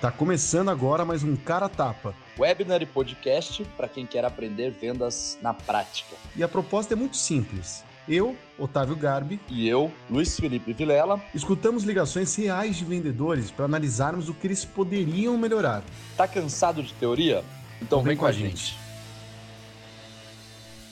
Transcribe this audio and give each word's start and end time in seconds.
Tá 0.00 0.10
começando 0.10 0.70
agora 0.70 1.04
mais 1.04 1.22
um 1.22 1.36
Cara 1.36 1.68
Tapa. 1.68 2.14
Webinar 2.38 2.80
e 2.80 2.86
podcast 2.86 3.62
para 3.76 3.86
quem 3.86 4.06
quer 4.06 4.24
aprender 4.24 4.70
vendas 4.70 5.36
na 5.42 5.52
prática. 5.52 6.16
E 6.34 6.42
a 6.42 6.48
proposta 6.48 6.94
é 6.94 6.96
muito 6.96 7.18
simples. 7.18 7.84
Eu, 8.08 8.34
Otávio 8.58 8.96
Garbi, 8.96 9.38
e 9.46 9.68
eu, 9.68 9.92
Luiz 10.08 10.40
Felipe 10.40 10.72
Vilela, 10.72 11.22
escutamos 11.34 11.84
ligações 11.84 12.34
reais 12.34 12.76
de 12.76 12.84
vendedores 12.86 13.50
para 13.50 13.66
analisarmos 13.66 14.30
o 14.30 14.32
que 14.32 14.46
eles 14.46 14.64
poderiam 14.64 15.36
melhorar. 15.36 15.84
Tá 16.16 16.26
cansado 16.26 16.82
de 16.82 16.94
teoria? 16.94 17.44
Então, 17.76 17.98
então 17.98 17.98
vem, 17.98 18.12
vem 18.12 18.16
com 18.16 18.24
a 18.24 18.32
gente. 18.32 18.68
gente. 18.68 18.78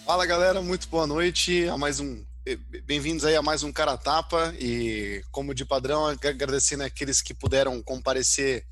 Fala 0.04 0.26
galera, 0.26 0.60
muito 0.60 0.86
boa 0.86 1.06
noite 1.06 1.66
a 1.66 1.78
mais 1.78 1.98
um 1.98 2.22
bem-vindos 2.84 3.24
aí 3.24 3.36
a 3.36 3.42
mais 3.42 3.62
um 3.62 3.72
Cara 3.72 3.96
Tapa 3.96 4.54
e, 4.58 5.22
como 5.30 5.54
de 5.54 5.64
padrão, 5.64 6.06
agradecendo 6.06 6.82
aqueles 6.82 7.22
que 7.22 7.34
puderam 7.34 7.82
comparecer 7.82 8.66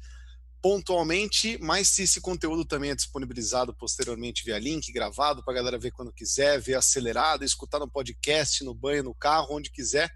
pontualmente, 0.66 1.56
mas 1.62 1.86
se 1.86 2.02
esse 2.02 2.20
conteúdo 2.20 2.64
também 2.64 2.90
é 2.90 2.94
disponibilizado 2.96 3.72
posteriormente 3.72 4.44
via 4.44 4.58
link, 4.58 4.90
gravado, 4.90 5.40
para 5.44 5.52
a 5.52 5.56
galera 5.58 5.78
ver 5.78 5.92
quando 5.92 6.12
quiser, 6.12 6.60
ver 6.60 6.74
acelerado, 6.74 7.44
escutar 7.44 7.78
no 7.78 7.88
podcast, 7.88 8.64
no 8.64 8.74
banho, 8.74 9.04
no 9.04 9.14
carro, 9.14 9.46
onde 9.52 9.70
quiser, 9.70 10.10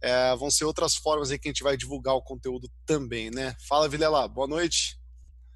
é, 0.00 0.34
vão 0.34 0.50
ser 0.50 0.64
outras 0.64 0.94
formas 0.94 1.30
aí 1.30 1.38
que 1.38 1.46
a 1.46 1.52
gente 1.52 1.62
vai 1.62 1.76
divulgar 1.76 2.14
o 2.14 2.22
conteúdo 2.22 2.70
também, 2.86 3.30
né? 3.30 3.54
Fala, 3.68 3.86
Vilela, 3.86 4.26
boa 4.26 4.46
noite. 4.46 4.98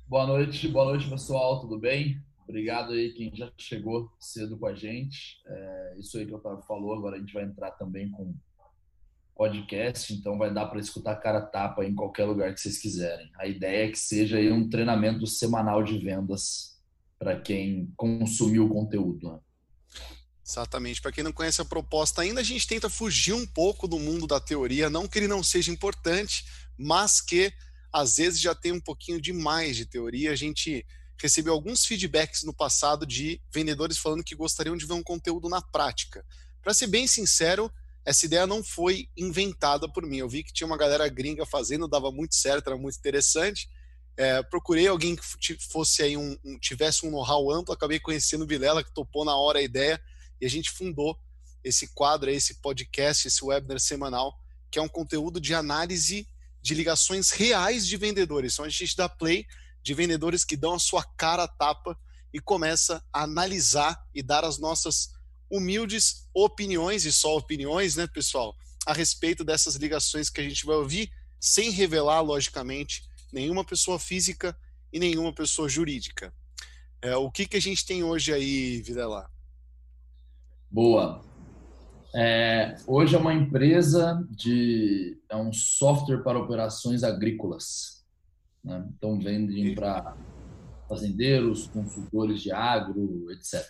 Boa 0.07 0.27
noite, 0.27 0.69
boa 0.69 0.85
noite, 0.85 1.09
pessoal, 1.09 1.63
tudo 1.63 1.79
bem? 1.79 2.23
Obrigado 2.47 2.93
aí 2.93 3.15
quem 3.15 3.35
já 3.35 3.51
chegou 3.57 4.13
cedo 4.21 4.59
com 4.59 4.67
a 4.67 4.75
gente. 4.75 5.39
É, 5.47 5.95
isso 5.99 6.19
aí 6.19 6.27
que 6.27 6.35
o 6.35 6.37
Otávio 6.37 6.63
falou, 6.69 6.93
agora 6.93 7.17
a 7.17 7.19
gente 7.19 7.33
vai 7.33 7.45
entrar 7.45 7.71
também 7.71 8.11
com 8.11 8.35
podcast, 9.37 10.15
então 10.15 10.39
vai 10.39 10.53
dar 10.53 10.67
para 10.67 10.81
escutar 10.81 11.15
cara 11.17 11.43
tapa 11.43 11.85
em 11.85 11.95
qualquer 11.95 12.25
lugar 12.25 12.55
que 12.55 12.61
vocês 12.61 12.79
quiserem. 12.79 13.31
A 13.39 13.47
ideia 13.47 13.87
é 13.87 13.91
que 13.91 13.99
seja 13.99 14.39
um 14.53 14.69
treinamento 14.69 15.27
semanal 15.27 15.85
de 15.85 15.99
vendas 15.99 16.81
para 17.19 17.39
quem 17.39 17.93
consumiu 17.97 18.65
o 18.65 18.71
conteúdo. 18.71 19.33
Né? 19.33 19.39
Exatamente. 20.45 21.03
Para 21.03 21.13
quem 21.13 21.23
não 21.23 21.33
conhece 21.33 21.61
a 21.61 21.65
proposta 21.65 22.23
ainda, 22.23 22.41
a 22.41 22.45
gente 22.45 22.67
tenta 22.67 22.89
fugir 22.89 23.35
um 23.35 23.47
pouco 23.47 23.87
do 23.87 23.99
mundo 23.99 24.27
da 24.27 24.41
teoria, 24.41 24.89
não 24.89 25.07
que 25.07 25.19
ele 25.19 25.29
não 25.29 25.43
seja 25.43 25.71
importante, 25.71 26.45
mas 26.79 27.21
que 27.21 27.53
às 27.93 28.17
vezes 28.17 28.41
já 28.41 28.55
tem 28.55 28.73
um 28.73 28.81
pouquinho 28.81 29.21
demais 29.21 29.77
de 29.77 29.85
teoria. 29.85 30.33
A 30.33 30.37
gente 30.37 30.87
recebeu 31.21 31.53
alguns 31.53 31.85
feedbacks 31.85 32.43
no 32.43 32.55
passado 32.55 33.07
de 33.07 33.41
vendedores 33.53 33.99
falando 33.99 34.25
que 34.25 34.35
gostariam 34.35 34.77
de 34.77 34.87
ver 34.87 34.95
um 34.95 35.03
conteúdo 35.03 35.49
na 35.49 35.61
prática. 35.61 36.25
Para 36.63 36.75
ser 36.75 36.87
bem 36.87 37.07
sincero, 37.07 37.71
essa 38.07 38.25
ideia 38.25 38.47
não 38.47 38.63
foi 38.63 39.09
inventada 39.17 39.93
por 39.93 40.07
mim. 40.07 40.19
Eu 40.19 40.29
vi 40.29 40.45
que 40.45 40.53
tinha 40.53 40.67
uma 40.67 40.77
galera 40.77 41.09
gringa 41.09 41.45
fazendo, 41.45 41.89
dava 41.89 42.13
muito 42.13 42.37
certo, 42.37 42.69
era 42.69 42.79
muito 42.79 42.97
interessante. 42.97 43.69
É, 44.17 44.45
procurei 44.45 44.87
alguém 44.87 45.17
que 45.17 45.23
fosse 45.69 46.05
aí 46.05 46.17
um, 46.17 46.39
um 46.45 46.57
tivesse 46.57 47.05
um 47.05 47.11
know-how 47.11 47.51
amplo, 47.51 47.75
acabei 47.75 47.99
conhecendo 47.99 48.45
o 48.45 48.47
Vilela, 48.47 48.85
que 48.85 48.95
topou 48.95 49.25
na 49.25 49.37
hora 49.37 49.59
a 49.59 49.63
ideia, 49.63 50.01
e 50.41 50.47
a 50.47 50.49
gente 50.49 50.71
fundou 50.71 51.19
esse 51.65 51.89
quadro, 51.89 52.31
esse 52.31 52.55
podcast, 52.61 53.27
esse 53.27 53.45
webinar 53.45 53.81
semanal, 53.81 54.39
que 54.71 54.79
é 54.79 54.83
um 54.83 54.89
conteúdo 54.89 55.41
de 55.41 55.53
análise 55.53 56.29
de 56.63 56.75
ligações 56.75 57.31
reais 57.33 57.89
de 57.89 57.97
vendedores. 57.97 58.53
Então 58.53 58.65
a 58.65 58.69
gente 58.69 58.97
dá 58.97 59.09
play 59.09 59.45
de 59.83 59.95
vendedores 59.95 60.45
que 60.45 60.57
dão 60.57 60.75
a 60.75 60.79
sua 60.79 61.03
cara 61.03 61.43
a 61.43 61.49
tapa 61.49 61.99
e 62.33 62.39
começa 62.39 63.05
a 63.13 63.25
analisar 63.25 64.01
e 64.15 64.23
dar 64.23 64.45
as 64.45 64.59
nossas 64.59 65.16
humildes 65.51 66.29
opiniões, 66.35 67.05
e 67.05 67.13
só 67.13 67.37
opiniões, 67.37 67.97
né, 67.97 68.07
pessoal, 68.07 68.55
a 68.87 68.93
respeito 68.93 69.45
dessas 69.45 69.75
ligações 69.77 70.31
que 70.31 70.41
a 70.41 70.45
gente 70.45 70.65
vai 70.65 70.77
ouvir, 70.77 71.11
sem 71.41 71.71
revelar, 71.71 72.21
logicamente, 72.21 73.03
nenhuma 73.33 73.65
pessoa 73.65 73.99
física 73.99 74.57
e 74.93 74.99
nenhuma 74.99 75.33
pessoa 75.33 75.69
jurídica. 75.69 76.33
É, 77.03 77.17
o 77.17 77.31
que, 77.31 77.47
que 77.47 77.57
a 77.57 77.61
gente 77.61 77.85
tem 77.85 78.03
hoje 78.03 78.33
aí, 78.33 78.81
Videla? 78.83 79.31
Boa. 80.71 81.25
É, 82.15 82.77
hoje 82.87 83.15
é 83.15 83.19
uma 83.19 83.35
empresa 83.35 84.27
de. 84.31 85.21
é 85.29 85.37
um 85.37 85.53
software 85.53 86.23
para 86.23 86.39
operações 86.39 87.03
agrícolas. 87.03 88.05
Né? 88.65 88.85
Então, 88.97 89.19
vendem 89.21 89.75
para 89.75 90.17
fazendeiros, 90.89 91.67
consultores 91.67 92.41
de 92.41 92.51
agro, 92.51 93.31
etc. 93.33 93.63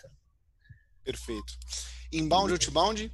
Perfeito. 1.07 1.53
Inbound 2.11 2.51
ou 2.51 2.57
outbound? 2.57 3.09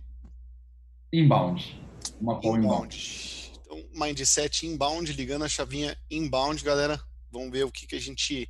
Inbound. 1.13 1.79
Uma 2.19 2.41
call 2.41 2.57
inbound. 2.57 2.97
inbound. 2.97 3.51
Então, 3.61 3.85
mindset 3.93 4.65
inbound, 4.65 5.13
ligando 5.13 5.45
a 5.45 5.47
chavinha 5.47 5.95
inbound, 6.09 6.63
galera. 6.63 6.99
Vamos 7.31 7.51
ver 7.51 7.65
o 7.65 7.71
que, 7.71 7.85
que 7.85 7.95
a 7.95 8.01
gente 8.01 8.49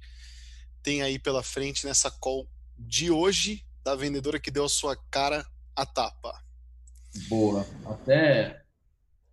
tem 0.82 1.02
aí 1.02 1.20
pela 1.20 1.44
frente 1.44 1.86
nessa 1.86 2.10
call 2.10 2.48
de 2.80 3.12
hoje 3.12 3.66
da 3.84 3.96
vendedora 3.96 4.40
que 4.40 4.50
deu 4.50 4.64
a 4.64 4.70
sua 4.70 4.96
cara 5.12 5.46
a 5.76 5.86
tapa. 5.86 6.42
Boa. 7.28 7.68
Até 7.86 8.64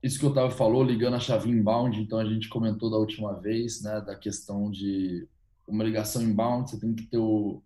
isso 0.03 0.19
que 0.19 0.27
o 0.27 0.31
Otávio 0.31 0.57
falou, 0.57 0.83
ligando 0.83 1.15
a 1.15 1.21
chave 1.21 1.49
inbound, 1.49 2.01
então 2.01 2.19
a 2.19 2.25
gente 2.25 2.49
comentou 2.49 2.91
da 2.91 2.97
última 2.97 3.33
vez, 3.39 3.81
né, 3.81 4.01
da 4.01 4.17
questão 4.17 4.73
de 4.73 5.29
uma 5.69 5.85
ligação 5.85 6.21
inbound, 6.21 6.69
você 6.69 6.81
tem 6.81 6.97
que 6.97 7.05
ter 7.05 7.19
o 7.19 7.63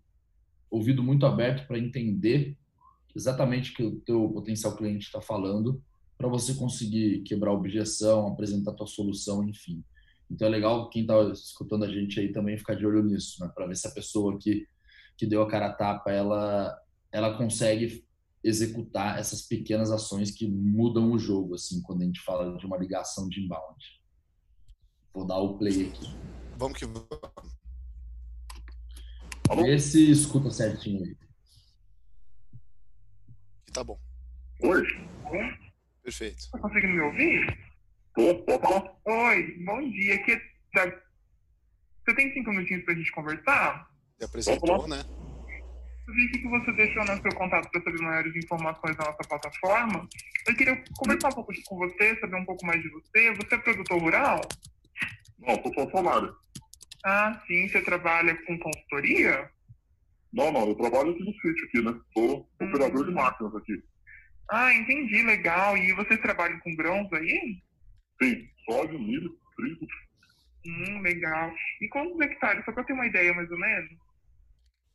ouvido 0.75 1.03
muito 1.03 1.25
aberto 1.25 1.67
para 1.67 1.79
entender 1.79 2.57
exatamente 3.15 3.71
o 3.71 3.75
que 3.75 3.83
o 3.83 3.99
teu 4.01 4.29
potencial 4.29 4.75
cliente 4.75 5.05
está 5.05 5.21
falando, 5.21 5.81
para 6.17 6.27
você 6.27 6.53
conseguir 6.53 7.21
quebrar 7.23 7.51
objeção, 7.51 8.27
apresentar 8.27 8.71
a 8.71 8.75
tua 8.75 8.87
solução, 8.87 9.47
enfim. 9.47 9.83
Então 10.29 10.47
é 10.47 10.51
legal 10.51 10.89
quem 10.89 11.03
está 11.03 11.21
escutando 11.31 11.85
a 11.85 11.87
gente 11.87 12.19
aí 12.19 12.31
também 12.31 12.57
ficar 12.57 12.75
de 12.75 12.85
olho 12.85 13.03
nisso, 13.03 13.43
né, 13.43 13.51
para 13.53 13.67
ver 13.67 13.75
se 13.75 13.87
a 13.87 13.91
pessoa 13.91 14.37
que, 14.37 14.67
que 15.17 15.25
deu 15.25 15.41
a 15.41 15.47
cara 15.47 15.67
a 15.67 15.73
tapa, 15.73 16.11
ela, 16.11 16.77
ela 17.11 17.37
consegue 17.37 18.03
executar 18.43 19.17
essas 19.19 19.41
pequenas 19.41 19.91
ações 19.91 20.31
que 20.31 20.47
mudam 20.47 21.11
o 21.11 21.17
jogo, 21.17 21.55
assim, 21.55 21.81
quando 21.81 22.01
a 22.01 22.05
gente 22.05 22.21
fala 22.21 22.57
de 22.57 22.65
uma 22.65 22.77
ligação 22.77 23.27
de 23.27 23.41
inbound. 23.41 23.83
Vou 25.13 25.25
dar 25.25 25.39
o 25.39 25.57
play 25.57 25.87
aqui. 25.87 26.07
Vamos 26.57 26.77
que 26.77 26.85
vamos. 26.85 27.64
Vê 29.53 29.79
se 29.79 30.11
escuta 30.11 30.49
certinho 30.49 31.03
aí. 31.03 31.15
Tá 33.73 33.83
bom. 33.83 33.99
Oi. 34.63 34.83
Perfeito. 36.03 36.49
Tá 36.51 36.59
conseguindo 36.59 36.93
me 36.93 37.01
ouvir? 37.01 37.57
Tô, 38.15 38.21
Oi, 39.05 39.63
bom 39.65 39.89
dia. 39.91 40.15
Aqui 40.15 40.31
é... 40.31 41.05
Você 42.05 42.15
tem 42.15 42.33
cinco 42.33 42.51
minutinhos 42.51 42.85
pra 42.85 42.93
gente 42.93 43.11
conversar? 43.11 43.89
Me 44.19 44.25
apresentou, 44.25 44.87
né? 44.87 45.03
vi 46.13 46.31
que 46.31 46.47
você 46.47 46.71
deixou 46.73 47.03
no 47.03 47.21
seu 47.21 47.35
contato 47.35 47.69
para 47.71 47.81
saber 47.81 48.01
maiores 48.01 48.35
informações 48.35 48.95
da 48.95 49.05
nossa 49.05 49.23
plataforma. 49.27 50.07
Eu 50.47 50.55
queria 50.55 50.83
conversar 50.97 51.29
um 51.29 51.33
pouco 51.33 51.53
com 51.65 51.77
você, 51.77 52.19
saber 52.19 52.35
um 52.35 52.45
pouco 52.45 52.65
mais 52.65 52.81
de 52.81 52.89
você. 52.89 53.33
Você 53.33 53.55
é 53.55 53.57
produtor 53.57 53.99
rural? 53.99 54.41
Não, 55.39 55.61
sou 55.61 55.73
funcionário. 55.73 56.35
Ah, 57.05 57.39
sim. 57.45 57.67
Você 57.67 57.81
trabalha 57.81 58.35
com 58.45 58.57
consultoria? 58.57 59.49
Não, 60.33 60.51
não. 60.51 60.67
Eu 60.67 60.75
trabalho 60.75 61.11
aqui 61.11 61.23
no 61.23 61.33
sítio, 61.33 61.65
aqui, 61.67 61.81
né? 61.81 62.01
Sou 62.13 62.49
operador 62.59 63.03
hum. 63.03 63.05
de 63.05 63.11
máquinas 63.13 63.55
aqui. 63.55 63.83
Ah, 64.49 64.73
entendi. 64.73 65.21
Legal. 65.21 65.77
E 65.77 65.93
vocês 65.93 66.19
trabalham 66.21 66.59
com 66.59 66.75
grãos 66.75 67.11
aí? 67.13 67.61
Sim. 68.21 68.47
Soja, 68.65 68.93
milho, 68.93 69.37
trigo. 69.55 69.87
Hum, 70.65 71.01
legal. 71.01 71.53
E 71.79 71.87
quantos 71.89 72.19
hectares? 72.19 72.65
Só 72.65 72.71
para 72.71 72.83
ter 72.83 72.93
uma 72.93 73.05
ideia, 73.05 73.33
mais 73.33 73.49
ou 73.51 73.59
menos? 73.59 73.91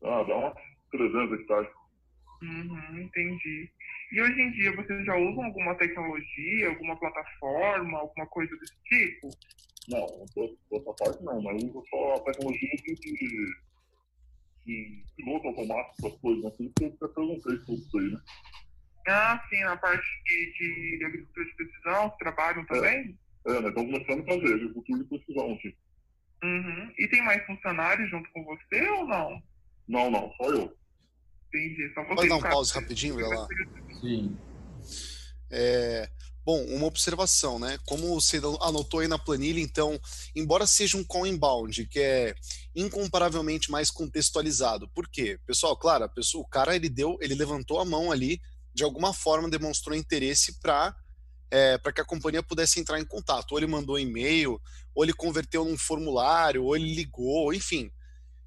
Ah, 0.02 0.24
dá 0.24 0.36
umas 0.36 0.54
300 0.90 1.40
hectares. 1.40 1.70
Uhum, 2.42 3.00
entendi. 3.00 3.70
E 4.12 4.20
hoje 4.20 4.40
em 4.40 4.50
dia 4.52 4.74
vocês 4.74 5.04
já 5.04 5.14
usam 5.14 5.44
alguma 5.44 5.74
tecnologia, 5.76 6.68
alguma 6.68 6.98
plataforma, 6.98 7.98
alguma 7.98 8.26
coisa 8.26 8.56
desse 8.56 8.82
tipo? 8.84 9.28
Não, 9.90 10.06
dessa 10.70 10.92
parte 10.94 11.22
não, 11.24 11.42
mas 11.42 11.62
uso 11.64 11.82
só 11.90 12.14
a 12.14 12.20
tecnologia 12.20 12.70
de, 12.76 12.94
de, 12.94 13.54
de 14.64 15.04
piloto 15.16 15.48
automático, 15.48 16.06
as 16.06 16.16
coisas 16.18 16.44
assim, 16.44 16.72
que 16.76 16.84
eu 16.84 16.88
até 16.88 17.08
perguntei 17.08 17.56
sobre 17.58 17.74
isso 17.74 17.98
aí, 17.98 18.10
né? 18.10 18.20
Ah, 19.08 19.42
sim, 19.48 19.60
na 19.60 19.76
parte 19.76 20.06
de, 20.24 20.98
de 20.98 21.04
agricultura 21.04 21.46
de 21.46 21.54
precisão, 21.56 22.10
trabalham 22.18 22.64
também? 22.66 23.18
É, 23.46 23.52
é 23.52 23.60
né? 23.60 23.68
Estamos 23.68 23.92
começando 23.92 24.20
a 24.20 24.34
fazer 24.34 24.54
agricultura 24.54 25.02
de 25.02 25.08
precisão 25.08 25.52
aqui. 25.54 25.76
Uhum. 26.42 26.92
E 26.98 27.08
tem 27.08 27.22
mais 27.22 27.44
funcionários 27.46 28.10
junto 28.10 28.30
com 28.32 28.44
você 28.44 28.88
ou 28.90 29.06
não? 29.06 29.42
Não, 29.88 30.10
não, 30.10 30.32
só 30.36 30.50
eu. 30.50 30.76
Entendi. 31.48 31.92
Só 31.94 32.04
Pode 32.04 32.28
dar 32.28 32.36
um 32.36 32.40
pause 32.40 32.72
rapidinho, 32.72 33.14
vai 33.16 33.24
lá. 33.24 33.48
Sim. 34.00 34.38
É, 35.50 36.08
bom, 36.44 36.62
uma 36.64 36.86
observação, 36.86 37.58
né? 37.58 37.78
Como 37.86 38.14
você 38.14 38.40
anotou 38.60 39.00
aí 39.00 39.08
na 39.08 39.18
planilha, 39.18 39.60
então, 39.60 40.00
embora 40.34 40.66
seja 40.66 40.96
um 40.96 41.04
call 41.04 41.26
inbound, 41.26 41.86
que 41.86 42.00
é 42.00 42.34
incomparavelmente 42.74 43.70
mais 43.70 43.90
contextualizado. 43.90 44.88
Por 44.88 45.08
quê? 45.08 45.38
Pessoal, 45.46 45.76
claro, 45.76 46.08
pessoa, 46.08 46.42
o 46.42 46.48
cara 46.48 46.74
ele 46.74 46.88
deu, 46.88 47.18
ele 47.20 47.34
levantou 47.34 47.78
a 47.78 47.84
mão 47.84 48.10
ali, 48.10 48.40
de 48.72 48.84
alguma 48.84 49.12
forma 49.12 49.48
demonstrou 49.48 49.96
interesse 49.96 50.58
para 50.60 50.94
é, 51.50 51.76
para 51.78 51.92
que 51.92 52.00
a 52.00 52.04
companhia 52.04 52.42
pudesse 52.42 52.78
entrar 52.78 53.00
em 53.00 53.04
contato. 53.04 53.52
Ou 53.52 53.58
ele 53.58 53.66
mandou 53.66 53.98
e-mail, 53.98 54.60
ou 54.94 55.02
ele 55.02 55.12
converteu 55.12 55.64
num 55.64 55.76
formulário, 55.76 56.64
ou 56.64 56.76
ele 56.76 56.94
ligou, 56.94 57.52
enfim. 57.52 57.90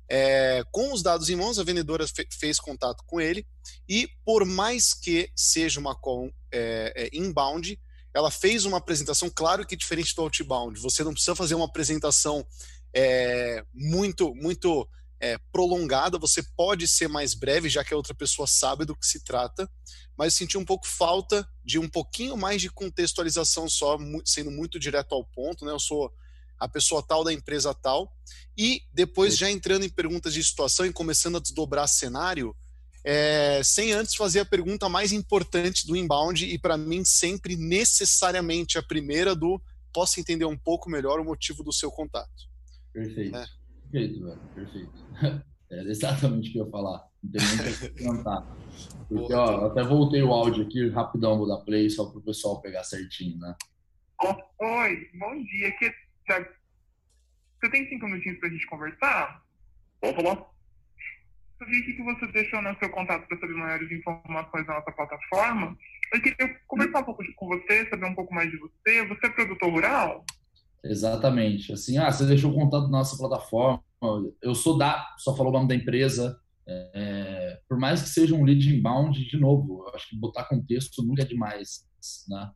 É, 0.09 0.63
com 0.71 0.93
os 0.93 1.01
dados 1.01 1.29
em 1.29 1.35
mãos, 1.35 1.59
a 1.59 1.63
vendedora 1.63 2.07
fe 2.07 2.25
fez 2.31 2.59
contato 2.59 3.03
com 3.05 3.19
ele 3.19 3.45
e, 3.87 4.07
por 4.23 4.45
mais 4.45 4.93
que 4.93 5.29
seja 5.35 5.79
uma 5.79 5.95
call 5.95 6.31
é, 6.53 6.93
é, 6.95 7.09
inbound, 7.11 7.79
ela 8.13 8.29
fez 8.29 8.63
uma 8.63 8.77
apresentação, 8.77 9.29
claro 9.29 9.65
que 9.65 9.75
diferente 9.75 10.15
do 10.15 10.21
outbound, 10.21 10.79
você 10.79 11.03
não 11.03 11.11
precisa 11.13 11.35
fazer 11.35 11.55
uma 11.55 11.65
apresentação 11.65 12.45
é, 12.93 13.65
muito, 13.73 14.35
muito 14.35 14.87
é, 15.19 15.37
prolongada, 15.51 16.19
você 16.19 16.43
pode 16.55 16.87
ser 16.87 17.07
mais 17.07 17.33
breve, 17.33 17.69
já 17.69 17.83
que 17.83 17.93
a 17.93 17.97
outra 17.97 18.13
pessoa 18.13 18.45
sabe 18.45 18.85
do 18.85 18.95
que 18.95 19.07
se 19.07 19.23
trata, 19.23 19.69
mas 20.17 20.35
senti 20.35 20.57
um 20.57 20.65
pouco 20.65 20.85
falta 20.85 21.47
de 21.63 21.79
um 21.79 21.89
pouquinho 21.89 22.37
mais 22.37 22.61
de 22.61 22.69
contextualização 22.69 23.67
só, 23.67 23.97
sendo 24.25 24.51
muito 24.51 24.77
direto 24.77 25.15
ao 25.15 25.25
ponto, 25.25 25.65
né? 25.65 25.71
Eu 25.71 25.79
sou 25.79 26.13
a 26.59 26.67
pessoa 26.67 27.01
tal 27.01 27.23
da 27.23 27.33
empresa 27.33 27.73
tal, 27.73 28.13
e 28.55 28.81
depois 28.93 29.37
já 29.37 29.49
entrando 29.49 29.85
em 29.85 29.89
perguntas 29.89 30.33
de 30.33 30.43
situação 30.43 30.85
e 30.85 30.93
começando 30.93 31.37
a 31.37 31.41
desdobrar 31.41 31.87
cenário, 31.87 32.55
é, 33.03 33.61
sem 33.63 33.91
antes 33.91 34.15
fazer 34.15 34.41
a 34.41 34.45
pergunta 34.45 34.87
mais 34.87 35.11
importante 35.11 35.85
do 35.85 35.95
inbound, 35.95 36.45
e 36.45 36.57
para 36.57 36.77
mim 36.77 37.03
sempre 37.03 37.55
necessariamente 37.55 38.77
a 38.77 38.83
primeira 38.83 39.35
do 39.35 39.61
posso 39.93 40.19
entender 40.19 40.45
um 40.45 40.57
pouco 40.57 40.89
melhor 40.89 41.19
o 41.19 41.25
motivo 41.25 41.63
do 41.63 41.71
seu 41.71 41.91
contato. 41.91 42.49
Perfeito. 42.91 43.35
É. 43.35 43.45
Perfeito, 43.91 44.25
velho. 44.25 44.39
Perfeito. 44.55 45.05
Era 45.69 45.89
exatamente 45.91 46.49
o 46.49 46.51
que 46.53 46.59
eu 46.59 46.65
ia 46.65 46.71
falar. 46.71 47.07
Não 47.23 47.31
tem 47.31 47.41
nem 47.41 47.73
o 47.73 48.23
que. 48.23 48.73
Porque, 49.07 49.33
ó, 49.33 49.67
até 49.67 49.83
voltei 49.83 50.23
o 50.23 50.31
áudio 50.31 50.65
aqui, 50.65 50.89
rapidão, 50.89 51.37
vou 51.37 51.47
dar 51.47 51.63
play, 51.63 51.89
só 51.89 52.05
para 52.05 52.17
o 52.17 52.23
pessoal 52.23 52.61
pegar 52.61 52.83
certinho, 52.83 53.37
né? 53.37 53.55
Oi, 54.59 55.09
bom 55.13 55.43
dia. 55.43 55.67
Aqui 55.67 55.91
você 56.25 57.69
tem 57.69 57.87
cinco 57.87 58.07
minutinhos 58.07 58.39
para 58.39 58.49
a 58.49 58.51
gente 58.51 58.67
conversar? 58.67 59.43
Pode 60.01 60.15
falar. 60.15 60.52
Eu 61.63 61.67
vi 61.69 61.81
que 61.95 62.03
você 62.03 62.27
deixou 62.27 62.61
no 62.61 62.77
seu 62.77 62.89
contato 62.89 63.25
para 63.25 63.39
saber 63.39 63.53
maiores 63.53 63.89
informações 63.89 64.67
da 64.67 64.73
nossa 64.73 64.91
plataforma. 64.91 65.77
Eu 66.13 66.21
queria 66.21 66.59
conversar 66.67 66.99
um 66.99 67.03
pouco 67.05 67.23
com 67.37 67.47
você, 67.47 67.89
saber 67.89 68.05
um 68.05 68.15
pouco 68.15 68.33
mais 68.33 68.51
de 68.51 68.57
você. 68.57 69.07
Você 69.07 69.27
é 69.27 69.29
produtor 69.29 69.71
rural? 69.71 70.25
Exatamente. 70.83 71.71
Assim, 71.71 71.97
ah, 71.97 72.11
você 72.11 72.25
deixou 72.25 72.51
o 72.51 72.55
contato 72.55 72.83
da 72.83 72.89
nossa 72.89 73.17
plataforma. 73.17 73.81
Eu 74.41 74.53
sou 74.53 74.77
da, 74.77 75.15
só 75.17 75.35
falou 75.37 75.53
o 75.53 75.55
nome 75.55 75.69
da 75.69 75.75
empresa. 75.75 76.37
É, 76.67 77.61
por 77.67 77.79
mais 77.79 78.01
que 78.01 78.09
seja 78.09 78.35
um 78.35 78.43
lead 78.43 78.75
inbound, 78.75 79.25
de 79.25 79.39
novo, 79.39 79.85
eu 79.87 79.95
acho 79.95 80.09
que 80.09 80.17
botar 80.17 80.43
contexto 80.43 81.01
nunca 81.01 81.21
é 81.21 81.25
demais, 81.25 81.85
né? 82.27 82.51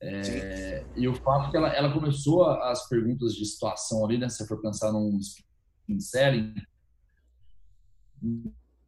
É, 0.00 0.84
e 0.94 1.06
o 1.08 1.14
fato 1.14 1.50
que 1.50 1.56
ela, 1.56 1.68
ela 1.74 1.92
começou 1.92 2.46
as 2.46 2.88
perguntas 2.88 3.34
de 3.34 3.44
situação 3.44 4.04
ali, 4.04 4.16
né? 4.16 4.30
Se 4.30 4.38
você 4.38 4.46
for 4.46 4.62
pensar 4.62 4.92
num 4.92 5.18
spin 5.18 6.00
selling, 6.00 6.54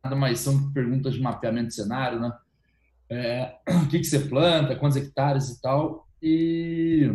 nada 0.02 0.16
mais 0.16 0.40
são 0.40 0.72
perguntas 0.72 1.14
de 1.14 1.20
mapeamento 1.20 1.68
de 1.68 1.74
cenário, 1.74 2.20
né? 2.20 2.32
É, 3.10 3.56
o 3.84 3.88
que, 3.88 3.98
que 3.98 4.04
você 4.04 4.20
planta, 4.20 4.76
quantos 4.76 4.96
hectares 4.96 5.48
e 5.50 5.60
tal. 5.60 6.08
E 6.22 7.10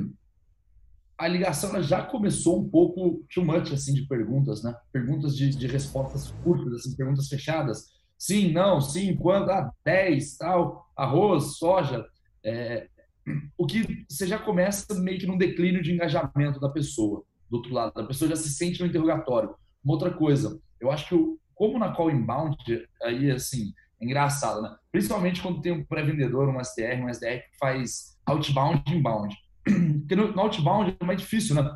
a 1.18 1.28
ligação 1.28 1.82
já 1.82 2.02
começou 2.02 2.60
um 2.60 2.70
pouco 2.70 3.24
too 3.34 3.46
much, 3.46 3.72
assim, 3.72 3.94
de 3.94 4.08
perguntas, 4.08 4.64
né? 4.64 4.76
Perguntas 4.92 5.36
de, 5.36 5.50
de 5.50 5.68
respostas 5.68 6.32
curtas, 6.44 6.74
assim, 6.74 6.96
perguntas 6.96 7.28
fechadas. 7.28 7.92
Sim, 8.18 8.52
não, 8.52 8.82
sim, 8.82 9.16
quando? 9.16 9.50
Ah, 9.50 9.72
10, 9.86 10.38
tal, 10.38 10.90
arroz, 10.96 11.58
soja. 11.58 12.06
É, 12.44 12.88
o 13.58 13.66
que 13.66 14.06
você 14.10 14.28
já 14.28 14.40
começa 14.40 14.94
meio 14.96 15.20
que 15.20 15.28
num 15.28 15.38
declínio 15.38 15.82
de 15.82 15.94
engajamento 15.94 16.60
da 16.60 16.70
pessoa, 16.70 17.24
do 17.50 17.58
outro 17.58 17.74
lado. 17.74 18.00
A 18.00 18.06
pessoa 18.06 18.30
já 18.30 18.36
se 18.36 18.50
sente 18.50 18.80
no 18.82 18.88
interrogatório. 18.88 19.56
Uma 19.84 19.94
outra 19.94 20.12
coisa, 20.12 20.60
eu 20.80 20.90
acho 20.90 21.08
que 21.08 21.16
o, 21.16 21.38
como 21.56 21.80
na 21.80 21.94
call 21.94 22.12
inbound, 22.12 22.58
aí 23.04 23.32
assim, 23.32 23.74
é 24.02 24.06
engraçado, 24.06 24.62
né? 24.62 24.76
Principalmente 24.92 25.42
quando 25.42 25.62
tem 25.62 25.72
um 25.72 25.86
pré-vendedor, 25.86 26.50
um 26.50 26.60
SDR, 26.60 27.02
um 27.02 27.10
SDR 27.10 27.40
que 27.40 27.58
faz 27.60 28.18
outbound 28.26 28.84
e 28.88 28.96
inbound. 28.96 29.36
Porque 29.64 30.16
no, 30.16 30.32
no 30.32 30.42
outbound 30.42 30.98
é 31.00 31.06
mais 31.06 31.20
difícil, 31.20 31.56
né? 31.56 31.70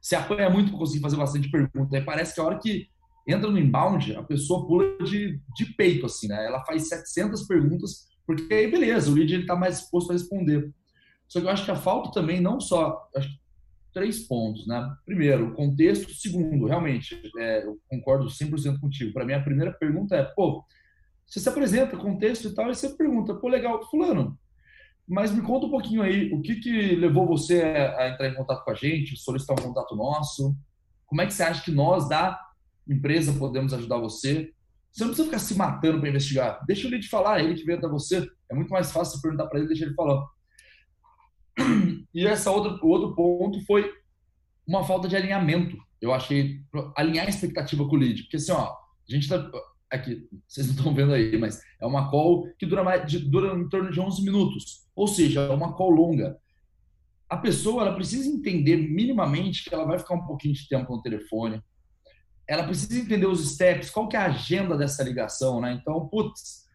Você 0.00 0.16
apanha 0.16 0.50
muito 0.50 0.70
para 0.70 0.78
conseguir 0.78 1.02
fazer 1.02 1.16
bastante 1.16 1.50
pergunta. 1.50 1.96
Aí 1.96 2.04
parece 2.04 2.34
que 2.34 2.40
a 2.40 2.44
hora 2.44 2.58
que 2.58 2.88
entra 3.26 3.48
no 3.48 3.58
inbound, 3.58 4.16
a 4.16 4.22
pessoa 4.22 4.66
pula 4.66 4.98
de, 5.04 5.40
de 5.54 5.66
peito, 5.76 6.06
assim, 6.06 6.26
né? 6.26 6.46
Ela 6.46 6.64
faz 6.64 6.88
700 6.88 7.46
perguntas 7.46 8.12
porque 8.26 8.52
aí, 8.54 8.70
beleza, 8.70 9.10
o 9.10 9.14
lead 9.14 9.34
está 9.34 9.56
mais 9.56 9.80
disposto 9.80 10.10
a 10.10 10.12
responder. 10.14 10.72
Só 11.28 11.40
que 11.40 11.46
eu 11.46 11.50
acho 11.50 11.64
que 11.64 11.70
a 11.70 11.76
falta 11.76 12.12
também, 12.12 12.40
não 12.40 12.60
só. 12.60 13.08
Acho, 13.16 13.28
três 13.92 14.26
pontos, 14.26 14.66
né? 14.66 14.94
Primeiro, 15.04 15.54
contexto. 15.54 16.12
Segundo, 16.14 16.66
realmente, 16.66 17.20
é, 17.38 17.64
eu 17.64 17.78
concordo 17.88 18.26
100% 18.26 18.80
contigo. 18.80 19.12
Para 19.12 19.24
mim, 19.24 19.34
a 19.34 19.42
primeira 19.42 19.72
pergunta 19.72 20.16
é: 20.16 20.22
pô, 20.22 20.64
você 21.26 21.40
se 21.40 21.48
apresenta, 21.48 21.96
contexto 21.96 22.48
e 22.48 22.54
tal, 22.54 22.70
e 22.70 22.74
você 22.74 22.90
pergunta, 22.90 23.34
pô, 23.34 23.48
legal, 23.48 23.82
Fulano, 23.88 24.38
mas 25.08 25.32
me 25.32 25.42
conta 25.42 25.66
um 25.66 25.70
pouquinho 25.70 26.02
aí, 26.02 26.32
o 26.32 26.40
que, 26.40 26.56
que 26.56 26.94
levou 26.94 27.26
você 27.26 27.62
a 27.62 28.08
entrar 28.08 28.28
em 28.28 28.34
contato 28.34 28.64
com 28.64 28.70
a 28.70 28.74
gente, 28.74 29.16
solicitar 29.16 29.58
um 29.58 29.62
contato 29.62 29.96
nosso? 29.96 30.54
Como 31.06 31.20
é 31.20 31.26
que 31.26 31.32
você 31.32 31.42
acha 31.42 31.64
que 31.64 31.70
nós, 31.70 32.08
da 32.08 32.38
empresa, 32.88 33.32
podemos 33.32 33.72
ajudar 33.74 33.98
você? 33.98 34.52
Você 34.92 35.04
não 35.04 35.08
precisa 35.08 35.26
ficar 35.26 35.38
se 35.38 35.54
matando 35.54 36.00
para 36.00 36.08
investigar. 36.10 36.64
Deixa 36.66 36.86
ele 36.86 37.00
te 37.00 37.08
falar, 37.08 37.42
ele 37.42 37.54
que 37.54 37.64
veio 37.64 37.78
até 37.78 37.88
você. 37.88 38.28
É 38.50 38.54
muito 38.54 38.70
mais 38.70 38.92
fácil 38.92 39.16
você 39.16 39.22
perguntar 39.22 39.46
para 39.46 39.58
ele, 39.58 39.68
deixa 39.68 39.84
ele 39.84 39.94
falar. 39.94 40.22
E 42.14 42.26
essa 42.26 42.50
outra, 42.50 42.78
o 42.84 42.88
outro 42.88 43.14
ponto 43.14 43.64
foi 43.64 43.90
uma 44.66 44.84
falta 44.84 45.08
de 45.08 45.16
alinhamento. 45.16 45.76
Eu 46.00 46.12
achei 46.12 46.60
alinhar 46.96 47.26
a 47.26 47.30
expectativa 47.30 47.86
com 47.86 47.96
o 47.96 47.98
lead, 47.98 48.22
porque 48.22 48.36
assim, 48.36 48.52
ó, 48.52 48.72
a 48.72 49.14
gente 49.14 49.28
tá 49.28 49.50
aqui, 49.90 50.26
vocês 50.48 50.66
não 50.66 50.74
estão 50.74 50.94
vendo 50.94 51.12
aí, 51.12 51.36
mas 51.38 51.60
é 51.80 51.86
uma 51.86 52.10
call 52.10 52.48
que 52.58 52.66
dura 52.66 52.82
mais 52.82 53.12
dura 53.24 53.56
em 53.56 53.68
torno 53.68 53.90
de 53.90 54.00
11 54.00 54.22
minutos. 54.22 54.86
Ou 54.94 55.06
seja, 55.06 55.42
é 55.42 55.50
uma 55.50 55.74
call 55.74 55.90
longa. 55.90 56.36
A 57.28 57.36
pessoa 57.36 57.82
ela 57.82 57.94
precisa 57.94 58.28
entender 58.28 58.76
minimamente 58.76 59.64
que 59.64 59.74
ela 59.74 59.84
vai 59.84 59.98
ficar 59.98 60.14
um 60.14 60.26
pouquinho 60.26 60.54
de 60.54 60.68
tempo 60.68 60.94
no 60.94 61.02
telefone, 61.02 61.62
ela 62.46 62.64
precisa 62.64 63.00
entender 63.00 63.26
os 63.26 63.54
steps, 63.54 63.88
qual 63.88 64.08
que 64.08 64.16
é 64.16 64.20
a 64.20 64.26
agenda 64.26 64.76
dessa 64.76 65.02
ligação, 65.02 65.60
né? 65.60 65.78
Então, 65.80 66.08
putz, 66.08 66.66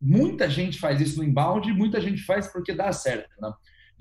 muita 0.00 0.48
gente 0.48 0.78
faz 0.78 1.00
isso 1.00 1.18
no 1.18 1.24
inbound 1.24 1.68
e 1.68 1.74
muita 1.74 2.00
gente 2.00 2.22
faz 2.22 2.46
porque 2.50 2.72
dá 2.72 2.92
certo, 2.92 3.28
né? 3.40 3.52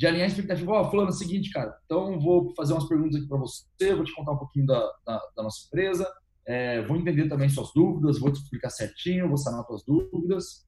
De 0.01 0.07
alinhar 0.07 0.23
a 0.23 0.29
expectativa, 0.29 0.71
ó, 0.71 0.81
oh, 0.81 0.89
falando 0.89 1.09
o 1.09 1.13
seguinte, 1.13 1.51
cara, 1.51 1.77
então 1.85 2.19
vou 2.19 2.55
fazer 2.55 2.73
umas 2.73 2.87
perguntas 2.87 3.17
aqui 3.17 3.27
para 3.27 3.37
você, 3.37 3.93
vou 3.93 4.03
te 4.03 4.15
contar 4.15 4.31
um 4.31 4.37
pouquinho 4.39 4.65
da, 4.65 4.79
da, 5.05 5.21
da 5.37 5.43
nossa 5.43 5.67
empresa, 5.67 6.11
é, 6.43 6.81
vou 6.81 6.97
entender 6.97 7.29
também 7.29 7.47
suas 7.47 7.71
dúvidas, 7.71 8.17
vou 8.17 8.31
te 8.31 8.41
explicar 8.41 8.71
certinho, 8.71 9.27
vou 9.27 9.37
sanar 9.37 9.63
suas 9.63 9.83
dúvidas. 9.85 10.67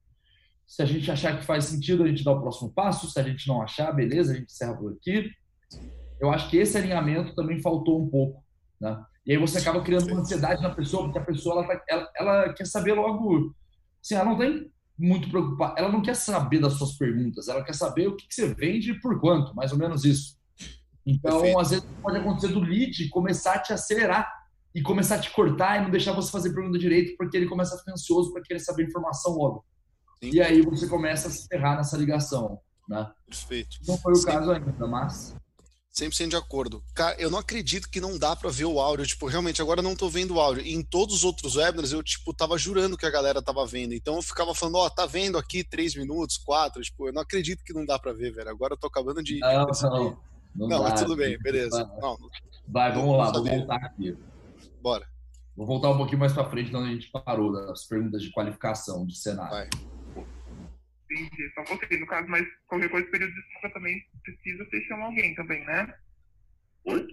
Se 0.68 0.84
a 0.84 0.86
gente 0.86 1.10
achar 1.10 1.36
que 1.36 1.44
faz 1.44 1.66
sentido, 1.66 2.04
a 2.04 2.08
gente 2.08 2.24
dá 2.24 2.32
o 2.32 2.42
próximo 2.42 2.72
passo. 2.76 3.10
Se 3.10 3.20
a 3.20 3.24
gente 3.24 3.48
não 3.48 3.60
achar, 3.60 3.92
beleza, 3.92 4.34
a 4.34 4.36
gente 4.36 4.52
encerra 4.52 4.78
por 4.78 4.94
aqui. 4.94 5.32
Eu 6.22 6.30
acho 6.30 6.48
que 6.52 6.58
esse 6.58 6.78
alinhamento 6.78 7.34
também 7.34 7.60
faltou 7.60 8.04
um 8.04 8.08
pouco, 8.08 8.40
né? 8.80 9.04
E 9.26 9.32
aí 9.32 9.38
você 9.40 9.58
acaba 9.58 9.82
criando 9.82 10.12
uma 10.12 10.22
ansiedade 10.22 10.62
na 10.62 10.76
pessoa, 10.76 11.06
porque 11.06 11.18
a 11.18 11.26
pessoa 11.26 11.56
ela, 11.56 11.68
tá, 11.68 11.84
ela, 11.90 12.12
ela 12.16 12.54
quer 12.54 12.68
saber 12.68 12.94
logo. 12.94 13.56
Assim, 14.00 14.14
ela 14.14 14.26
não 14.26 14.38
tem 14.38 14.72
muito 14.98 15.30
preocupada, 15.30 15.76
ela 15.78 15.92
não 15.92 16.02
quer 16.02 16.16
saber 16.16 16.60
das 16.60 16.74
suas 16.74 16.98
perguntas, 16.98 17.48
ela 17.48 17.64
quer 17.64 17.74
saber 17.74 18.08
o 18.08 18.16
que, 18.16 18.28
que 18.28 18.34
você 18.34 18.54
vende 18.54 18.92
e 18.92 19.00
por 19.00 19.20
quanto, 19.20 19.56
mais 19.56 19.72
ou 19.72 19.78
menos 19.78 20.06
isso. 20.06 20.38
Então, 21.06 21.42
Perfeito. 21.42 21.60
às 21.60 21.70
vezes 21.72 21.86
pode 22.02 22.18
acontecer 22.18 22.48
do 22.50 22.60
lead 22.60 23.10
começar 23.10 23.56
a 23.56 23.60
te 23.60 23.74
acelerar 23.74 24.32
e 24.74 24.82
começar 24.82 25.16
a 25.16 25.20
te 25.20 25.32
cortar 25.32 25.80
e 25.80 25.84
não 25.84 25.92
deixar 25.92 26.14
você 26.14 26.32
fazer 26.32 26.54
pergunta 26.54 26.80
direito, 26.80 27.16
porque 27.18 27.38
ele 27.38 27.48
começa 27.48 27.76
a 27.76 27.78
ficar 27.78 27.92
ansioso 27.92 28.32
para 28.32 28.42
querer 28.42 28.60
saber 28.60 28.86
informação 28.86 29.34
logo. 29.34 29.66
Sim. 30.24 30.32
E 30.32 30.42
aí 30.42 30.62
você 30.62 30.88
começa 30.88 31.28
a 31.28 31.32
se 31.32 31.48
ferrar 31.48 31.76
nessa 31.76 31.98
ligação. 31.98 32.60
Né? 32.88 33.10
Perfeito. 33.28 33.78
Não 33.88 33.98
foi 33.98 34.14
o 34.14 34.16
Sim. 34.16 34.26
caso 34.26 34.52
ainda, 34.52 34.88
mas 34.88 35.36
100% 35.96 36.30
de 36.30 36.36
acordo. 36.36 36.84
Cara, 36.96 37.16
eu 37.20 37.30
não 37.30 37.38
acredito 37.38 37.90
que 37.90 38.02
não 38.02 38.18
dá 38.18 38.36
para 38.36 38.50
ver 38.50 38.66
o 38.66 38.80
áudio. 38.80 39.06
Tipo, 39.06 39.28
realmente, 39.28 39.62
agora 39.62 39.80
eu 39.80 39.84
não 39.84 39.96
tô 39.96 40.10
vendo 40.10 40.36
o 40.36 40.40
áudio. 40.40 40.64
E 40.66 40.74
em 40.74 40.82
todos 40.82 41.18
os 41.18 41.24
outros 41.24 41.56
webinars, 41.56 41.92
eu, 41.92 42.02
tipo, 42.02 42.34
tava 42.34 42.58
jurando 42.58 42.98
que 42.98 43.06
a 43.06 43.12
galera 43.12 43.44
tava 43.44 43.66
vendo. 43.66 43.94
Então 43.94 44.16
eu 44.16 44.22
ficava 44.22 44.56
falando, 44.56 44.76
ó, 44.76 44.88
oh, 44.88 44.90
tá 44.90 45.06
vendo 45.06 45.38
aqui 45.38 45.64
três 45.64 45.96
minutos, 45.96 46.38
quatro. 46.38 46.82
Tipo, 46.82 47.08
eu 47.08 47.14
não 47.14 47.22
acredito 47.22 47.64
que 47.64 47.74
não 47.74 47.86
dá 47.86 48.00
para 48.00 48.12
ver, 48.12 48.34
velho. 48.34 48.50
Agora 48.50 48.74
eu 48.74 48.78
tô 48.78 48.88
acabando 48.88 49.22
de. 49.22 49.40
Não, 49.40 49.68
não. 49.68 50.18
Não, 50.56 50.68
não 50.68 50.84
mas 50.84 51.02
tudo 51.02 51.16
bem, 51.16 51.38
beleza. 51.40 51.90
Não, 52.00 52.18
Vai, 52.68 52.92
vamos 52.94 53.18
lá, 53.18 53.32
vou 53.32 53.44
voltar 53.44 53.76
aqui. 53.78 54.16
Bora. 54.82 55.06
Vou 55.56 55.68
voltar 55.68 55.90
um 55.90 55.98
pouquinho 55.98 56.20
mais 56.20 56.34
para 56.34 56.50
frente, 56.50 56.76
onde 56.76 56.90
a 56.90 56.94
gente 56.94 57.12
parou, 57.12 57.52
das 57.52 57.86
perguntas 57.86 58.22
de 58.22 58.32
qualificação, 58.32 59.06
de 59.06 59.16
cenário. 59.16 59.52
Vai. 59.52 59.70
Entendi, 61.14 61.52
só 61.54 61.64
você. 61.64 61.98
No 61.98 62.08
caso, 62.08 62.28
mas 62.28 62.46
qualquer 62.68 62.90
coisa, 62.90 63.08
período 63.10 63.34
de 63.34 63.72
também 63.74 64.04
precisa 64.24 64.66
você 64.66 64.82
chamar 64.82 65.06
alguém 65.06 65.36
também, 65.36 65.64
né? 65.66 65.96
Oi? 66.86 67.08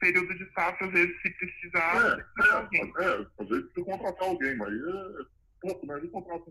Período 0.00 0.34
de 0.36 0.50
safra, 0.52 0.86
às 0.86 0.92
vezes, 0.92 1.20
se 1.22 1.30
precisar, 1.30 2.18
é, 2.18 2.48
é, 2.48 2.52
alguém. 2.52 2.92
É, 2.98 3.42
às 3.42 3.48
vezes 3.48 3.64
precisa 3.72 3.84
contratar 3.84 4.28
alguém, 4.28 4.56
mas 4.56 4.72
é, 4.72 5.24
pô, 5.60 5.80
mas 5.86 5.98
ele 5.98 6.08
contrata. 6.08 6.50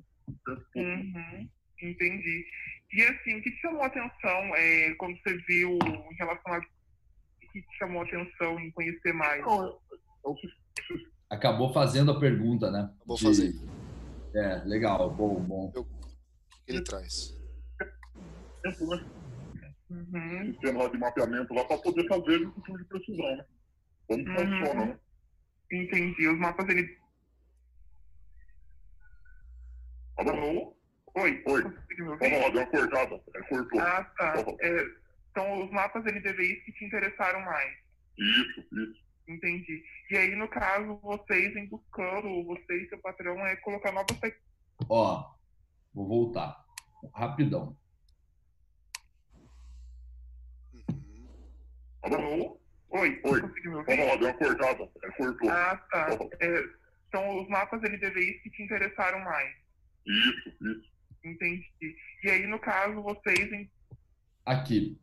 Uhum, 0.75 1.49
entendi. 1.81 2.45
E 2.93 3.03
assim, 3.03 3.37
o 3.37 3.41
que 3.41 3.51
te 3.51 3.61
chamou 3.61 3.81
a 3.81 3.87
atenção 3.87 4.55
é, 4.55 4.93
quando 4.95 5.17
você 5.21 5.37
viu 5.47 5.77
em 5.79 6.15
relação 6.15 6.53
a. 6.53 6.59
O 6.59 7.51
que 7.51 7.61
te 7.61 7.77
chamou 7.77 8.01
a 8.01 8.05
atenção 8.05 8.59
em 8.59 8.71
conhecer 8.71 9.13
mais? 9.13 9.43
Não, 9.43 9.65
é, 9.65 9.69
é 10.27 11.35
Acabou 11.35 11.73
fazendo 11.73 12.11
a 12.11 12.19
pergunta, 12.19 12.71
né? 12.71 12.89
Vou 13.05 13.17
De- 13.17 13.23
fazer. 13.23 13.53
É, 14.33 14.63
legal, 14.65 15.09
bom, 15.13 15.41
bom. 15.41 15.73
O 15.75 16.00
que 16.65 16.71
ele 16.71 16.83
traz? 16.83 17.39
tempo, 18.63 18.95
né? 18.95 19.05
Uhum. 19.89 20.45
Sistema 20.53 20.83
lá 20.83 20.89
de 20.89 20.97
mapeamento 20.97 21.53
lá 21.53 21.65
para 21.65 21.77
poder 21.79 22.07
fazer 22.07 22.45
o 22.45 22.51
tipo 22.51 22.77
de 22.77 22.85
precisão, 22.85 23.35
né? 23.37 23.45
Como 24.07 24.19
Uhum. 24.23 24.35
funciona, 24.35 24.85
né? 24.85 24.99
Entendi. 25.71 26.27
Os 26.27 26.37
mapas 26.37 26.69
ele. 26.69 26.97
Alô? 30.17 30.77
Oi, 31.15 31.43
Oi. 31.45 31.63
Vamos 31.63 32.19
lá, 32.21 32.49
deu 32.49 32.61
uma 32.61 32.67
cortada. 32.67 33.21
É, 33.35 33.41
cortou. 33.43 33.79
Ah, 33.81 34.03
tá. 34.17 34.35
É, 34.61 34.85
são 35.33 35.63
os 35.65 35.71
mapas 35.71 36.05
LDVIs 36.05 36.63
que 36.63 36.71
te 36.73 36.85
interessaram 36.85 37.41
mais. 37.41 37.77
Isso, 38.17 38.59
isso. 38.71 39.01
Entendi. 39.27 39.83
E 40.09 40.17
aí, 40.17 40.35
no 40.35 40.47
caso, 40.47 40.97
vocês 41.01 41.55
em 41.55 41.67
buscando, 41.67 42.43
você 42.45 42.83
e 42.83 42.89
seu 42.89 42.97
patrão, 42.99 43.37
é 43.45 43.55
colocar 43.57 43.91
novas. 43.91 44.17
Ó, 44.89 45.33
vou 45.93 46.07
voltar. 46.07 46.63
Rapidão. 47.13 47.77
Alô? 52.03 52.59
Oi, 52.89 53.21
Oi. 53.23 53.41
Vamos 53.41 53.85
lá, 53.85 54.15
deu 54.15 54.27
uma 54.27 54.33
cortada. 54.33 54.89
É, 55.03 55.11
cortou. 55.11 55.49
Ah, 55.49 55.77
tá. 55.91 56.07
É, 56.39 56.63
são 57.11 57.41
os 57.41 57.47
mapas 57.47 57.81
LDVIs 57.81 58.41
que 58.41 58.49
te 58.49 58.63
interessaram 58.63 59.19
mais. 59.23 59.55
Isso, 60.05 60.49
isso. 60.49 60.91
Entendi. 61.23 61.95
E 62.23 62.29
aí, 62.29 62.47
no 62.47 62.59
caso, 62.59 63.01
vocês 63.01 63.51
em 63.51 63.69
Aqui. 64.45 64.99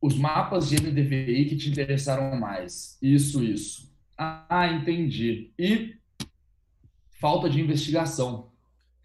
Os 0.00 0.18
mapas 0.18 0.68
de 0.68 0.76
NDVI 0.76 1.46
que 1.46 1.56
te 1.56 1.70
interessaram 1.70 2.36
mais. 2.38 2.98
Isso, 3.00 3.42
isso. 3.42 3.96
Ah, 4.18 4.68
entendi. 4.72 5.52
E 5.58 5.96
falta 7.20 7.48
de 7.48 7.60
investigação. 7.60 8.51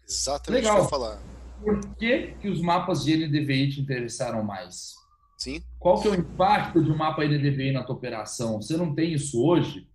Exatamente 0.08 0.62
Legal. 0.62 0.76
o 0.76 0.78
que 0.80 0.84
eu 0.84 0.88
falar. 0.88 1.22
Por 1.62 1.80
que, 1.96 2.34
que 2.40 2.48
os 2.48 2.60
mapas 2.60 3.04
de 3.04 3.16
NDVI 3.16 3.72
te 3.72 3.80
interessaram 3.80 4.42
mais? 4.42 4.94
Sim? 5.36 5.62
Qual 5.78 6.00
que 6.00 6.08
é 6.08 6.10
o 6.10 6.14
impacto 6.14 6.82
de 6.82 6.90
um 6.90 6.96
mapa 6.96 7.24
NDVI 7.24 7.72
na 7.72 7.84
tua 7.84 7.94
operação? 7.94 8.60
Você 8.60 8.76
não 8.76 8.94
tem 8.94 9.12
isso 9.12 9.40
hoje? 9.40 9.88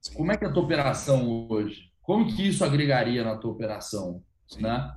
Sim. 0.00 0.14
Como 0.14 0.32
é 0.32 0.36
que 0.36 0.44
é 0.44 0.48
a 0.48 0.52
tua 0.52 0.62
operação 0.62 1.48
hoje? 1.48 1.92
Como 2.02 2.26
que 2.34 2.48
isso 2.48 2.64
agregaria 2.64 3.22
na 3.22 3.36
tua 3.36 3.52
operação? 3.52 4.22
Sim. 4.48 4.62
Né? 4.62 4.94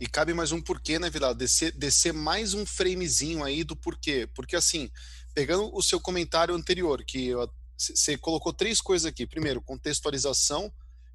E 0.00 0.06
cabe 0.06 0.32
mais 0.34 0.52
um 0.52 0.60
porquê, 0.60 0.98
né, 0.98 1.10
Vilar? 1.10 1.34
Descer, 1.34 1.72
descer 1.72 2.12
mais 2.12 2.54
um 2.54 2.64
framezinho 2.64 3.42
aí 3.42 3.64
do 3.64 3.74
porquê. 3.74 4.28
Porque, 4.34 4.54
assim, 4.54 4.90
pegando 5.34 5.74
o 5.74 5.82
seu 5.82 6.00
comentário 6.00 6.54
anterior, 6.54 7.02
que 7.04 7.32
você 7.76 8.16
colocou 8.16 8.52
três 8.52 8.80
coisas 8.80 9.06
aqui. 9.06 9.26
Primeiro, 9.26 9.60
contextualização, 9.60 10.72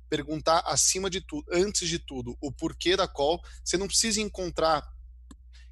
perguntar 0.09 0.63
acima 0.65 1.09
de 1.09 1.21
tudo, 1.21 1.45
antes 1.51 1.87
de 1.87 1.99
tudo, 1.99 2.37
o 2.41 2.51
porquê 2.51 2.95
da 2.95 3.07
call. 3.07 3.41
Você 3.63 3.77
não 3.77 3.87
precisa 3.87 4.21
encontrar 4.21 4.87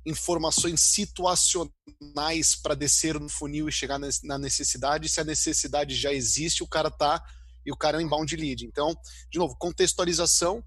informações 0.06 0.82
situacionais 0.82 2.56
para 2.56 2.76
descer 2.76 3.20
no 3.20 3.28
funil 3.28 3.68
e 3.68 3.72
chegar 3.72 4.00
na 4.24 4.38
necessidade. 4.38 5.10
Se 5.10 5.20
a 5.20 5.24
necessidade 5.24 5.96
já 5.96 6.14
existe, 6.14 6.64
o 6.64 6.68
cara 6.68 6.92
tá 6.92 7.24
e 7.66 7.72
o 7.72 7.76
cara 7.76 7.98
é 7.98 8.00
um 8.00 8.06
inbound 8.06 8.36
lead. 8.36 8.66
Então, 8.66 8.96
de 9.32 9.40
novo, 9.40 9.56
contextualização, 9.58 10.64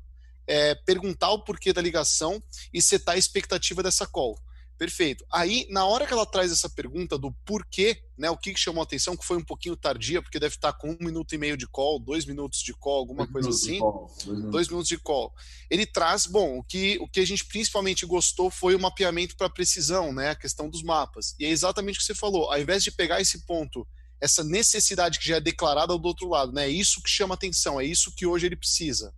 é, 0.46 0.74
perguntar 0.74 1.30
o 1.30 1.44
porquê 1.44 1.72
da 1.72 1.80
ligação 1.80 2.42
e 2.72 2.82
setar 2.82 3.14
a 3.14 3.18
expectativa 3.18 3.82
dessa 3.82 4.06
call. 4.06 4.36
Perfeito. 4.78 5.24
Aí, 5.32 5.66
na 5.70 5.84
hora 5.84 6.06
que 6.06 6.12
ela 6.12 6.24
traz 6.24 6.52
essa 6.52 6.70
pergunta 6.70 7.18
do 7.18 7.32
porquê, 7.44 8.00
né, 8.16 8.30
o 8.30 8.36
que, 8.36 8.52
que 8.54 8.60
chamou 8.60 8.80
a 8.80 8.84
atenção, 8.84 9.16
que 9.16 9.26
foi 9.26 9.36
um 9.36 9.44
pouquinho 9.44 9.76
tardia, 9.76 10.22
porque 10.22 10.38
deve 10.38 10.54
estar 10.54 10.72
com 10.72 10.92
um 10.92 10.96
minuto 11.00 11.34
e 11.34 11.38
meio 11.38 11.56
de 11.56 11.66
call, 11.66 11.98
dois 11.98 12.24
minutos 12.24 12.60
de 12.60 12.72
call, 12.72 12.98
alguma 12.98 13.26
Dois 13.26 13.32
coisa 13.32 13.48
assim 13.50 13.80
call, 13.80 14.06
dois 14.06 14.26
minutos. 14.26 14.50
dois 14.52 14.68
minutos 14.68 14.88
de 14.88 14.98
call. 14.98 15.34
Ele 15.68 15.84
traz, 15.84 16.26
bom, 16.26 16.58
o 16.58 16.62
que, 16.62 16.96
o 17.00 17.08
que 17.08 17.18
a 17.18 17.26
gente 17.26 17.44
principalmente 17.44 18.06
gostou 18.06 18.50
foi 18.52 18.76
o 18.76 18.80
mapeamento 18.80 19.36
para 19.36 19.50
precisão, 19.50 20.12
né? 20.12 20.30
A 20.30 20.36
questão 20.36 20.70
dos 20.70 20.82
mapas. 20.84 21.34
E 21.40 21.44
é 21.44 21.48
exatamente 21.48 21.96
o 21.96 21.98
que 21.98 22.06
você 22.06 22.14
falou. 22.14 22.50
Ao 22.50 22.60
invés 22.60 22.84
de 22.84 22.92
pegar 22.92 23.20
esse 23.20 23.44
ponto, 23.44 23.84
essa 24.20 24.44
necessidade 24.44 25.18
que 25.18 25.26
já 25.26 25.36
é 25.36 25.40
declarada 25.40 25.98
do 25.98 26.06
outro 26.06 26.28
lado, 26.28 26.52
né? 26.52 26.66
É 26.66 26.70
isso 26.70 27.02
que 27.02 27.10
chama 27.10 27.34
atenção, 27.34 27.80
é 27.80 27.84
isso 27.84 28.12
que 28.14 28.26
hoje 28.26 28.46
ele 28.46 28.56
precisa. 28.56 29.12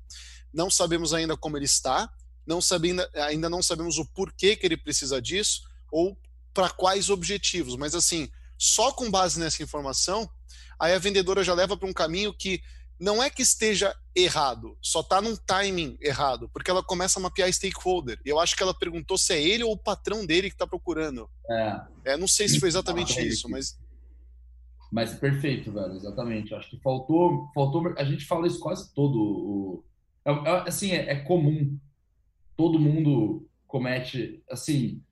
Não 0.52 0.70
sabemos 0.70 1.12
ainda 1.12 1.36
como 1.36 1.58
ele 1.58 1.66
está, 1.66 2.10
não 2.46 2.60
sabendo, 2.60 3.06
ainda 3.14 3.48
não 3.48 3.62
sabemos 3.62 3.98
o 3.98 4.04
porquê 4.06 4.56
que 4.56 4.66
ele 4.66 4.76
precisa 4.76 5.20
disso 5.20 5.62
ou 5.90 6.16
para 6.52 6.70
quais 6.70 7.10
objetivos. 7.10 7.76
Mas 7.76 7.94
assim, 7.94 8.28
só 8.58 8.92
com 8.92 9.10
base 9.10 9.38
nessa 9.38 9.62
informação, 9.62 10.28
aí 10.78 10.92
a 10.94 10.98
vendedora 10.98 11.44
já 11.44 11.54
leva 11.54 11.76
para 11.76 11.88
um 11.88 11.92
caminho 11.92 12.32
que 12.34 12.62
não 12.98 13.22
é 13.22 13.30
que 13.30 13.40
esteja 13.40 13.94
errado, 14.14 14.76
só 14.82 15.00
está 15.00 15.22
num 15.22 15.34
timing 15.34 15.96
errado, 16.02 16.50
porque 16.52 16.70
ela 16.70 16.82
começa 16.82 17.18
a 17.18 17.22
mapear 17.22 17.50
stakeholder. 17.50 18.20
E 18.26 18.28
eu 18.28 18.38
acho 18.38 18.54
que 18.54 18.62
ela 18.62 18.74
perguntou 18.74 19.16
se 19.16 19.32
é 19.32 19.40
ele 19.42 19.64
ou 19.64 19.72
o 19.72 19.78
patrão 19.78 20.26
dele 20.26 20.50
que 20.50 20.54
está 20.54 20.66
procurando. 20.66 21.30
É, 21.48 21.80
É, 22.12 22.16
não 22.16 22.28
sei 22.28 22.46
se 22.48 22.60
foi 22.60 22.68
exatamente 22.68 23.18
Ah, 23.18 23.22
isso, 23.22 23.34
isso. 23.46 23.48
mas 23.50 23.78
mas 24.92 25.14
perfeito, 25.14 25.70
velho, 25.72 25.94
exatamente. 25.94 26.52
Acho 26.52 26.68
que 26.68 26.80
faltou, 26.80 27.48
faltou. 27.54 27.94
A 27.96 28.02
gente 28.04 28.26
fala 28.26 28.46
isso 28.48 28.58
quase 28.58 28.92
todo. 28.92 29.16
O, 29.20 29.84
é- 30.24 30.32
é- 30.32 30.68
assim, 30.68 30.90
é, 30.90 31.12
é 31.12 31.16
comum. 31.20 31.78
Todo 32.60 32.78
mundo 32.78 33.48
comete, 33.66 34.44
assim. 34.50 35.02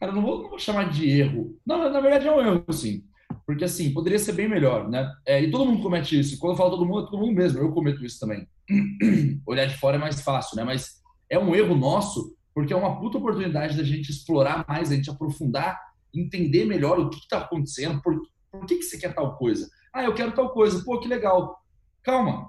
Cara, 0.00 0.12
não 0.12 0.22
vou, 0.22 0.44
não 0.44 0.48
vou 0.48 0.58
chamar 0.58 0.88
de 0.88 1.06
erro. 1.06 1.54
Não, 1.66 1.92
na 1.92 2.00
verdade 2.00 2.26
é 2.26 2.32
um 2.32 2.40
erro, 2.40 2.72
sim. 2.72 3.04
Porque, 3.44 3.64
assim, 3.64 3.92
poderia 3.92 4.18
ser 4.18 4.32
bem 4.32 4.48
melhor, 4.48 4.88
né? 4.88 5.12
É, 5.26 5.42
e 5.42 5.50
todo 5.50 5.66
mundo 5.66 5.82
comete 5.82 6.18
isso. 6.18 6.38
Quando 6.38 6.54
eu 6.54 6.56
falo 6.56 6.70
todo 6.70 6.86
mundo, 6.86 7.00
é 7.00 7.10
todo 7.10 7.18
mundo 7.18 7.34
mesmo. 7.34 7.58
Eu 7.58 7.70
cometo 7.70 8.02
isso 8.02 8.18
também. 8.18 8.48
Olhar 9.46 9.66
de 9.66 9.76
fora 9.76 9.96
é 9.96 10.00
mais 10.00 10.22
fácil, 10.22 10.56
né? 10.56 10.64
Mas 10.64 11.02
é 11.28 11.38
um 11.38 11.54
erro 11.54 11.76
nosso, 11.76 12.34
porque 12.54 12.72
é 12.72 12.76
uma 12.76 12.98
puta 12.98 13.18
oportunidade 13.18 13.76
da 13.76 13.84
gente 13.84 14.08
explorar 14.08 14.64
mais, 14.66 14.90
a 14.90 14.94
gente 14.94 15.10
aprofundar, 15.10 15.78
entender 16.14 16.64
melhor 16.64 16.98
o 16.98 17.10
que 17.10 17.18
está 17.18 17.40
acontecendo, 17.40 18.00
por, 18.00 18.18
por 18.50 18.64
que, 18.64 18.76
que 18.76 18.84
você 18.84 18.96
quer 18.96 19.14
tal 19.14 19.36
coisa. 19.36 19.68
Ah, 19.92 20.02
eu 20.02 20.14
quero 20.14 20.32
tal 20.32 20.48
coisa. 20.48 20.82
Pô, 20.82 20.98
que 20.98 21.08
legal. 21.08 21.62
Calma. 22.02 22.48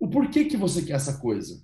O 0.00 0.08
porquê 0.08 0.46
que 0.46 0.56
você 0.56 0.80
quer 0.80 0.94
essa 0.94 1.20
coisa? 1.20 1.62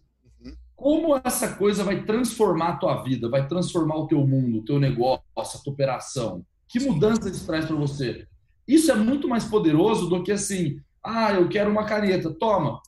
Como 0.81 1.15
essa 1.23 1.57
coisa 1.57 1.85
vai 1.85 2.07
transformar 2.07 2.69
a 2.69 2.77
tua 2.77 3.03
vida, 3.03 3.29
vai 3.29 3.47
transformar 3.47 3.97
o 3.97 4.07
teu 4.07 4.27
mundo, 4.27 4.61
o 4.61 4.65
teu 4.65 4.81
negócio, 4.81 5.23
a 5.37 5.63
tua 5.63 5.75
operação? 5.75 6.43
Que 6.67 6.81
mudança 6.81 7.29
isso 7.29 7.45
traz 7.47 7.67
para 7.67 7.77
você? 7.77 8.27
Isso 8.67 8.91
é 8.91 8.95
muito 8.95 9.29
mais 9.29 9.45
poderoso 9.45 10.09
do 10.09 10.23
que 10.23 10.33
assim, 10.33 10.81
ah, 11.05 11.35
eu 11.35 11.51
quero 11.51 11.71
uma 11.71 11.85
caneta, 11.85 12.33
toma. 12.33 12.81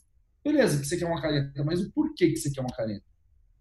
Beleza, 0.43 0.81
que 0.81 0.87
você 0.87 0.97
quer 0.97 1.05
uma 1.05 1.21
caneta, 1.21 1.63
mas 1.65 1.83
o 1.83 1.93
porquê 1.93 2.31
que 2.31 2.37
você 2.37 2.51
quer 2.51 2.63
uma 2.63 2.75
caneta? 2.75 3.05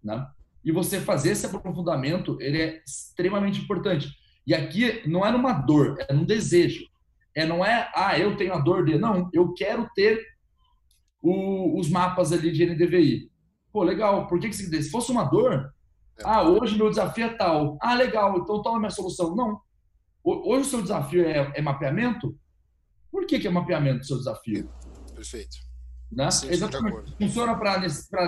Né? 0.02 0.26
E 0.64 0.72
você 0.72 0.98
fazer 0.98 1.32
esse 1.32 1.44
aprofundamento, 1.44 2.38
ele 2.40 2.58
é 2.58 2.82
extremamente 2.86 3.60
importante. 3.60 4.08
E 4.46 4.54
aqui 4.54 5.06
não 5.06 5.26
é 5.26 5.30
numa 5.30 5.52
dor, 5.52 5.98
é 6.08 6.14
num 6.14 6.24
desejo. 6.24 6.86
É 7.34 7.44
não 7.44 7.62
é, 7.62 7.90
ah, 7.94 8.18
eu 8.18 8.34
tenho 8.34 8.54
a 8.54 8.58
dor 8.58 8.86
de, 8.86 8.96
não, 8.96 9.28
eu 9.34 9.52
quero 9.52 9.86
ter 9.94 10.24
o- 11.20 11.78
os 11.78 11.90
mapas 11.90 12.32
ali 12.32 12.50
de 12.50 12.62
NDVI. 12.64 13.30
Pô, 13.72 13.82
legal. 13.82 14.26
Por 14.28 14.38
que 14.38 14.48
que 14.48 14.54
você, 14.54 14.82
se 14.82 14.90
fosse 14.90 15.10
uma 15.10 15.24
dor, 15.24 15.72
É. 16.18 16.22
ah, 16.24 16.42
hoje 16.42 16.76
meu 16.76 16.90
desafio 16.90 17.24
é 17.24 17.34
tal. 17.34 17.78
Ah, 17.80 17.94
legal, 17.94 18.36
então 18.38 18.60
toma 18.62 18.76
a 18.76 18.80
minha 18.80 18.90
solução. 18.90 19.34
Não. 19.34 19.60
Ho- 20.24 20.50
Hoje 20.52 20.62
o 20.66 20.70
seu 20.70 20.82
desafio 20.82 21.24
é, 21.24 21.52
é 21.56 21.62
mapeamento? 21.62 22.38
Por 23.10 23.26
que, 23.26 23.38
que 23.40 23.46
é 23.48 23.50
mapeamento 23.50 24.00
o 24.02 24.04
seu 24.04 24.18
desafio? 24.18 24.70
perfeito. 25.14 25.56
Né? 26.10 26.30
Sim, 26.30 26.48
Exatamente. 26.50 27.14
Funciona 27.16 27.54
para 27.56 27.78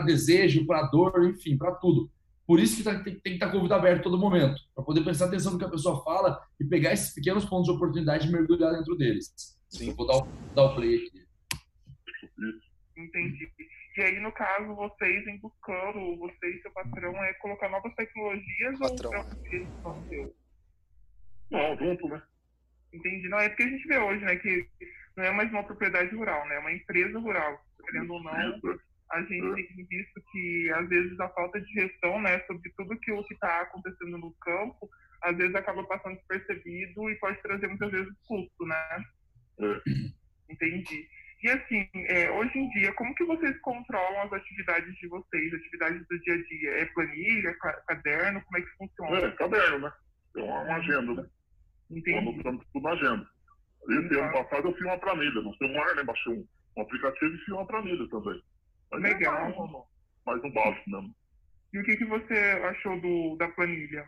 desejo, 0.04 0.64
para 0.66 0.82
dor, 0.88 1.24
enfim, 1.28 1.56
para 1.58 1.72
tudo. 1.72 2.10
Por 2.46 2.60
isso 2.60 2.76
que 2.76 2.82
tá- 2.82 2.94
tem, 3.02 3.14
tem 3.14 3.20
que 3.22 3.30
estar 3.32 3.48
com 3.48 3.54
o 3.54 3.56
ouvido 3.56 3.72
aberto 3.74 4.04
todo 4.04 4.18
momento, 4.18 4.60
para 4.74 4.84
poder 4.84 5.02
prestar 5.02 5.26
atenção 5.26 5.52
no 5.52 5.58
que 5.58 5.64
a 5.64 5.70
pessoa 5.70 6.02
fala 6.04 6.40
e 6.60 6.64
pegar 6.64 6.92
esses 6.92 7.12
pequenos 7.14 7.44
pontos 7.44 7.66
de 7.66 7.72
oportunidade 7.72 8.28
e 8.28 8.32
mergulhar 8.32 8.72
dentro 8.72 8.96
deles. 8.96 9.32
Sim. 9.68 9.88
Eu 9.88 9.94
vou 9.96 10.06
dar 10.06 10.18
o, 10.18 10.26
dar 10.54 10.64
o 10.64 10.74
play 10.74 10.96
aqui. 10.96 11.24
Entendi. 12.96 13.48
E 13.96 14.02
aí, 14.02 14.18
no 14.18 14.32
caso, 14.32 14.74
vocês 14.74 15.26
em 15.26 15.38
buscando, 15.38 16.16
você 16.16 16.48
e 16.48 16.62
seu 16.62 16.70
patrão, 16.72 17.14
é 17.24 17.32
colocar 17.34 17.68
novas 17.68 17.94
tecnologias 17.94 18.78
Patrão, 18.78 19.24
ou 19.84 20.04
é. 20.10 20.30
Não, 21.50 21.78
junto, 21.78 22.08
né? 22.08 22.22
Entendi. 22.92 23.28
Não, 23.28 23.38
é 23.38 23.48
porque 23.48 23.62
a 23.62 23.68
gente 23.68 23.86
vê 23.86 23.98
hoje, 23.98 24.24
né, 24.24 24.36
que 24.36 24.68
não 25.16 25.24
é 25.24 25.30
mais 25.30 25.50
uma 25.50 25.62
propriedade 25.62 26.14
rural, 26.14 26.46
né? 26.48 26.56
É 26.56 26.58
uma 26.58 26.72
empresa 26.72 27.18
rural. 27.18 27.64
Querendo 27.84 28.14
ou 28.14 28.22
não, 28.22 28.60
a 29.12 29.20
gente 29.22 29.66
tem 29.76 29.86
visto 29.86 30.22
que, 30.32 30.72
às 30.72 30.88
vezes, 30.88 31.20
a 31.20 31.28
falta 31.28 31.60
de 31.60 31.72
gestão, 31.72 32.20
né, 32.20 32.40
sobre 32.46 32.72
tudo 32.76 32.98
que 32.98 33.12
o 33.12 33.22
que 33.22 33.34
está 33.34 33.60
acontecendo 33.60 34.18
no 34.18 34.32
campo, 34.40 34.90
às 35.22 35.36
vezes 35.36 35.54
acaba 35.54 35.84
passando 35.84 36.16
despercebido 36.16 37.08
e 37.10 37.14
pode 37.16 37.40
trazer, 37.42 37.68
muitas 37.68 37.92
vezes, 37.92 38.12
custo, 38.26 38.66
né? 38.66 39.04
É. 39.60 40.52
Entendi. 40.52 41.08
E 41.44 41.50
assim, 41.50 41.86
é, 41.94 42.30
hoje 42.30 42.58
em 42.58 42.70
dia, 42.70 42.90
como 42.94 43.14
que 43.14 43.24
vocês 43.24 43.54
controlam 43.60 44.22
as 44.22 44.32
atividades 44.32 44.96
de 44.96 45.06
vocês, 45.08 45.52
atividades 45.52 46.02
do 46.08 46.18
dia 46.20 46.34
a 46.36 46.42
dia? 46.42 46.70
É 46.78 46.86
planilha, 46.86 47.54
caderno, 47.86 48.42
como 48.46 48.56
é 48.56 48.62
que 48.62 48.76
funciona? 48.78 49.18
É, 49.18 49.30
caderno, 49.32 49.78
né? 49.80 49.92
É 50.38 50.42
uma, 50.42 50.60
uma 50.62 50.76
agenda, 50.76 51.22
né? 51.22 51.28
Entendi. 51.90 52.16
Anotando 52.16 52.64
tudo 52.72 52.82
na 52.82 52.92
agenda. 52.92 53.28
Esse 53.90 54.18
ano 54.18 54.32
passado 54.32 54.68
eu 54.68 54.72
fiz 54.72 54.86
uma 54.86 54.96
planilha 54.96 55.42
no 55.42 55.54
celular, 55.58 55.94
né? 55.94 56.02
Baixei 56.02 56.32
um, 56.32 56.48
um 56.78 56.82
aplicativo 56.82 57.34
e 57.34 57.38
fiz 57.38 57.48
uma 57.48 57.66
planilha 57.66 58.08
também. 58.08 58.42
Mas 58.90 59.02
Legal. 59.02 59.36
É 59.36 59.54
mais, 59.54 59.84
mais 60.24 60.44
um 60.44 60.50
básico 60.50 60.90
mesmo. 60.90 61.14
E 61.74 61.78
o 61.78 61.84
que, 61.84 61.96
que 61.98 62.06
você 62.06 62.38
achou 62.70 62.98
do, 63.02 63.36
da 63.36 63.48
planilha? 63.48 64.06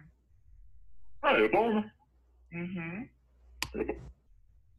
Ah, 1.20 1.32
é 1.32 1.48
bom, 1.50 1.74
né? 1.74 1.92
Uhum. 2.54 3.08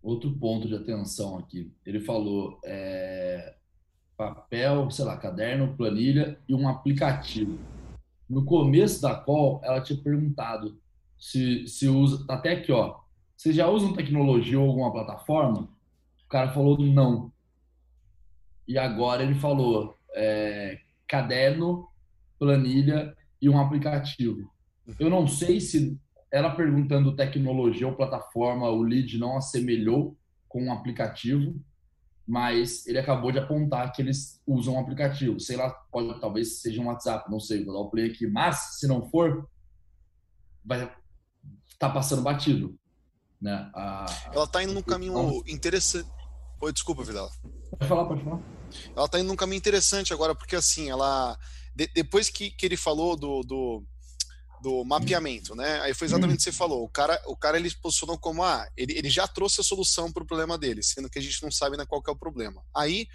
Outro 0.08 0.32
ponto 0.32 0.70
de 0.70 0.74
atenção 0.74 1.38
aqui. 1.38 1.70
Ele 1.86 2.00
falou 2.00 2.62
é, 2.64 3.56
papel, 4.16 4.90
sei 4.90 5.04
lá, 5.04 5.18
caderno, 5.18 5.76
planilha 5.76 6.40
e 6.48 6.56
um 6.56 6.66
aplicativo. 6.70 7.60
No 8.30 8.46
começo 8.46 9.02
da 9.02 9.14
call, 9.16 9.60
ela 9.66 9.82
tinha 9.82 10.02
perguntado 10.02 10.80
se, 11.20 11.68
se 11.68 11.90
usa. 11.90 12.26
Tá 12.26 12.36
até 12.36 12.54
aqui, 12.54 12.72
ó. 12.72 13.02
Vocês 13.36 13.54
já 13.54 13.68
usam 13.68 13.98
tecnologia 13.98 14.58
ou 14.58 14.70
alguma 14.70 14.94
plataforma? 14.94 15.68
O 16.24 16.30
cara 16.30 16.54
falou 16.54 16.80
não. 16.80 17.30
E 18.66 18.78
agora 18.78 19.24
ele 19.24 19.36
falou 19.36 19.98
é, 20.16 20.80
caderno, 21.06 21.86
planilha 22.40 23.14
e 23.42 23.50
um 23.50 23.60
aplicativo. 23.60 24.50
Eu 24.98 25.10
não 25.10 25.28
sei 25.28 25.60
se 25.60 26.00
ela 26.32 26.56
perguntando 26.56 27.16
tecnologia 27.16 27.88
ou 27.88 27.96
plataforma, 27.96 28.70
o 28.70 28.82
lead 28.82 29.18
não 29.18 29.38
assemelhou 29.38 30.18
com 30.48 30.66
um 30.66 30.72
aplicativo, 30.72 31.60
mas 32.28 32.86
ele 32.86 33.00
acabou 33.00 33.32
de 33.32 33.40
apontar 33.40 33.92
que 33.94 34.02
eles 34.02 34.42
usam 34.46 34.76
um 34.76 34.80
aplicativo. 34.80 35.40
Sei 35.40 35.56
lá, 35.56 35.70
pode, 35.70 36.20
talvez 36.20 36.62
seja 36.62 36.82
um 36.82 36.88
WhatsApp, 36.88 37.30
não 37.32 37.40
sei, 37.40 37.64
vou 37.64 37.74
dar 37.74 37.80
o 37.80 37.90
play 37.90 38.10
aqui. 38.12 38.28
Mas, 38.28 38.80
se 38.80 38.88
não 38.88 39.10
for, 39.10 39.50
vai 40.66 40.84
estar 40.84 40.96
tá 41.80 41.90
passando 41.90 42.22
batido. 42.22 42.78
Né? 43.42 43.70
A, 43.74 44.06
ela 44.34 44.44
está 44.44 44.62
indo 44.62 44.74
num 44.74 44.82
caminho 44.82 45.42
interessante. 45.48 46.10
Oi, 46.60 46.74
desculpa, 46.74 47.04
Vidal. 47.04 47.30
Pode 47.70 47.88
falar, 47.88 48.06
pode 48.06 48.24
falar. 48.24 48.42
Ela 48.96 49.06
está 49.06 49.20
indo 49.20 49.28
num 49.28 49.36
caminho 49.36 49.60
interessante 49.60 50.12
agora, 50.12 50.36
porque 50.36 50.56
assim, 50.56 50.90
ela. 50.90 51.38
De, 51.74 51.88
depois 51.88 52.30
que, 52.30 52.50
que 52.50 52.66
ele 52.66 52.76
falou 52.76 53.16
do, 53.16 53.42
do 53.44 53.84
do 54.68 54.84
mapeamento, 54.84 55.56
né? 55.56 55.80
Aí 55.80 55.94
foi 55.94 56.08
exatamente 56.08 56.36
o 56.36 56.38
que 56.40 56.44
você 56.44 56.52
falou. 56.52 56.84
O 56.84 56.90
cara, 56.90 57.22
o 57.26 57.38
cara 57.38 57.58
ele 57.58 57.74
posicionou 57.76 58.18
como 58.18 58.44
ah, 58.44 58.68
ele, 58.76 58.98
ele 58.98 59.10
já 59.10 59.26
trouxe 59.26 59.62
a 59.62 59.64
solução 59.64 60.12
para 60.12 60.22
o 60.22 60.26
problema 60.26 60.58
dele, 60.58 60.84
sendo 60.84 61.10
que 61.10 61.18
a 61.18 61.22
gente 61.22 61.42
não 61.42 61.50
sabe 61.50 61.76
ainda 61.76 61.86
qual 61.86 62.04
é 62.06 62.12
o 62.12 62.18
problema. 62.18 62.62
Aí 62.76 63.08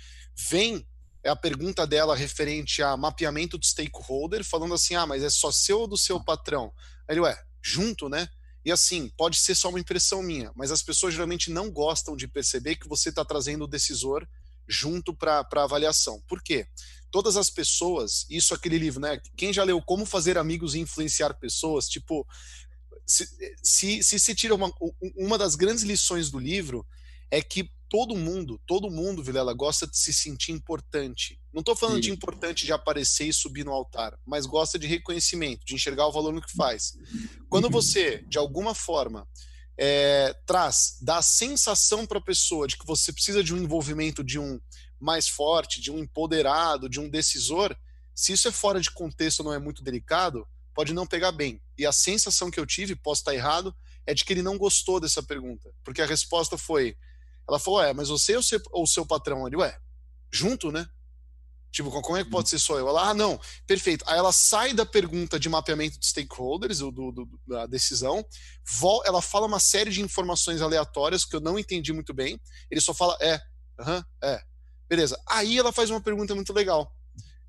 vem 0.50 0.86
é 1.22 1.28
a 1.28 1.36
pergunta 1.36 1.86
dela 1.86 2.16
referente 2.16 2.82
a 2.82 2.96
mapeamento 2.96 3.58
do 3.58 3.66
stakeholder, 3.66 4.42
falando 4.42 4.72
assim: 4.72 4.94
ah, 4.94 5.04
mas 5.04 5.22
é 5.22 5.28
só 5.28 5.52
seu 5.52 5.80
ou 5.80 5.86
do 5.86 5.98
seu 5.98 6.24
patrão? 6.24 6.72
Aí 7.06 7.14
ele, 7.14 7.20
ué, 7.20 7.36
junto, 7.62 8.08
né? 8.08 8.26
E 8.64 8.72
assim, 8.72 9.10
pode 9.14 9.36
ser 9.36 9.54
só 9.54 9.68
uma 9.68 9.80
impressão 9.80 10.22
minha, 10.22 10.50
mas 10.56 10.70
as 10.70 10.82
pessoas 10.82 11.12
geralmente 11.12 11.50
não 11.50 11.70
gostam 11.70 12.16
de 12.16 12.26
perceber 12.26 12.76
que 12.76 12.88
você 12.88 13.10
está 13.10 13.26
trazendo 13.26 13.64
o 13.64 13.68
decisor 13.68 14.26
junto 14.66 15.14
para 15.14 15.44
avaliação. 15.56 16.22
Por 16.26 16.42
quê? 16.42 16.66
Todas 17.12 17.36
as 17.36 17.50
pessoas, 17.50 18.26
isso 18.28 18.54
aquele 18.54 18.78
livro, 18.78 19.00
né? 19.00 19.20
Quem 19.36 19.52
já 19.52 19.62
leu 19.62 19.80
Como 19.80 20.06
Fazer 20.06 20.36
Amigos 20.38 20.74
e 20.74 20.80
Influenciar 20.80 21.34
Pessoas, 21.34 21.86
tipo, 21.86 22.26
se 23.06 23.28
se, 23.62 24.02
se, 24.02 24.18
se 24.18 24.34
tira 24.34 24.54
uma, 24.54 24.72
uma 25.16 25.38
das 25.38 25.54
grandes 25.54 25.84
lições 25.84 26.30
do 26.30 26.38
livro 26.38 26.84
é 27.30 27.40
que 27.42 27.70
todo 27.88 28.16
mundo, 28.16 28.58
todo 28.66 28.90
mundo, 28.90 29.22
Vilela, 29.22 29.52
gosta 29.52 29.86
de 29.86 29.98
se 29.98 30.14
sentir 30.14 30.52
importante. 30.52 31.38
Não 31.52 31.60
estou 31.60 31.76
falando 31.76 31.96
Sim. 31.96 32.00
de 32.00 32.10
importante 32.10 32.64
de 32.64 32.72
aparecer 32.72 33.28
e 33.28 33.32
subir 33.34 33.64
no 33.64 33.72
altar, 33.72 34.18
mas 34.24 34.46
gosta 34.46 34.78
de 34.78 34.86
reconhecimento, 34.86 35.66
de 35.66 35.74
enxergar 35.74 36.06
o 36.06 36.12
valor 36.12 36.32
no 36.32 36.40
que 36.40 36.56
faz. 36.56 36.94
Quando 37.50 37.66
uhum. 37.66 37.70
você, 37.70 38.24
de 38.26 38.38
alguma 38.38 38.74
forma, 38.74 39.28
é, 39.78 40.34
traz, 40.46 40.96
dá 41.02 41.18
a 41.18 41.22
sensação 41.22 42.06
para 42.06 42.18
a 42.18 42.22
pessoa 42.22 42.66
de 42.66 42.78
que 42.78 42.86
você 42.86 43.12
precisa 43.12 43.44
de 43.44 43.52
um 43.52 43.58
envolvimento 43.58 44.24
de 44.24 44.38
um 44.38 44.58
mais 45.02 45.28
forte, 45.28 45.80
de 45.80 45.90
um 45.90 45.98
empoderado, 45.98 46.88
de 46.88 47.00
um 47.00 47.10
decisor, 47.10 47.76
se 48.14 48.32
isso 48.32 48.46
é 48.46 48.52
fora 48.52 48.80
de 48.80 48.90
contexto 48.90 49.42
não 49.42 49.52
é 49.52 49.58
muito 49.58 49.82
delicado, 49.82 50.46
pode 50.72 50.94
não 50.94 51.06
pegar 51.06 51.32
bem. 51.32 51.60
E 51.76 51.84
a 51.84 51.92
sensação 51.92 52.50
que 52.50 52.60
eu 52.60 52.66
tive, 52.66 52.94
posso 52.94 53.22
estar 53.22 53.34
errado, 53.34 53.74
é 54.06 54.14
de 54.14 54.24
que 54.24 54.32
ele 54.32 54.42
não 54.42 54.56
gostou 54.56 55.00
dessa 55.00 55.22
pergunta. 55.22 55.74
Porque 55.82 56.00
a 56.02 56.06
resposta 56.06 56.56
foi: 56.56 56.96
ela 57.48 57.58
falou, 57.58 57.82
é, 57.82 57.92
mas 57.92 58.08
você 58.08 58.34
ou 58.34 58.40
o 58.40 58.42
seu, 58.42 58.60
ou 58.70 58.86
seu 58.86 59.04
patrão? 59.04 59.46
Ele, 59.46 59.56
ué, 59.56 59.76
junto, 60.30 60.70
né? 60.70 60.86
Tipo, 61.72 61.90
como 62.02 62.18
é 62.18 62.22
que 62.22 62.30
pode 62.30 62.50
ser 62.50 62.58
só 62.58 62.78
eu? 62.78 62.86
Ela, 62.86 63.08
ah, 63.08 63.14
não, 63.14 63.40
perfeito. 63.66 64.04
Aí 64.06 64.18
ela 64.18 64.30
sai 64.30 64.74
da 64.74 64.84
pergunta 64.84 65.40
de 65.40 65.48
mapeamento 65.48 65.98
de 65.98 66.06
stakeholders, 66.06 66.80
do, 66.80 66.90
do, 66.90 67.40
da 67.46 67.64
decisão, 67.64 68.22
ela 69.06 69.22
fala 69.22 69.46
uma 69.46 69.58
série 69.58 69.90
de 69.90 70.02
informações 70.02 70.60
aleatórias 70.60 71.24
que 71.24 71.34
eu 71.34 71.40
não 71.40 71.58
entendi 71.58 71.90
muito 71.90 72.12
bem. 72.12 72.38
Ele 72.70 72.80
só 72.80 72.92
fala, 72.92 73.16
é, 73.22 73.40
aham, 73.80 73.96
uh 73.96 74.00
-huh, 74.00 74.04
é, 74.22 74.42
Beleza. 74.92 75.18
Aí 75.26 75.56
ela 75.56 75.72
faz 75.72 75.88
uma 75.88 76.02
pergunta 76.02 76.34
muito 76.34 76.52
legal. 76.52 76.94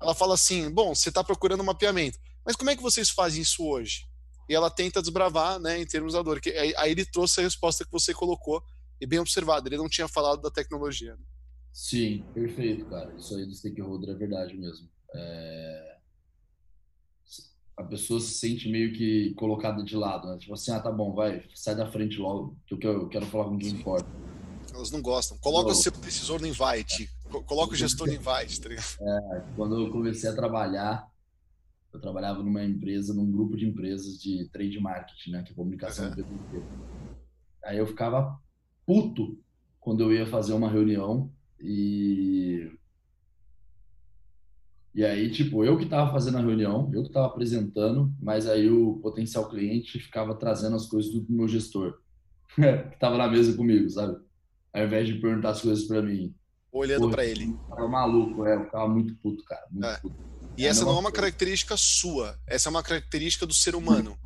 Ela 0.00 0.14
fala 0.14 0.32
assim: 0.32 0.70
bom, 0.70 0.94
você 0.94 1.10
está 1.10 1.22
procurando 1.22 1.60
um 1.60 1.66
mapeamento, 1.66 2.18
mas 2.42 2.56
como 2.56 2.70
é 2.70 2.76
que 2.76 2.82
vocês 2.82 3.10
fazem 3.10 3.42
isso 3.42 3.62
hoje? 3.66 4.06
E 4.48 4.54
ela 4.54 4.70
tenta 4.70 5.02
desbravar, 5.02 5.60
né, 5.60 5.78
em 5.78 5.84
termos 5.84 6.14
da 6.14 6.22
dor. 6.22 6.40
Que, 6.40 6.48
aí 6.78 6.90
ele 6.90 7.04
trouxe 7.04 7.40
a 7.40 7.42
resposta 7.42 7.84
que 7.84 7.92
você 7.92 8.14
colocou, 8.14 8.62
e 8.98 9.06
bem 9.06 9.18
observado, 9.18 9.68
ele 9.68 9.76
não 9.76 9.90
tinha 9.90 10.08
falado 10.08 10.40
da 10.40 10.50
tecnologia. 10.50 11.12
Né? 11.16 11.22
Sim, 11.70 12.24
perfeito, 12.32 12.86
cara. 12.86 13.14
Isso 13.14 13.36
aí 13.36 13.44
do 13.44 13.54
stakeholder 13.54 14.14
é 14.14 14.18
verdade 14.18 14.56
mesmo. 14.56 14.88
É... 15.14 15.96
A 17.76 17.82
pessoa 17.82 18.20
se 18.20 18.38
sente 18.38 18.70
meio 18.70 18.94
que 18.94 19.34
colocada 19.34 19.84
de 19.84 19.96
lado, 19.96 20.28
né? 20.28 20.38
Tipo 20.38 20.54
assim, 20.54 20.70
ah, 20.70 20.80
tá 20.80 20.90
bom, 20.90 21.12
vai, 21.12 21.44
sai 21.54 21.74
da 21.74 21.92
frente 21.92 22.16
logo, 22.16 22.56
que 22.66 22.72
eu 22.72 23.08
quero, 23.08 23.26
falar 23.26 23.44
com 23.44 23.58
quem 23.58 23.68
importa. 23.68 24.08
Elas 24.72 24.90
não 24.90 25.02
gostam. 25.02 25.36
Coloca 25.38 25.72
o 25.72 25.74
seu 25.74 25.92
decisor 25.92 26.40
no 26.40 26.46
invite. 26.46 27.10
Coloca 27.42 27.72
o 27.72 27.76
gestor 27.76 28.06
no 28.06 28.14
invite, 28.14 28.60
tá? 28.60 28.70
É, 28.70 29.44
quando 29.56 29.80
eu 29.80 29.90
comecei 29.90 30.28
a 30.28 30.34
trabalhar, 30.34 31.06
eu 31.92 32.00
trabalhava 32.00 32.42
numa 32.42 32.64
empresa, 32.64 33.14
num 33.14 33.30
grupo 33.30 33.56
de 33.56 33.66
empresas 33.66 34.18
de 34.20 34.48
trade 34.50 34.78
marketing, 34.80 35.30
né? 35.30 35.42
Que 35.42 35.52
é 35.52 35.54
comunicação 35.54 36.10
uhum. 36.10 36.62
Aí 37.64 37.78
eu 37.78 37.86
ficava 37.86 38.38
puto 38.86 39.38
quando 39.80 40.02
eu 40.02 40.12
ia 40.12 40.26
fazer 40.26 40.52
uma 40.52 40.70
reunião 40.70 41.32
e 41.60 42.70
e 44.94 45.04
aí, 45.04 45.28
tipo, 45.28 45.64
eu 45.64 45.76
que 45.76 45.84
estava 45.84 46.12
fazendo 46.12 46.38
a 46.38 46.40
reunião, 46.40 46.88
eu 46.94 47.02
que 47.02 47.08
estava 47.08 47.26
apresentando, 47.26 48.14
mas 48.20 48.46
aí 48.46 48.70
o 48.70 49.00
potencial 49.00 49.48
cliente 49.48 49.98
ficava 49.98 50.36
trazendo 50.36 50.76
as 50.76 50.86
coisas 50.86 51.12
do 51.12 51.26
meu 51.28 51.48
gestor, 51.48 51.98
que 52.54 52.94
estava 52.94 53.18
na 53.18 53.26
mesa 53.26 53.56
comigo, 53.56 53.90
sabe? 53.90 54.24
ao 54.74 54.84
invés 54.84 55.06
de 55.06 55.14
perguntar 55.14 55.50
as 55.50 55.62
coisas 55.62 55.84
para 55.84 56.02
mim. 56.02 56.34
Olhando 56.74 57.08
para 57.08 57.24
ele. 57.24 57.56
Tava 57.68 57.86
maluco, 57.86 58.44
é, 58.44 58.56
eu 58.56 58.64
ficava 58.64 58.88
muito 58.88 59.14
puto, 59.16 59.44
cara. 59.44 59.64
Muito 59.70 59.86
é. 59.86 59.96
puto. 59.98 60.34
E 60.56 60.66
essa 60.66 60.84
não 60.84 60.96
é 60.96 61.00
uma 61.00 61.12
característica 61.12 61.76
sua, 61.76 62.38
essa 62.46 62.68
é 62.68 62.70
uma 62.70 62.82
característica 62.82 63.46
do 63.46 63.54
ser 63.54 63.74
humano. 63.74 64.18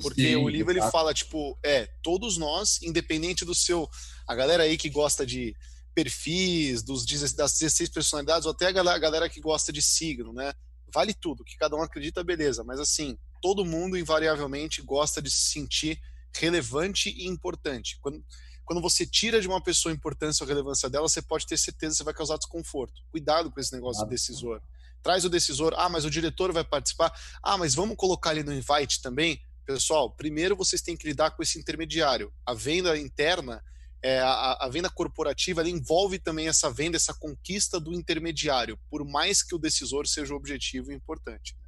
Porque 0.00 0.22
Sim, 0.22 0.36
o 0.36 0.48
livro 0.48 0.72
ele 0.72 0.82
fala, 0.90 1.12
tipo, 1.12 1.58
é, 1.64 1.88
todos 2.02 2.36
nós, 2.36 2.80
independente 2.82 3.44
do 3.44 3.54
seu. 3.54 3.88
A 4.26 4.34
galera 4.34 4.64
aí 4.64 4.76
que 4.76 4.88
gosta 4.88 5.26
de 5.26 5.54
perfis, 5.94 6.82
dos, 6.82 7.04
das 7.34 7.58
16 7.58 7.88
personalidades, 7.90 8.46
ou 8.46 8.52
até 8.52 8.66
a 8.66 8.72
galera, 8.72 8.96
a 8.96 9.00
galera 9.00 9.28
que 9.28 9.40
gosta 9.40 9.72
de 9.72 9.80
signo, 9.80 10.32
né? 10.32 10.52
Vale 10.92 11.14
tudo, 11.14 11.44
que 11.44 11.56
cada 11.56 11.74
um 11.76 11.82
acredita, 11.82 12.22
beleza. 12.22 12.62
Mas 12.62 12.78
assim, 12.78 13.16
todo 13.40 13.64
mundo 13.64 13.96
invariavelmente 13.96 14.82
gosta 14.82 15.22
de 15.22 15.30
se 15.30 15.50
sentir 15.50 16.00
relevante 16.36 17.10
e 17.10 17.26
importante. 17.26 17.98
Quando, 18.00 18.22
quando 18.66 18.82
você 18.82 19.06
tira 19.06 19.40
de 19.40 19.46
uma 19.46 19.60
pessoa 19.60 19.92
a 19.92 19.94
importância 19.94 20.42
ou 20.42 20.48
relevância 20.48 20.90
dela, 20.90 21.08
você 21.08 21.22
pode 21.22 21.46
ter 21.46 21.56
certeza 21.56 21.92
que 21.92 21.98
você 21.98 22.04
vai 22.04 22.12
causar 22.12 22.36
desconforto. 22.36 23.00
Cuidado 23.12 23.50
com 23.50 23.60
esse 23.60 23.72
negócio 23.72 24.02
ah. 24.02 24.08
decisor. 24.08 24.60
Traz 25.04 25.24
o 25.24 25.30
decisor, 25.30 25.72
ah, 25.76 25.88
mas 25.88 26.04
o 26.04 26.10
diretor 26.10 26.52
vai 26.52 26.64
participar. 26.64 27.12
Ah, 27.40 27.56
mas 27.56 27.76
vamos 27.76 27.96
colocar 27.96 28.32
ele 28.32 28.42
no 28.42 28.52
invite 28.52 29.00
também? 29.00 29.40
Pessoal, 29.64 30.10
primeiro 30.10 30.56
vocês 30.56 30.82
têm 30.82 30.96
que 30.96 31.06
lidar 31.06 31.30
com 31.30 31.44
esse 31.44 31.60
intermediário. 31.60 32.32
A 32.44 32.54
venda 32.54 32.98
interna, 32.98 33.62
é, 34.02 34.18
a, 34.18 34.58
a, 34.60 34.68
venda 34.68 34.90
corporativa, 34.90 35.60
ela 35.60 35.70
envolve 35.70 36.18
também 36.18 36.48
essa 36.48 36.68
venda, 36.68 36.96
essa 36.96 37.14
conquista 37.14 37.78
do 37.78 37.94
intermediário, 37.94 38.76
por 38.90 39.04
mais 39.04 39.44
que 39.44 39.54
o 39.54 39.58
decisor 39.58 40.08
seja 40.08 40.34
o 40.34 40.36
objetivo 40.36 40.92
importante. 40.92 41.54
Né? 41.54 41.60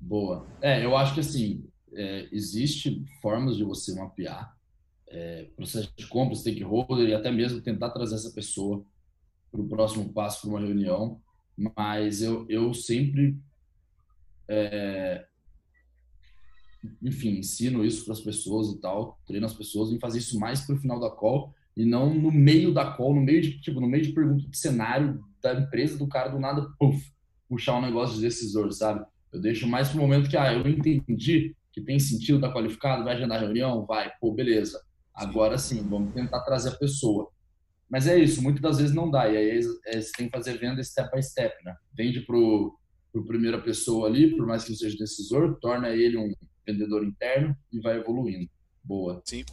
Boa. 0.00 0.44
É, 0.60 0.84
eu 0.84 0.96
acho 0.96 1.14
que 1.14 1.20
assim, 1.20 1.68
é, 1.92 2.28
existe 2.32 3.04
formas 3.20 3.56
de 3.56 3.62
você 3.62 3.94
mapear 3.94 4.56
é, 5.12 5.46
processo 5.54 5.92
de 5.94 6.06
compra, 6.06 6.34
stakeholder 6.34 7.08
e 7.08 7.14
até 7.14 7.30
mesmo 7.30 7.60
tentar 7.60 7.90
trazer 7.90 8.14
essa 8.14 8.30
pessoa 8.30 8.84
para 9.50 9.60
o 9.60 9.68
próximo 9.68 10.10
passo, 10.12 10.40
para 10.40 10.50
uma 10.50 10.60
reunião. 10.60 11.20
Mas 11.76 12.22
eu, 12.22 12.46
eu 12.48 12.72
sempre, 12.72 13.38
é, 14.48 15.26
enfim, 17.02 17.38
ensino 17.38 17.84
isso 17.84 18.04
para 18.04 18.14
as 18.14 18.20
pessoas 18.20 18.68
e 18.68 18.80
tal, 18.80 19.20
treino 19.26 19.44
as 19.44 19.54
pessoas 19.54 19.92
em 19.92 20.00
fazer 20.00 20.18
isso 20.18 20.40
mais 20.40 20.62
para 20.62 20.74
o 20.74 20.78
final 20.78 20.98
da 20.98 21.10
call, 21.10 21.54
e 21.76 21.84
não 21.84 22.12
no 22.14 22.32
meio 22.32 22.72
da 22.72 22.92
call, 22.92 23.14
no 23.14 23.20
meio 23.20 23.42
de 23.42 23.60
tipo, 23.60 23.80
no 23.80 23.86
meio 23.88 24.02
de 24.02 24.12
pergunta 24.12 24.48
de 24.48 24.58
cenário 24.58 25.22
da 25.42 25.54
empresa 25.54 25.98
do 25.98 26.08
cara 26.08 26.30
do 26.30 26.38
nada, 26.38 26.66
puff, 26.78 27.12
puxar 27.48 27.76
um 27.76 27.82
negócio 27.82 28.16
de 28.16 28.22
decisor, 28.22 28.72
sabe? 28.72 29.04
Eu 29.30 29.40
deixo 29.40 29.68
mais 29.68 29.90
pro 29.90 30.00
momento 30.00 30.28
que 30.28 30.36
ah, 30.36 30.52
eu 30.54 30.66
entendi 30.66 31.54
que 31.72 31.80
tem 31.80 31.98
sentido, 31.98 32.40
tá 32.40 32.52
qualificado, 32.52 33.04
vai 33.04 33.14
agendar 33.14 33.40
reunião, 33.40 33.84
vai, 33.86 34.10
pô, 34.20 34.32
beleza. 34.32 34.82
Agora 35.14 35.58
sim, 35.58 35.86
vamos 35.88 36.14
tentar 36.14 36.40
trazer 36.40 36.70
a 36.70 36.76
pessoa. 36.76 37.30
Mas 37.90 38.06
é 38.06 38.18
isso, 38.18 38.42
muitas 38.42 38.62
das 38.62 38.78
vezes 38.78 38.94
não 38.94 39.10
dá. 39.10 39.28
E 39.28 39.36
aí 39.36 39.60
é, 39.86 40.00
você 40.00 40.12
tem 40.16 40.26
que 40.26 40.36
fazer 40.36 40.58
venda 40.58 40.82
step 40.82 41.14
by 41.14 41.22
step, 41.22 41.54
né? 41.62 41.76
Vende 41.94 42.20
pro, 42.22 42.74
pro 43.12 43.26
primeira 43.26 43.60
pessoa 43.60 44.08
ali, 44.08 44.34
por 44.34 44.46
mais 44.46 44.64
que 44.64 44.70
não 44.70 44.78
seja 44.78 44.96
decisor, 44.96 45.58
torna 45.60 45.90
ele 45.90 46.16
um 46.16 46.32
vendedor 46.66 47.04
interno 47.04 47.54
e 47.70 47.80
vai 47.80 47.98
evoluindo. 47.98 48.48
Boa. 48.82 49.22
Sim. 49.26 49.44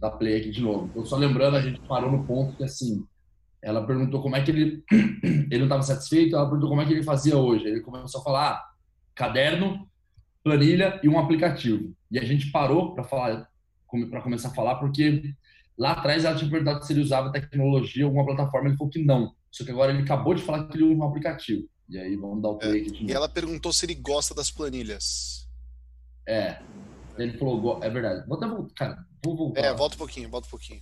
Dá 0.00 0.10
play 0.10 0.40
aqui 0.40 0.50
de 0.50 0.62
novo. 0.62 0.86
Então, 0.86 1.04
só 1.04 1.16
lembrando, 1.16 1.56
a 1.58 1.60
gente 1.60 1.78
parou 1.82 2.10
no 2.10 2.26
ponto 2.26 2.56
que 2.56 2.64
assim, 2.64 3.04
ela 3.62 3.86
perguntou 3.86 4.22
como 4.22 4.36
é 4.36 4.42
que 4.42 4.50
ele 4.50 4.82
ele 5.22 5.58
não 5.58 5.66
estava 5.66 5.82
satisfeito, 5.82 6.34
ela 6.34 6.46
perguntou 6.46 6.70
como 6.70 6.80
é 6.80 6.86
que 6.86 6.92
ele 6.94 7.02
fazia 7.02 7.36
hoje. 7.36 7.66
Ele 7.66 7.82
começou 7.82 8.22
a 8.22 8.24
falar 8.24 8.52
ah, 8.52 8.64
caderno, 9.14 9.86
planilha 10.42 10.98
e 11.02 11.08
um 11.08 11.18
aplicativo. 11.18 11.94
E 12.10 12.18
a 12.18 12.24
gente 12.24 12.50
parou 12.50 12.94
para 12.94 13.04
falar 13.04 13.49
para 14.08 14.22
começar 14.22 14.48
a 14.48 14.54
falar 14.54 14.76
porque 14.76 15.34
lá 15.76 15.92
atrás 15.92 16.24
ela 16.24 16.36
tinha 16.36 16.50
perguntado 16.50 16.84
se 16.84 16.92
ele 16.92 17.00
usava 17.00 17.32
tecnologia, 17.32 18.04
alguma 18.04 18.24
plataforma, 18.24 18.68
ele 18.68 18.76
falou 18.76 18.92
que 18.92 19.02
não. 19.02 19.34
Só 19.50 19.64
que 19.64 19.70
agora 19.70 19.92
ele 19.92 20.02
acabou 20.02 20.34
de 20.34 20.42
falar 20.42 20.66
que 20.68 20.76
ele 20.76 20.84
usa 20.84 21.02
um 21.02 21.08
aplicativo. 21.08 21.68
E 21.88 21.98
aí 21.98 22.14
vamos 22.16 22.40
dar 22.40 22.50
o 22.50 22.58
play 22.58 22.84
é, 22.84 22.86
aqui. 22.86 23.06
E 23.06 23.12
ela 23.12 23.28
perguntou 23.28 23.72
se 23.72 23.84
ele 23.84 23.94
gosta 23.96 24.32
das 24.34 24.50
planilhas. 24.50 25.48
É. 26.26 26.62
Ele 27.18 27.36
falou, 27.36 27.82
é 27.82 27.90
verdade. 27.90 28.26
Vou 28.28 28.36
até 28.36 28.46
voltar, 28.46 28.74
cara. 28.74 29.06
Vou 29.24 29.36
voltar. 29.36 29.60
É, 29.60 29.74
volta 29.74 29.96
um 29.96 29.98
pouquinho, 29.98 30.30
volta 30.30 30.46
um 30.46 30.50
pouquinho. 30.50 30.80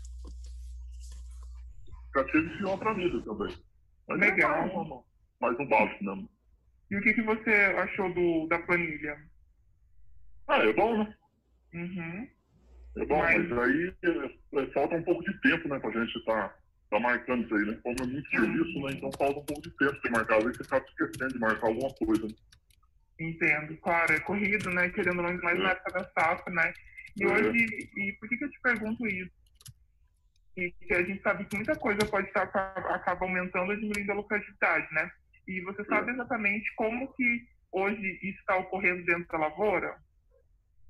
Aplicativo 2.11 2.55
e 2.61 2.65
uma 2.65 2.79
planilha 2.79 3.23
também. 3.23 3.57
Mas 4.07 4.21
Legal. 4.21 4.65
É 4.65 5.45
mais 5.45 5.59
um 5.59 5.69
básico 5.69 6.05
mesmo. 6.05 6.31
E 6.91 6.97
o 6.97 7.03
que, 7.03 7.15
que 7.15 7.23
você 7.23 7.51
achou 7.51 8.13
do, 8.13 8.47
da 8.49 8.59
planilha? 8.61 9.19
Ah, 10.47 10.59
é 10.59 10.73
bom, 10.73 10.99
né? 10.99 11.15
Uhum. 11.75 12.29
É 12.97 13.05
bom, 13.07 13.19
mas, 13.19 13.53
aí 13.53 13.95
é, 14.03 14.67
falta 14.73 14.97
um 14.97 15.03
pouco 15.03 15.23
de 15.25 15.41
tempo, 15.41 15.69
né, 15.69 15.79
pra 15.79 15.91
gente 15.91 16.25
tá, 16.25 16.55
tá 16.91 17.01
marcando 17.01 17.45
isso 17.45 17.55
aí, 17.55 17.65
né? 17.67 17.79
Como 17.83 17.97
é 18.03 18.07
muito 18.07 18.31
serviço, 18.31 18.81
né? 18.81 18.93
Então 18.93 19.11
falta 19.17 19.41
um 19.41 19.45
pouco 19.45 19.63
de 19.63 19.71
tempo 19.77 20.01
pra 20.01 20.11
marcar. 20.11 20.39
Às 20.39 20.45
vezes 20.45 20.59
você 20.59 20.75
acaba 20.75 20.87
esquecendo 20.87 21.33
de 21.33 21.39
marcar 21.39 21.67
alguma 21.67 21.95
coisa. 21.95 22.27
Né? 22.27 22.35
Entendo, 23.21 23.77
claro, 23.79 24.13
é 24.13 24.21
corrido, 24.21 24.71
né? 24.71 24.89
Querendo 24.91 25.23
mais, 25.23 25.41
mais 25.41 25.59
na 25.59 25.71
época 25.71 25.93
da 25.93 26.11
safra, 26.11 26.53
né? 26.53 26.73
E 27.17 27.25
é. 27.25 27.27
hoje, 27.27 27.91
e 27.97 28.13
por 28.13 28.29
que, 28.29 28.37
que 28.37 28.45
eu 28.45 28.51
te 28.51 28.61
pergunto 28.61 29.07
isso? 29.07 29.31
E 30.57 30.71
que 30.71 30.95
a 30.95 31.03
gente 31.03 31.23
sabe 31.23 31.45
que 31.45 31.57
muita 31.57 31.77
coisa 31.77 32.05
pode 32.07 32.29
estar 32.29 32.43
acaba 32.43 33.25
aumentando 33.25 33.71
ou 33.71 33.77
diminuindo 33.77 34.13
a 34.13 34.15
lucratividade, 34.15 34.87
né? 34.93 35.11
E 35.47 35.61
você 35.63 35.85
sabe 35.85 36.13
exatamente 36.13 36.73
como 36.77 37.13
que 37.15 37.47
hoje 37.73 38.19
isso 38.23 38.39
está 38.41 38.57
ocorrendo 38.57 39.05
dentro 39.05 39.27
da 39.29 39.39
lavoura? 39.39 39.97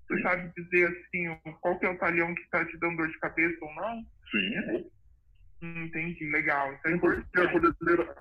Você 0.09 0.23
sabe 0.23 0.53
dizer 0.57 0.89
assim 0.89 1.53
qual 1.61 1.79
que 1.79 1.87
é 1.87 1.91
o 1.91 1.99
talhão 1.99 2.35
que 2.35 2.41
está 2.43 2.65
te 2.65 2.77
dando 2.79 2.97
dor 2.97 3.09
de 3.09 3.19
cabeça 3.19 3.59
ou 3.63 3.75
não? 3.75 4.07
Sim. 4.31 4.87
Hum, 5.63 5.85
entendi, 5.85 6.31
legal. 6.31 6.73
Isso 6.75 6.87
é 6.87 6.93
importante. 6.93 7.29
A 7.37 7.53
colhedeira, 7.53 8.17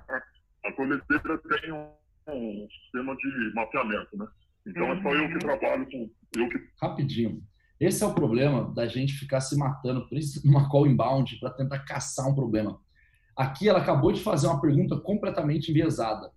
a 0.65 0.71
colhedeira 0.73 1.37
tem 1.37 1.71
um 1.71 1.91
um 2.33 2.67
sistema 2.69 3.15
de 3.15 3.53
mapeamento, 3.53 4.17
né? 4.17 4.27
Então 4.65 4.85
uhum. 4.85 4.93
é 4.93 5.01
só 5.01 5.13
eu 5.13 5.27
que 5.27 5.33
uhum. 5.33 5.39
trabalho 5.39 5.85
com. 5.89 6.09
Eu 6.35 6.49
que... 6.49 6.59
Rapidinho. 6.81 7.41
Esse 7.79 8.03
é 8.03 8.07
o 8.07 8.13
problema 8.13 8.73
da 8.73 8.87
gente 8.87 9.13
ficar 9.13 9.39
se 9.39 9.55
matando, 9.55 10.07
principalmente 10.09 10.47
numa 10.47 10.69
call 10.69 10.87
inbound, 10.87 11.39
para 11.39 11.51
tentar 11.51 11.79
caçar 11.79 12.27
um 12.27 12.35
problema. 12.35 12.79
Aqui 13.35 13.69
ela 13.69 13.79
acabou 13.79 14.11
de 14.11 14.23
fazer 14.23 14.47
uma 14.47 14.59
pergunta 14.59 14.99
completamente 14.99 15.69
enviesada. 15.69 16.31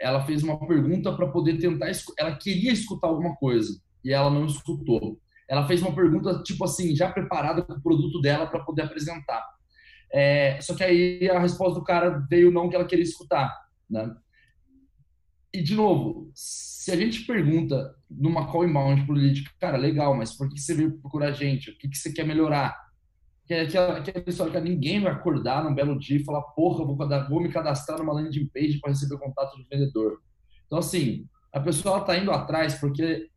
Ela 0.00 0.24
fez 0.24 0.42
uma 0.42 0.58
pergunta 0.66 1.14
para 1.14 1.28
poder 1.28 1.58
tentar. 1.58 1.90
Ela 2.18 2.36
queria 2.36 2.72
escutar 2.72 3.08
alguma 3.08 3.36
coisa 3.36 3.80
e 4.04 4.12
ela 4.12 4.30
não 4.30 4.46
escutou. 4.46 5.18
Ela 5.48 5.66
fez 5.66 5.80
uma 5.80 5.94
pergunta, 5.94 6.42
tipo 6.42 6.64
assim, 6.64 6.94
já 6.94 7.10
preparada 7.10 7.62
com 7.62 7.72
o 7.72 7.82
produto 7.82 8.20
dela 8.20 8.46
para 8.46 8.64
poder 8.64 8.82
apresentar. 8.82 9.42
É, 10.12 10.60
só 10.60 10.74
que 10.74 10.84
aí 10.84 11.28
a 11.30 11.38
resposta 11.38 11.78
do 11.78 11.84
cara 11.84 12.24
veio 12.30 12.50
não 12.50 12.68
que 12.68 12.76
ela 12.76 12.84
queria 12.84 13.04
escutar. 13.04 13.54
Né? 13.88 14.14
E, 15.52 15.62
de 15.62 15.74
novo, 15.74 16.30
se 16.34 16.90
a 16.92 16.96
gente 16.96 17.24
pergunta 17.24 17.94
numa 18.10 18.50
call 18.50 18.66
inbound 18.66 19.06
pro 19.06 19.14
lead, 19.14 19.44
cara, 19.58 19.78
legal, 19.78 20.14
mas 20.14 20.36
por 20.36 20.48
que 20.48 20.60
você 20.60 20.74
veio 20.74 20.98
procurar 20.98 21.28
a 21.28 21.32
gente? 21.32 21.70
O 21.70 21.78
que, 21.78 21.88
que 21.88 21.96
você 21.96 22.12
quer 22.12 22.26
melhorar? 22.26 22.76
Que 23.46 23.54
é 23.54 23.60
aquela, 23.62 23.98
aquela 23.98 24.24
história 24.26 24.52
que 24.52 24.60
ninguém 24.60 25.00
vai 25.00 25.12
acordar 25.12 25.64
num 25.64 25.74
belo 25.74 25.98
dia 25.98 26.18
e 26.18 26.24
falar, 26.24 26.42
porra, 26.42 26.84
vou, 26.84 26.96
vou 27.28 27.40
me 27.40 27.50
cadastrar 27.50 27.98
numa 27.98 28.12
landing 28.12 28.48
page 28.52 28.78
para 28.78 28.90
receber 28.90 29.18
contato 29.18 29.56
do 29.56 29.66
vendedor. 29.70 30.20
Então, 30.66 30.78
assim, 30.78 31.26
a 31.52 31.60
pessoa 31.60 31.98
está 31.98 32.16
indo 32.16 32.30
atrás 32.30 32.74
porque 32.74 33.28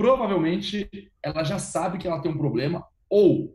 provavelmente 0.00 0.88
ela 1.22 1.44
já 1.44 1.58
sabe 1.58 1.98
que 1.98 2.08
ela 2.08 2.22
tem 2.22 2.32
um 2.32 2.38
problema 2.38 2.82
ou 3.06 3.54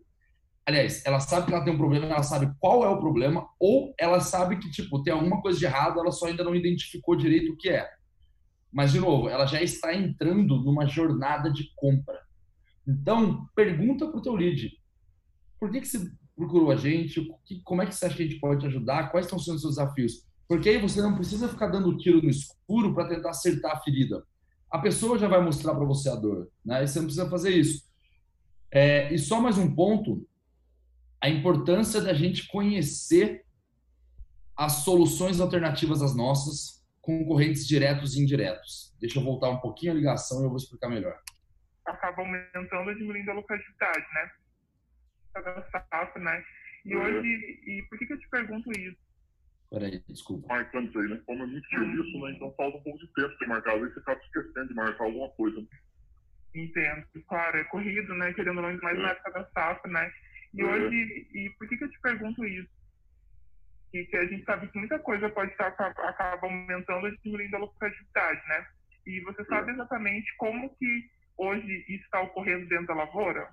aliás, 0.64 1.04
ela 1.04 1.20
sabe 1.20 1.48
que 1.48 1.54
ela 1.54 1.64
tem 1.64 1.74
um 1.74 1.78
problema, 1.78 2.06
ela 2.06 2.22
sabe 2.22 2.54
qual 2.60 2.84
é 2.84 2.88
o 2.88 3.00
problema, 3.00 3.48
ou 3.60 3.94
ela 4.00 4.20
sabe 4.20 4.58
que, 4.58 4.70
tipo, 4.72 5.02
tem 5.04 5.14
alguma 5.14 5.40
coisa 5.42 5.58
de 5.60 5.66
errado, 5.66 6.00
ela 6.00 6.12
só 6.12 6.26
ainda 6.26 6.44
não 6.44 6.56
identificou 6.56 7.16
direito 7.16 7.52
o 7.52 7.56
que 7.56 7.70
é. 7.70 7.88
Mas, 8.72 8.92
de 8.92 9.00
novo, 9.00 9.30
ela 9.30 9.46
já 9.46 9.62
está 9.62 9.94
entrando 9.94 10.60
numa 10.64 10.88
jornada 10.88 11.52
de 11.52 11.72
compra. 11.76 12.20
Então, 12.88 13.48
pergunta 13.56 14.08
para 14.08 14.18
o 14.18 14.22
teu 14.22 14.34
lead. 14.34 14.72
Por 15.60 15.72
que, 15.72 15.82
que 15.82 15.88
você 15.88 16.12
procurou 16.36 16.72
a 16.72 16.76
gente? 16.76 17.28
Como 17.64 17.84
é 17.84 17.86
que 17.86 17.94
você 17.94 18.08
acha 18.08 18.18
que 18.18 18.24
a 18.24 18.28
gente 18.28 18.40
pode 18.40 18.62
te 18.62 18.66
ajudar? 18.66 19.12
Quais 19.12 19.28
estão 19.28 19.38
sendo 19.38 19.56
os 19.56 19.62
seus 19.62 19.76
desafios? 19.76 20.26
Porque 20.48 20.70
aí 20.70 20.80
você 20.80 21.00
não 21.00 21.16
precisa 21.16 21.48
ficar 21.48 21.68
dando 21.68 21.96
tiro 21.98 22.24
no 22.24 22.30
escuro 22.30 22.94
para 22.94 23.08
tentar 23.08 23.30
acertar 23.30 23.72
a 23.72 23.80
ferida. 23.82 24.24
A 24.72 24.80
pessoa 24.80 25.18
já 25.18 25.28
vai 25.28 25.42
mostrar 25.42 25.74
para 25.74 25.86
você 25.86 26.10
a 26.10 26.16
dor, 26.16 26.50
né? 26.66 26.84
E 26.84 26.88
você 26.88 27.00
não 27.00 27.06
precisa 27.06 27.30
fazer 27.30 27.52
isso. 27.52 27.86
É, 28.72 29.14
e 29.14 29.18
só 29.18 29.40
mais 29.40 29.58
um 29.58 29.74
ponto 29.74 30.28
a 31.22 31.30
importância 31.30 32.02
da 32.02 32.14
gente 32.14 32.48
conhecer 32.48 33.46
as 34.56 34.84
soluções 34.84 35.40
alternativas 35.40 36.02
às 36.02 36.16
nossas, 36.16 36.86
concorrentes 37.02 37.68
diretos 37.68 38.16
e 38.16 38.22
indiretos. 38.22 38.96
Deixa 39.00 39.20
eu 39.20 39.24
voltar 39.24 39.50
um 39.50 39.60
pouquinho 39.60 39.92
a 39.92 39.96
ligação 39.96 40.42
e 40.42 40.46
eu 40.46 40.50
vou 40.50 40.58
explicar 40.58 40.90
melhor. 40.90 41.20
Acaba 41.86 42.22
aumentando 42.22 42.92
e 42.92 42.96
diminuindo 42.96 43.32
a 43.32 43.34
lucratividade, 43.36 44.06
né? 44.14 44.32
Cada 45.34 45.70
safra, 45.70 46.22
né? 46.22 46.44
E 46.86 46.96
hoje, 46.96 47.28
e 47.28 47.86
por 47.90 47.98
que, 47.98 48.06
que 48.06 48.14
eu 48.14 48.20
te 48.20 48.30
pergunto 48.30 48.72
isso? 48.72 49.05
Peraí, 49.76 50.02
desculpa. 50.08 50.48
Marcando 50.48 50.88
isso 50.88 51.00
aí, 51.00 51.10
né? 51.10 51.22
Como 51.26 51.44
é 51.44 51.46
muito 51.48 51.68
serviço, 51.68 52.20
né? 52.22 52.32
Então 52.32 52.54
falta 52.56 52.78
um 52.78 52.82
pouco 52.82 52.98
de 52.98 53.14
tempo 53.14 53.38
para 53.38 53.48
marcar. 53.50 53.74
Às 53.74 53.82
vezes 53.82 53.94
você 53.94 54.00
acaba 54.00 54.22
esquecendo 54.22 54.68
de 54.70 54.74
marcar 54.74 55.04
alguma 55.04 55.30
coisa. 55.32 55.68
Entendo. 56.56 57.06
Claro, 57.28 57.58
é 57.58 57.64
corrido, 57.66 58.16
né? 58.16 58.34
Querendo 58.34 58.62
mais 58.62 58.80
é. 58.82 58.94
na 59.02 59.10
época 59.10 59.32
da 59.32 59.46
safra, 59.50 59.92
né? 59.92 60.10
E 60.54 60.64
hoje, 60.64 61.28
e 61.34 61.50
por 61.58 61.68
que, 61.68 61.76
que 61.76 61.84
eu 61.84 61.92
te 61.92 62.00
pergunto 62.00 62.46
isso? 62.46 62.70
E 63.94 64.06
que 64.06 64.16
a 64.16 64.26
gente 64.26 64.46
sabe 64.46 64.66
que 64.70 64.80
muita 64.80 64.98
coisa 65.00 65.30
pode 65.30 65.52
estar 65.52 65.68
acaba 65.68 66.48
aumentando 66.48 67.10
e 67.10 67.18
diminuindo 67.18 67.58
a 67.58 67.60
lucratividade, 67.60 68.48
né? 68.48 68.66
E 69.06 69.20
você 69.22 69.44
sabe 69.44 69.74
exatamente 69.74 70.34
como 70.38 70.74
que 70.78 71.10
hoje 71.38 71.86
isso 71.90 72.06
está 72.06 72.22
ocorrendo 72.22 72.66
dentro 72.70 72.88
da 72.88 72.94
lavoura? 72.94 73.50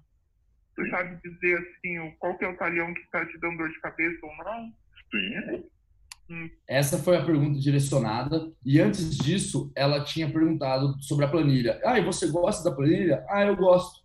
Você 0.77 0.89
sabe 0.89 1.21
dizer 1.29 1.59
assim 1.59 2.15
qual 2.21 2.39
que 2.39 2.45
é 2.45 2.49
o 2.49 2.57
talhão 2.57 2.95
que 2.95 3.01
está 3.01 3.27
te 3.27 3.37
dando 3.41 3.59
dor 3.59 3.71
de 3.71 3.81
cabeça 3.81 4.25
ou 4.25 4.37
não? 4.37 4.73
Sim. 5.11 5.69
Essa 6.67 6.99
foi 6.99 7.17
a 7.17 7.25
pergunta 7.25 7.59
direcionada. 7.59 8.51
E 8.65 8.81
antes 8.81 9.17
disso, 9.17 9.71
ela 9.75 10.03
tinha 10.05 10.31
perguntado 10.31 10.95
sobre 11.03 11.25
a 11.25 11.29
planilha. 11.29 11.81
Ah, 11.85 11.99
e 11.99 12.05
você 12.05 12.27
gosta 12.29 12.69
da 12.69 12.75
planilha? 12.75 13.25
Ah, 13.29 13.45
eu 13.45 13.57
gosto 13.57 14.03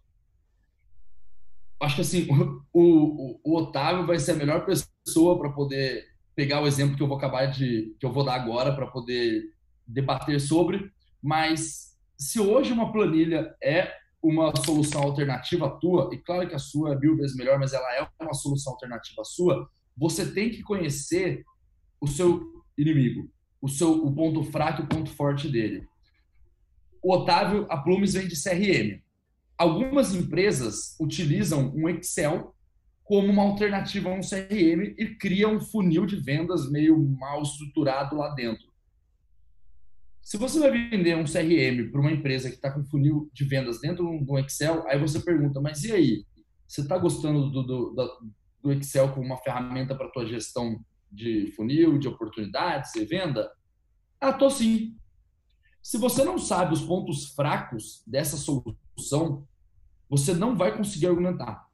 acho 1.80 1.96
que 1.96 2.02
assim, 2.02 2.28
o, 2.74 2.74
o, 2.74 3.40
o, 3.44 3.58
Otávio 3.58 4.06
vai 4.06 4.20
ser 4.20 4.32
a 4.32 4.36
melhor 4.36 4.66
pessoa 4.66 5.38
para 5.38 5.52
poder 5.52 6.06
pegar 6.36 6.62
o 6.62 6.68
exemplo 6.68 6.96
que 6.96 7.04
eu 7.04 7.08
vou 7.08 7.18
acabar 7.18 7.46
de 7.48 7.96
que 8.00 8.06
eu 8.06 8.12
vou 8.12 8.24
dar 8.24 8.36
agora 8.36 8.74
para 8.74 8.88
poder 8.88 9.44
debater 9.88 10.40
sobre, 10.40 10.92
mas 11.22 11.96
se 12.18 12.40
hoje 12.40 12.74
uma 12.74 12.92
planilha 12.92 13.56
é 13.64 13.92
uma 14.22 14.54
solução 14.56 15.02
alternativa 15.04 15.78
tua, 15.80 16.10
e 16.12 16.18
claro 16.18 16.48
que 16.48 16.56
a 16.56 16.60
sua 16.60 16.94
é 16.94 16.98
mil 16.98 17.16
vezes 17.16 17.36
melhor, 17.36 17.58
mas 17.58 17.74
ela 17.74 17.96
é 17.96 18.08
uma 18.22 18.34
solução 18.34 18.74
alternativa 18.74 19.24
sua, 19.24 19.70
você 19.96 20.32
tem 20.32 20.50
que 20.50 20.62
conhecer 20.62 21.44
o 22.00 22.08
seu 22.08 22.64
inimigo, 22.78 23.30
o 23.62 23.68
seu 23.68 24.06
o 24.06 24.14
ponto 24.14 24.44
fraco 24.44 24.82
e 24.82 24.86
o 24.86 24.88
ponto 24.88 25.10
forte 25.12 25.50
dele. 25.50 25.88
O 27.02 27.14
Otávio, 27.14 27.66
a 27.70 27.78
Plumes 27.78 28.14
vem 28.14 28.28
de 28.28 28.42
CRM. 28.42 29.02
Algumas 29.58 30.14
empresas 30.14 30.96
utilizam 31.00 31.74
um 31.76 31.90
Excel 31.90 32.56
como 33.04 33.28
uma 33.28 33.44
alternativa 33.44 34.10
a 34.10 34.14
um 34.14 34.20
CRM 34.20 34.94
e 34.98 35.16
criam 35.20 35.56
um 35.56 35.62
funil 35.62 36.06
de 36.06 36.18
vendas 36.18 36.70
meio 36.70 36.98
mal 37.18 37.42
estruturado 37.42 38.18
lá 38.18 38.34
dentro. 38.36 38.68
Se 40.22 40.36
você 40.36 40.60
vai 40.60 40.72
vender 40.90 41.16
um 41.16 41.24
CRM 41.24 41.90
para 41.90 42.02
uma 42.02 42.12
empresa 42.12 42.50
que 42.50 42.58
está 42.58 42.70
com 42.70 42.84
funil 42.84 43.32
de 43.34 43.46
vendas 43.46 43.80
dentro 43.80 44.20
do 44.26 44.38
Excel, 44.38 44.86
aí 44.86 45.00
você 45.00 45.22
pergunta, 45.22 45.62
mas 45.62 45.86
e 45.86 45.94
aí? 45.94 46.26
Você 46.68 46.82
está 46.82 46.98
gostando 46.98 47.50
do, 47.50 47.64
do, 47.64 47.96
do, 48.62 48.74
Excel 48.74 49.14
como 49.14 49.26
uma 49.26 49.38
ferramenta 49.38 49.96
para 49.96 50.12
tua 50.12 50.26
gestão 50.26 50.78
de 51.12 51.52
funil, 51.56 51.98
de 51.98 52.08
oportunidades 52.08 52.94
e 52.96 53.06
venda? 53.06 53.52
Ah, 54.20 54.34
tô 54.34 54.50
sim. 54.50 54.96
Se 55.82 55.98
você 55.98 56.24
não 56.24 56.38
sabe 56.38 56.74
os 56.74 56.82
pontos 56.82 57.34
fracos 57.34 58.04
dessa 58.06 58.36
solução, 58.36 59.48
você 60.10 60.34
não 60.34 60.56
vai 60.56 60.76
conseguir 60.76 61.08
argumentar. 61.08 61.66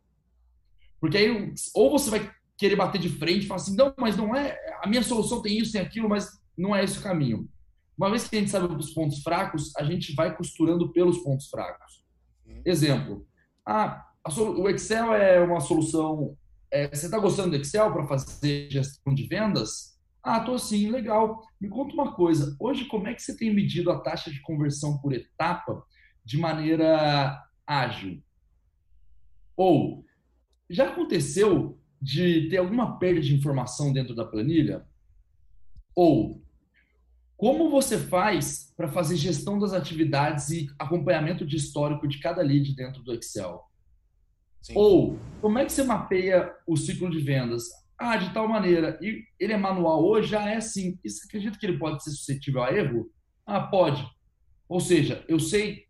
Porque 1.00 1.18
aí, 1.18 1.54
ou 1.74 1.92
você 1.92 2.10
vai 2.10 2.32
querer 2.58 2.76
bater 2.76 3.00
de 3.00 3.10
frente 3.10 3.44
e 3.44 3.48
falar 3.48 3.62
assim, 3.62 3.76
não, 3.76 3.94
mas 3.98 4.16
não 4.16 4.36
é, 4.36 4.58
a 4.82 4.88
minha 4.88 5.04
solução 5.04 5.42
tem 5.42 5.58
isso, 5.58 5.72
tem 5.72 5.82
aquilo, 5.82 6.08
mas 6.08 6.30
não 6.58 6.76
é 6.76 6.84
esse 6.84 7.00
o 7.00 7.02
caminho. 7.02 7.50
Uma 7.98 8.10
vez 8.10 8.28
que 8.28 8.36
a 8.36 8.40
gente 8.40 8.52
sabe 8.52 8.74
dos 8.76 8.94
pontos 8.94 9.22
fracos, 9.22 9.76
a 9.76 9.84
gente 9.84 10.14
vai 10.16 10.36
costurando 10.36 10.92
pelos 10.92 11.20
pontos 11.20 11.50
fracos. 11.50 12.04
Uhum. 12.46 12.62
Exemplo, 12.66 13.28
ah, 13.66 14.06
o 14.38 14.70
Excel 14.70 15.14
é 15.14 15.40
uma 15.42 15.60
solução. 15.60 16.38
É, 16.74 16.88
você 16.88 17.06
está 17.06 17.20
gostando 17.20 17.52
do 17.52 17.56
Excel 17.58 17.94
para 17.94 18.08
fazer 18.08 18.68
gestão 18.68 19.14
de 19.14 19.28
vendas? 19.28 19.96
Ah, 20.24 20.40
tô 20.40 20.58
sim, 20.58 20.90
legal. 20.90 21.40
Me 21.62 21.70
conta 21.70 21.94
uma 21.94 22.16
coisa. 22.16 22.56
Hoje, 22.60 22.86
como 22.86 23.08
é 23.08 23.14
que 23.14 23.22
você 23.22 23.38
tem 23.38 23.54
medido 23.54 23.92
a 23.92 24.00
taxa 24.00 24.32
de 24.32 24.42
conversão 24.42 24.98
por 24.98 25.14
etapa 25.14 25.86
de 26.26 26.36
maneira 26.36 27.40
ágil? 27.68 28.24
Ou 29.56 30.04
já 30.68 30.90
aconteceu 30.90 31.80
de 32.02 32.50
ter 32.50 32.58
alguma 32.58 32.98
perda 32.98 33.22
de 33.22 33.36
informação 33.36 33.94
dentro 33.94 34.16
da 34.16 34.26
planilha? 34.26 34.84
Ou 35.96 36.44
como 37.38 37.70
você 37.70 38.00
faz 38.00 38.74
para 38.76 38.88
fazer 38.88 39.16
gestão 39.16 39.60
das 39.60 39.74
atividades 39.74 40.50
e 40.50 40.68
acompanhamento 40.80 41.46
de 41.46 41.56
histórico 41.56 42.08
de 42.08 42.18
cada 42.18 42.42
lead 42.42 42.76
dentro 42.76 43.04
do 43.04 43.14
Excel? 43.14 43.64
Sim. 44.64 44.74
Ou 44.76 45.20
como 45.42 45.60
é 45.60 45.66
que 45.66 45.72
você 45.72 45.84
mapeia 45.84 46.52
o 46.66 46.78
ciclo 46.78 47.10
de 47.12 47.20
vendas? 47.20 47.66
Ah, 47.98 48.16
de 48.18 48.34
tal 48.34 48.48
maneira. 48.48 48.98
E 49.02 49.24
ele 49.40 49.54
é 49.54 49.58
manual 49.58 50.04
hoje? 50.04 50.30
Já 50.30 50.50
é 50.50 50.56
assim. 50.56 50.98
E 51.04 51.10
você 51.10 51.28
acredita 51.28 51.60
que 51.60 51.66
ele 51.66 51.78
pode 51.78 52.02
ser 52.04 52.12
suscetível 52.12 52.64
a 52.64 52.72
erro? 52.72 53.12
Ah, 53.46 53.62
pode. 53.62 54.08
Ou 54.68 54.80
seja, 54.80 55.24
eu 55.28 55.40
sei. 55.40 55.84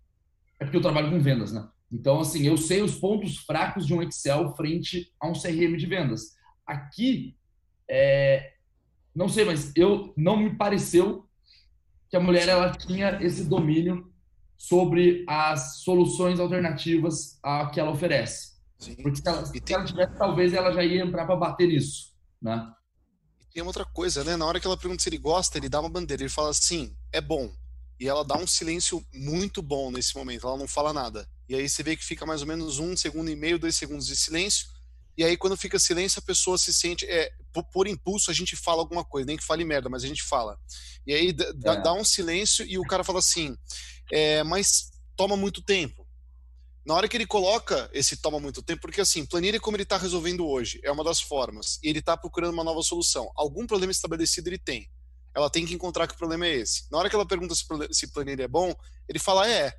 É 0.59 0.65
porque 0.65 0.77
eu 0.77 0.81
trabalho 0.81 1.11
com 1.11 1.19
vendas, 1.19 1.53
né? 1.53 1.67
Então, 1.91 2.19
assim, 2.19 2.47
eu 2.47 2.57
sei 2.57 2.81
os 2.81 2.95
pontos 2.95 3.37
fracos 3.37 3.85
de 3.85 3.93
um 3.93 4.01
Excel 4.01 4.55
frente 4.55 5.13
a 5.19 5.27
um 5.27 5.33
CRM 5.33 5.77
de 5.77 5.85
vendas. 5.85 6.33
Aqui, 6.65 7.37
é, 7.87 8.53
não 9.15 9.29
sei, 9.29 9.45
mas 9.45 9.71
eu 9.75 10.11
não 10.17 10.35
me 10.35 10.55
pareceu 10.57 11.29
que 12.09 12.17
a 12.17 12.19
mulher 12.19 12.49
ela 12.49 12.71
tinha 12.71 13.19
esse 13.21 13.47
domínio 13.47 14.11
sobre 14.57 15.23
as 15.27 15.83
soluções 15.83 16.39
alternativas 16.39 17.37
a 17.43 17.67
que 17.69 17.79
ela 17.79 17.91
oferece. 17.91 18.52
Sim. 18.83 18.95
Porque 18.95 19.17
se 19.17 19.27
ela, 19.27 19.45
se 19.45 19.61
tem... 19.61 19.75
ela 19.75 19.85
tivesse, 19.85 20.17
talvez 20.17 20.53
ela 20.53 20.71
já 20.71 20.83
ia 20.83 21.03
entrar 21.03 21.25
para 21.25 21.35
bater 21.35 21.67
nisso, 21.67 22.13
né? 22.41 22.71
E 23.41 23.45
tem 23.53 23.63
outra 23.63 23.85
coisa, 23.85 24.23
né? 24.23 24.35
Na 24.35 24.45
hora 24.45 24.59
que 24.59 24.67
ela 24.67 24.77
pergunta 24.77 25.01
se 25.01 25.09
ele 25.09 25.17
gosta, 25.17 25.57
ele 25.57 25.69
dá 25.69 25.79
uma 25.79 25.89
bandeira, 25.89 26.23
ele 26.23 26.29
fala 26.29 26.49
assim, 26.49 26.95
é 27.11 27.21
bom. 27.21 27.53
E 27.99 28.07
ela 28.07 28.23
dá 28.23 28.35
um 28.35 28.47
silêncio 28.47 29.05
muito 29.13 29.61
bom 29.61 29.91
nesse 29.91 30.15
momento, 30.15 30.47
ela 30.47 30.57
não 30.57 30.67
fala 30.67 30.91
nada. 30.91 31.27
E 31.47 31.55
aí 31.55 31.69
você 31.69 31.83
vê 31.83 31.95
que 31.95 32.03
fica 32.03 32.25
mais 32.25 32.41
ou 32.41 32.47
menos 32.47 32.79
um 32.79 32.95
segundo 32.97 33.29
e 33.29 33.35
meio, 33.35 33.59
dois 33.59 33.75
segundos 33.75 34.07
de 34.07 34.15
silêncio. 34.15 34.67
E 35.15 35.23
aí, 35.23 35.37
quando 35.37 35.55
fica 35.55 35.77
silêncio, 35.77 36.19
a 36.19 36.25
pessoa 36.25 36.57
se 36.57 36.73
sente. 36.73 37.05
É, 37.05 37.31
por, 37.51 37.63
por, 37.65 37.87
impulso, 37.87 38.31
a 38.31 38.33
gente 38.33 38.55
fala 38.55 38.81
alguma 38.81 39.05
coisa, 39.05 39.27
nem 39.27 39.37
que 39.37 39.43
fale 39.43 39.63
merda, 39.63 39.87
mas 39.87 40.03
a 40.03 40.07
gente 40.07 40.23
fala. 40.23 40.57
E 41.05 41.13
aí 41.13 41.29
é. 41.29 41.81
dá 41.81 41.93
um 41.93 42.03
silêncio 42.03 42.65
e 42.65 42.79
o 42.79 42.83
cara 42.83 43.03
fala 43.03 43.19
assim: 43.19 43.55
é, 44.11 44.43
mas 44.43 44.91
toma 45.15 45.37
muito 45.37 45.61
tempo. 45.61 46.02
Na 46.85 46.93
hora 46.95 47.07
que 47.07 47.15
ele 47.15 47.25
coloca 47.25 47.89
esse 47.93 48.17
toma 48.17 48.39
muito 48.39 48.61
tempo, 48.61 48.81
porque 48.81 49.01
assim, 49.01 49.25
planilha 49.25 49.59
como 49.59 49.77
ele 49.77 49.83
está 49.83 49.97
resolvendo 49.97 50.45
hoje 50.45 50.81
é 50.83 50.91
uma 50.91 51.03
das 51.03 51.21
formas, 51.21 51.79
e 51.81 51.89
ele 51.89 51.99
está 51.99 52.17
procurando 52.17 52.53
uma 52.53 52.63
nova 52.63 52.81
solução. 52.81 53.31
Algum 53.35 53.65
problema 53.65 53.91
estabelecido 53.91 54.49
ele 54.49 54.57
tem. 54.57 54.89
Ela 55.33 55.49
tem 55.49 55.65
que 55.65 55.73
encontrar 55.73 56.07
que 56.07 56.17
problema 56.17 56.45
é 56.45 56.55
esse. 56.55 56.91
Na 56.91 56.97
hora 56.97 57.09
que 57.09 57.15
ela 57.15 57.25
pergunta 57.25 57.55
se 57.55 58.07
planilha 58.07 58.43
é 58.43 58.47
bom, 58.47 58.73
ele 59.07 59.17
fala: 59.17 59.49
é, 59.49 59.73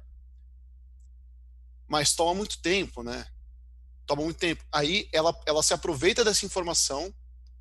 mas 1.87 2.15
toma 2.15 2.35
muito 2.35 2.61
tempo, 2.61 3.03
né? 3.03 3.27
Toma 4.07 4.23
muito 4.23 4.39
tempo. 4.39 4.65
Aí 4.73 5.09
ela, 5.13 5.39
ela 5.47 5.63
se 5.63 5.73
aproveita 5.73 6.25
dessa 6.25 6.45
informação 6.45 7.15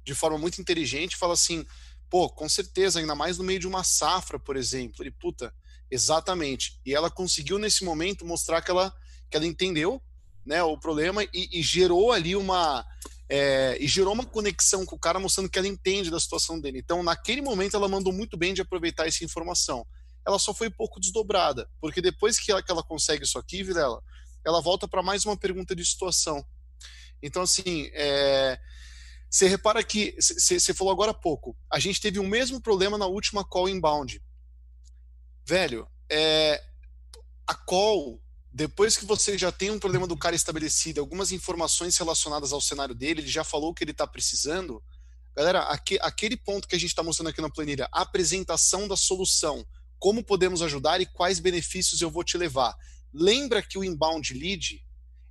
de 0.04 0.14
forma 0.14 0.38
muito 0.38 0.60
inteligente 0.60 1.16
fala 1.16 1.34
assim: 1.34 1.66
pô, 2.10 2.30
com 2.30 2.48
certeza, 2.48 3.00
ainda 3.00 3.16
mais 3.16 3.38
no 3.38 3.44
meio 3.44 3.60
de 3.60 3.68
uma 3.68 3.84
safra, 3.84 4.40
por 4.40 4.56
exemplo. 4.56 5.04
Ele, 5.04 5.12
puta, 5.12 5.54
exatamente. 5.90 6.80
E 6.86 6.94
ela 6.94 7.10
conseguiu 7.10 7.58
nesse 7.58 7.84
momento 7.84 8.26
mostrar 8.26 8.62
que 8.62 8.72
ela, 8.72 8.94
que 9.34 9.38
ela 9.38 9.48
entendeu 9.48 10.00
né, 10.46 10.62
o 10.62 10.78
problema 10.78 11.24
e, 11.34 11.60
e 11.60 11.64
gerou 11.64 12.12
ali 12.12 12.36
uma. 12.36 12.86
É, 13.28 13.76
e 13.80 13.88
gerou 13.88 14.14
uma 14.14 14.26
conexão 14.26 14.86
com 14.86 14.96
o 14.96 15.00
cara 15.00 15.20
mostrando 15.20 15.50
que 15.50 15.58
ela 15.58 15.68
entende 15.68 16.12
da 16.12 16.20
situação 16.20 16.60
dele. 16.60 16.78
Então, 16.78 17.02
naquele 17.02 17.42
momento, 17.42 17.76
ela 17.76 17.88
mandou 17.88 18.14
muito 18.14 18.38
bem 18.38 18.54
de 18.54 18.62
aproveitar 18.62 19.08
essa 19.08 19.24
informação. 19.24 19.88
Ela 20.28 20.38
só 20.38 20.54
foi 20.54 20.70
pouco 20.70 21.00
desdobrada, 21.00 21.68
porque 21.82 22.00
depois 22.00 22.38
que 22.38 22.52
ela, 22.52 22.62
que 22.62 22.72
ela 22.72 22.84
consegue 22.84 23.24
isso 23.24 23.40
aqui, 23.40 23.64
Vilela, 23.64 24.04
ela 24.46 24.62
volta 24.62 24.88
para 24.88 25.02
mais 25.02 25.26
uma 25.26 25.36
pergunta 25.36 25.76
de 25.76 25.84
situação. 25.84 26.46
Então, 27.24 27.42
assim, 27.42 27.90
é, 27.94 28.60
você 29.32 29.48
repara 29.48 29.84
que 29.84 30.16
você 30.20 30.74
falou 30.76 30.94
agora 30.94 31.10
há 31.10 31.16
pouco, 31.16 31.58
a 31.72 31.80
gente 31.80 32.00
teve 32.00 32.20
o 32.20 32.28
mesmo 32.28 32.62
problema 32.62 33.00
na 33.00 33.08
última 33.08 33.44
call 33.44 33.68
inbound. 33.68 34.22
Velho, 35.48 35.88
é, 36.12 36.62
a 37.48 37.56
call, 37.56 38.22
depois 38.54 38.96
que 38.96 39.04
você 39.04 39.36
já 39.36 39.52
tem 39.52 39.72
um 39.72 39.80
problema 39.80 40.06
do 40.06 40.16
cara 40.16 40.36
estabelecido, 40.36 41.02
algumas 41.02 41.32
informações 41.32 41.98
relacionadas 41.98 42.54
ao 42.54 42.62
cenário 42.62 42.94
dele, 42.94 43.22
ele 43.22 43.28
já 43.28 43.44
falou 43.44 43.72
o 43.72 43.74
que 43.74 43.84
ele 43.84 43.90
está 43.90 44.06
precisando. 44.06 44.82
Galera, 45.36 45.62
aqui, 45.62 45.98
aquele 46.00 46.38
ponto 46.38 46.68
que 46.68 46.76
a 46.76 46.80
gente 46.80 46.92
está 46.92 47.02
mostrando 47.02 47.30
aqui 47.30 47.42
na 47.42 47.50
planilha, 47.50 47.90
apresentação 47.92 48.88
da 48.88 48.96
solução, 48.96 49.66
como 49.98 50.24
podemos 50.24 50.62
ajudar 50.62 51.02
e 51.02 51.06
quais 51.08 51.40
benefícios 51.40 52.00
eu 52.00 52.12
vou 52.12 52.24
te 52.24 52.38
levar. 52.38 52.76
Lembra 53.12 53.60
que 53.60 53.80
o 53.80 53.84
inbound 53.84 54.32
lead 54.36 54.80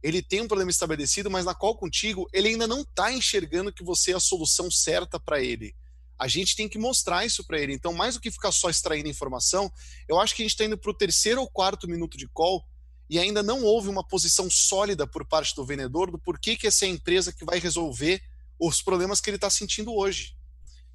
ele 0.02 0.20
tem 0.20 0.40
um 0.40 0.48
problema 0.48 0.72
estabelecido, 0.72 1.30
mas 1.30 1.44
na 1.44 1.54
qual 1.54 1.76
contigo 1.76 2.28
ele 2.32 2.48
ainda 2.48 2.66
não 2.66 2.80
está 2.80 3.12
enxergando 3.12 3.72
que 3.72 3.84
você 3.84 4.10
é 4.10 4.16
a 4.16 4.20
solução 4.20 4.68
certa 4.68 5.20
para 5.20 5.40
ele. 5.40 5.76
A 6.18 6.26
gente 6.26 6.56
tem 6.56 6.68
que 6.68 6.76
mostrar 6.76 7.24
isso 7.24 7.46
para 7.46 7.60
ele. 7.60 7.72
Então, 7.72 7.92
mais 7.92 8.14
do 8.14 8.20
que 8.20 8.32
ficar 8.32 8.50
só 8.50 8.68
extraindo 8.68 9.08
informação, 9.08 9.72
eu 10.08 10.18
acho 10.18 10.34
que 10.34 10.42
a 10.42 10.44
gente 10.44 10.54
está 10.54 10.64
indo 10.64 10.76
para 10.76 10.90
o 10.90 10.96
terceiro 10.96 11.40
ou 11.40 11.48
quarto 11.48 11.86
minuto 11.86 12.18
de 12.18 12.26
call 12.26 12.66
e 13.12 13.18
ainda 13.18 13.42
não 13.42 13.62
houve 13.62 13.90
uma 13.90 14.02
posição 14.02 14.48
sólida 14.50 15.06
por 15.06 15.22
parte 15.26 15.54
do 15.54 15.66
vendedor 15.66 16.10
do 16.10 16.18
porquê 16.18 16.56
que 16.56 16.66
essa 16.66 16.86
é 16.86 16.88
a 16.88 16.92
empresa 16.92 17.30
que 17.30 17.44
vai 17.44 17.58
resolver 17.58 18.22
os 18.58 18.80
problemas 18.80 19.20
que 19.20 19.28
ele 19.28 19.36
está 19.36 19.50
sentindo 19.50 19.94
hoje. 19.94 20.34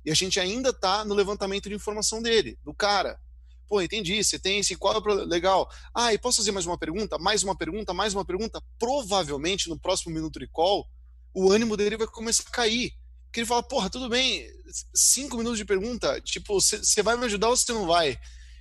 E 0.03 0.10
a 0.10 0.15
gente 0.15 0.39
ainda 0.39 0.69
está 0.69 1.06
no 1.06 1.13
levantamento 1.13 1.69
de 1.69 1.75
informação 1.75 2.19
dele, 2.19 2.58
do 2.63 2.73
cara. 2.73 3.19
Pô, 3.67 3.84
entendi. 3.84 4.23
Você 4.23 4.39
tem 4.39 4.58
esse 4.58 4.75
quadro 4.75 5.13
legal. 5.25 5.69
Ah, 5.93 6.12
e 6.12 6.17
posso 6.17 6.38
fazer 6.38 6.51
mais 6.51 6.65
uma 6.65 6.75
pergunta? 6.75 7.19
Mais 7.19 7.43
uma 7.43 7.56
pergunta? 7.56 7.93
Mais 7.93 8.15
uma 8.15 8.25
pergunta? 8.25 8.63
Provavelmente 8.80 9.69
no 9.69 9.80
próximo 9.80 10.12
minuto 10.12 10.39
de 10.39 10.47
call, 10.47 10.89
o 11.36 11.51
ânimo 11.51 11.77
dele 11.77 11.97
vai 11.97 12.08
começar 12.08 12.45
a 12.47 12.51
cair. 12.51 12.93
Porque 13.25 13.41
ele 13.41 13.47
fala, 13.47 13.62
porra, 13.62 13.91
tudo 13.91 14.10
bem, 14.10 14.43
cinco 14.91 15.38
minutos 15.38 15.60
de 15.60 15.65
pergunta, 15.65 16.19
tipo, 16.21 16.60
você 16.60 17.03
vai 17.03 17.15
me 17.15 17.25
ajudar 17.25 17.49
ou 17.49 17.56
você 17.56 17.71
não 17.71 17.86
vai? 17.86 18.17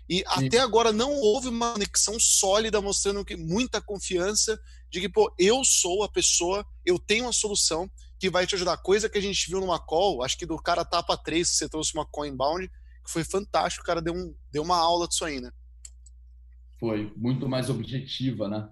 E 0.08 0.18
Sim. 0.18 0.24
até 0.26 0.58
agora 0.60 0.92
não 0.92 1.12
houve 1.12 1.48
uma 1.48 1.72
conexão 1.72 2.18
sólida 2.18 2.80
mostrando 2.80 3.24
que 3.24 3.36
muita 3.36 3.80
confiança 3.80 4.58
de 4.90 5.00
que, 5.00 5.08
pô, 5.08 5.32
eu 5.38 5.64
sou 5.64 6.04
a 6.04 6.08
pessoa, 6.08 6.64
eu 6.84 6.98
tenho 6.98 7.28
a 7.28 7.32
solução 7.32 7.90
que 8.18 8.30
vai 8.30 8.46
te 8.46 8.54
ajudar. 8.54 8.76
Coisa 8.78 9.08
que 9.08 9.18
a 9.18 9.22
gente 9.22 9.48
viu 9.48 9.60
numa 9.60 9.78
call, 9.78 10.22
acho 10.22 10.38
que 10.38 10.46
do 10.46 10.56
cara 10.56 10.84
tapa 10.84 11.16
3, 11.16 11.48
que 11.50 11.56
você 11.56 11.68
trouxe 11.68 11.92
uma 11.94 12.06
call 12.06 12.26
inbound, 12.26 12.68
que 12.68 13.10
foi 13.10 13.24
fantástico, 13.24 13.82
o 13.82 13.86
cara 13.86 14.00
deu, 14.00 14.14
um, 14.14 14.34
deu 14.50 14.62
uma 14.62 14.78
aula 14.78 15.08
disso 15.08 15.24
aí, 15.24 15.40
né? 15.40 15.50
Foi, 16.78 17.12
muito 17.16 17.48
mais 17.48 17.68
objetiva, 17.68 18.48
né? 18.48 18.68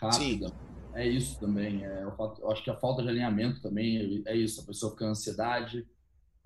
Rápida. 0.00 0.48
Sim. 0.48 0.54
É 0.94 1.06
isso 1.06 1.38
também. 1.38 1.84
É, 1.84 2.04
eu 2.04 2.50
acho 2.50 2.62
que 2.62 2.70
a 2.70 2.76
falta 2.76 3.02
de 3.02 3.08
alinhamento 3.08 3.60
também 3.60 4.22
é 4.26 4.34
isso. 4.34 4.60
A 4.60 4.64
pessoa 4.64 4.92
fica 4.92 5.06
ansiedade, 5.06 5.86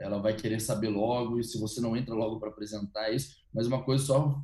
ela 0.00 0.18
vai 0.18 0.34
querer 0.34 0.60
saber 0.60 0.88
logo, 0.88 1.38
e 1.38 1.44
se 1.44 1.60
você 1.60 1.80
não 1.80 1.96
entra 1.96 2.14
logo 2.14 2.40
para 2.40 2.48
apresentar 2.48 3.10
isso. 3.10 3.36
Mas 3.52 3.66
uma 3.66 3.82
coisa 3.82 4.04
só 4.04 4.42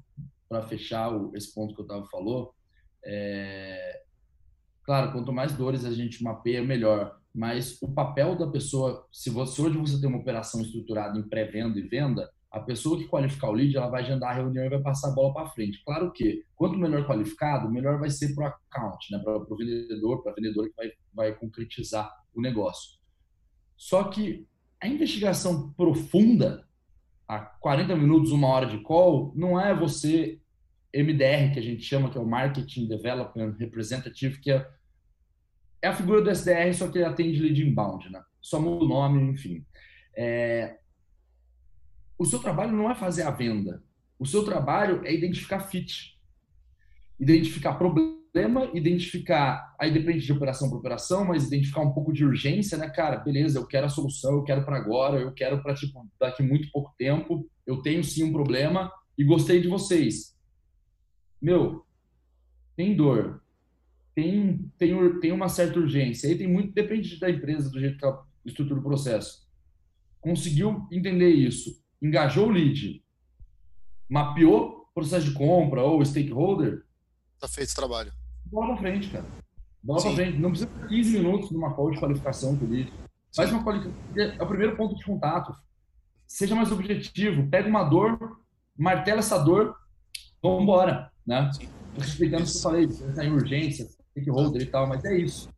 para 0.49 0.62
fechar 0.62 1.11
o, 1.11 1.35
esse 1.35 1.53
ponto 1.55 1.75
que 1.75 1.81
o 1.81 1.85
Otávio 1.85 2.07
falou, 2.11 2.55
é... 3.05 4.03
claro, 4.85 5.12
quanto 5.12 5.33
mais 5.33 5.53
dores 5.55 5.85
a 5.85 5.92
gente 5.92 6.23
mapeia, 6.23 6.62
melhor. 6.62 7.19
Mas 7.35 7.81
o 7.81 7.92
papel 7.92 8.37
da 8.37 8.47
pessoa, 8.47 9.07
se 9.11 9.31
você 9.31 9.62
hoje 9.62 9.79
você 9.79 10.01
tem 10.01 10.09
uma 10.09 10.19
operação 10.19 10.61
estruturada 10.61 11.19
em 11.19 11.23
pré-venda 11.23 11.79
e 11.79 11.88
venda, 11.88 12.31
a 12.51 12.61
pessoa 12.61 12.99
que 12.99 13.09
qualificar 13.09 13.51
o 13.51 13.53
lead, 13.53 13.77
ela 13.77 13.88
vai 13.88 14.03
agendar 14.03 14.31
a 14.31 14.35
reunião 14.35 14.64
e 14.64 14.71
vai 14.71 14.81
passar 14.81 15.09
a 15.09 15.14
bola 15.14 15.33
para 15.33 15.49
frente. 15.49 15.83
Claro 15.85 16.12
que, 16.12 16.45
quanto 16.55 16.79
melhor 16.79 17.07
qualificado, 17.07 17.71
melhor 17.71 17.99
vai 17.99 18.09
ser 18.09 18.35
para 18.35 18.45
o 18.45 18.47
account, 18.47 19.12
né? 19.12 19.19
para 19.23 19.37
o 19.37 19.57
vendedor, 19.57 20.23
para 20.23 20.33
a 20.33 20.35
vendedora 20.35 20.69
que 20.69 20.77
vai, 20.77 20.92
vai 21.12 21.35
concretizar 21.35 22.11
o 22.35 22.40
negócio. 22.40 22.99
Só 23.77 24.05
que 24.05 24.47
a 24.81 24.87
investigação 24.87 25.73
profunda, 25.73 26.67
a 27.29 27.39
40 27.39 27.97
minutos, 27.97 28.33
uma 28.33 28.49
hora 28.49 28.67
de 28.67 28.79
call, 28.79 29.33
não 29.35 29.61
é 29.61 29.75
você 29.75 30.41
MDR, 30.95 31.53
que 31.53 31.59
a 31.59 31.62
gente 31.62 31.83
chama, 31.83 32.11
que 32.11 32.17
é 32.17 32.21
o 32.21 32.27
Marketing 32.27 32.87
Development 32.87 33.57
Representative, 33.59 34.41
que 34.41 34.51
é 34.51 34.67
é 35.87 35.89
a 35.89 35.95
figura 35.95 36.23
do 36.23 36.31
SDR, 36.31 36.73
só 36.75 36.89
que 36.89 36.99
ele 36.99 37.05
atende 37.05 37.41
lead 37.41 37.62
inbound, 37.62 38.11
né? 38.11 38.23
Só 38.41 38.61
muda 38.61 38.85
o 38.85 38.89
nome, 38.89 39.23
enfim. 39.31 39.65
É... 40.17 40.79
O 42.19 42.25
seu 42.25 42.39
trabalho 42.39 42.73
não 42.73 42.91
é 42.91 42.95
fazer 42.95 43.23
a 43.23 43.31
venda. 43.31 43.83
O 44.19 44.27
seu 44.27 44.45
trabalho 44.45 45.05
é 45.05 45.15
identificar 45.15 45.61
fit. 45.61 46.19
Identificar 47.21 47.75
problema, 48.37 48.70
identificar. 48.75 49.75
Aí 49.81 49.90
depende 49.90 50.25
de 50.25 50.33
operação 50.33 50.68
para 50.68 50.79
operação, 50.79 51.25
mas 51.25 51.46
identificar 51.46 51.81
um 51.81 51.92
pouco 51.92 52.12
de 52.12 52.22
urgência, 52.22 52.77
né, 52.77 52.88
cara? 52.90 53.16
Beleza, 53.16 53.59
eu 53.59 53.66
quero 53.66 53.87
a 53.87 53.88
solução, 53.88 54.35
eu 54.35 54.44
quero 54.44 54.62
para 54.62 54.77
agora, 54.77 55.18
eu 55.18 55.33
quero 55.33 55.62
para 55.62 55.75
tipo, 55.75 56.07
daqui 56.20 56.42
muito 56.42 56.70
pouco 56.70 56.94
tempo. 56.99 57.49
Eu 57.66 57.81
tenho 57.81 58.05
sim 58.05 58.25
um 58.25 58.33
problema 58.33 58.92
e 59.16 59.25
gostei 59.25 59.62
de 59.62 59.68
vocês. 59.68 60.37
Meu, 61.40 61.87
tem 62.77 62.94
dor, 62.94 63.42
tem, 64.14 64.70
tem, 64.77 65.20
tem 65.20 65.33
uma 65.33 65.49
certa 65.49 65.79
urgência. 65.79 66.29
Aí 66.29 66.37
tem 66.37 66.46
muito, 66.46 66.75
depende 66.75 67.18
da 67.18 67.31
empresa, 67.31 67.70
do 67.70 67.81
jeito 67.81 67.96
que 67.96 68.05
ela 68.05 68.22
estrutura 68.44 68.81
o 68.81 68.85
processo. 68.85 69.46
Conseguiu 70.20 70.87
entender 70.92 71.31
isso, 71.31 71.83
engajou 72.03 72.49
o 72.49 72.51
lead, 72.51 73.03
mapeou 74.09 74.87
processo 74.94 75.27
de 75.27 75.33
compra 75.33 75.83
ou 75.83 76.05
stakeholder. 76.05 76.85
Tá 77.38 77.49
feito 77.49 77.70
o 77.70 77.75
trabalho. 77.75 78.12
Bola 78.47 78.69
pra 78.69 78.77
frente, 78.77 79.11
cara. 79.11 79.25
Bola 79.83 80.01
Sim. 80.01 80.09
pra 80.09 80.17
frente. 80.17 80.39
Não 80.39 80.51
precisa 80.51 80.71
15 80.89 81.19
minutos 81.19 81.51
numa 81.51 81.75
call 81.75 81.91
de 81.91 82.01
qualificação 82.01 82.59
lead. 82.63 82.93
Faz 83.35 83.53
uma 83.53 83.63
qualificação. 83.63 84.03
É 84.17 84.43
o 84.43 84.47
primeiro 84.47 84.77
ponto 84.77 84.97
de 84.97 85.05
contato. 85.05 85.55
Seja 86.27 86.55
mais 86.55 86.73
objetivo. 86.73 87.49
Pega 87.49 87.69
uma 87.69 87.85
dor, 87.85 88.41
martela 88.77 89.21
essa 89.21 89.39
dor, 89.39 89.77
vamos 90.43 90.63
embora, 90.63 91.11
né? 91.27 91.51
Sim. 91.53 91.69
Respeitando 91.99 92.43
o 92.43 92.47
que 92.47 92.57
eu 92.57 92.63
falei, 92.63 92.89
tá 93.15 93.25
em 93.25 93.33
urgência, 93.33 93.87
stakeholder 94.11 94.63
e 94.63 94.67
tal, 94.67 94.87
mas 94.87 95.05
é 95.05 95.17
isso. 95.17 95.49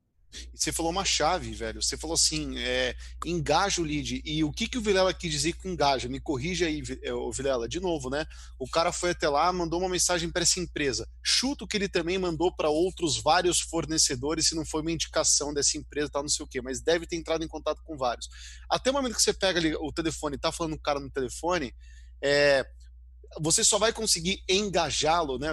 Você 0.55 0.73
falou 0.73 0.93
uma 0.93 1.05
chave, 1.05 1.53
velho. 1.53 1.83
Você 1.83 1.97
falou 1.97 2.15
assim, 2.15 2.59
é, 2.59 2.95
engaja 3.25 3.81
o 3.81 3.85
lead. 3.85 4.21
E 4.25 4.45
o 4.45 4.53
que, 4.53 4.69
que 4.69 4.77
o 4.77 4.81
Vilela 4.81 5.15
quis 5.15 5.31
dizer 5.31 5.55
com 5.55 5.69
engaja? 5.69 6.09
Me 6.09 6.21
corrija 6.21 6.67
aí, 6.67 6.83
é, 7.03 7.11
Vilela, 7.33 7.69
de 7.69 7.81
novo, 7.81 8.11
né? 8.11 8.27
O 8.59 8.69
cara 8.69 8.93
foi 8.93 9.11
até 9.11 9.29
lá, 9.29 9.53
mandou 9.53 9.81
uma 9.81 9.89
mensagem 9.89 10.31
para 10.31 10.43
essa 10.43 10.61
empresa. 10.61 11.09
Chuto 11.23 11.67
que 11.67 11.77
ele 11.77 11.89
também 11.89 12.19
mandou 12.19 12.55
para 12.55 12.69
outros 12.69 13.21
vários 13.21 13.61
fornecedores, 13.61 14.49
se 14.49 14.55
não 14.55 14.65
foi 14.65 14.83
uma 14.83 14.93
indicação 14.93 15.53
dessa 15.53 15.79
empresa, 15.79 16.11
tal, 16.11 16.23
não 16.23 16.29
sei 16.29 16.45
o 16.45 16.49
quê, 16.49 16.61
mas 16.61 16.81
deve 16.81 17.07
ter 17.07 17.17
entrado 17.17 17.43
em 17.43 17.49
contato 17.49 17.83
com 17.83 17.97
vários. 17.97 18.29
Até 18.69 18.91
o 18.91 18.95
momento 18.95 19.17
que 19.17 19.23
você 19.23 19.33
pega 19.33 19.59
ali 19.59 19.75
o 19.75 19.93
telefone 19.93 20.37
e 20.37 20.39
tá 20.39 20.53
falando 20.53 20.73
com 20.73 20.81
o 20.81 20.83
cara 20.83 21.01
no 21.01 21.11
telefone, 21.11 21.75
é, 22.23 22.67
você 23.41 23.63
só 23.63 23.79
vai 23.79 23.93
conseguir 23.93 24.43
engajá-lo, 24.49 25.39
né? 25.39 25.53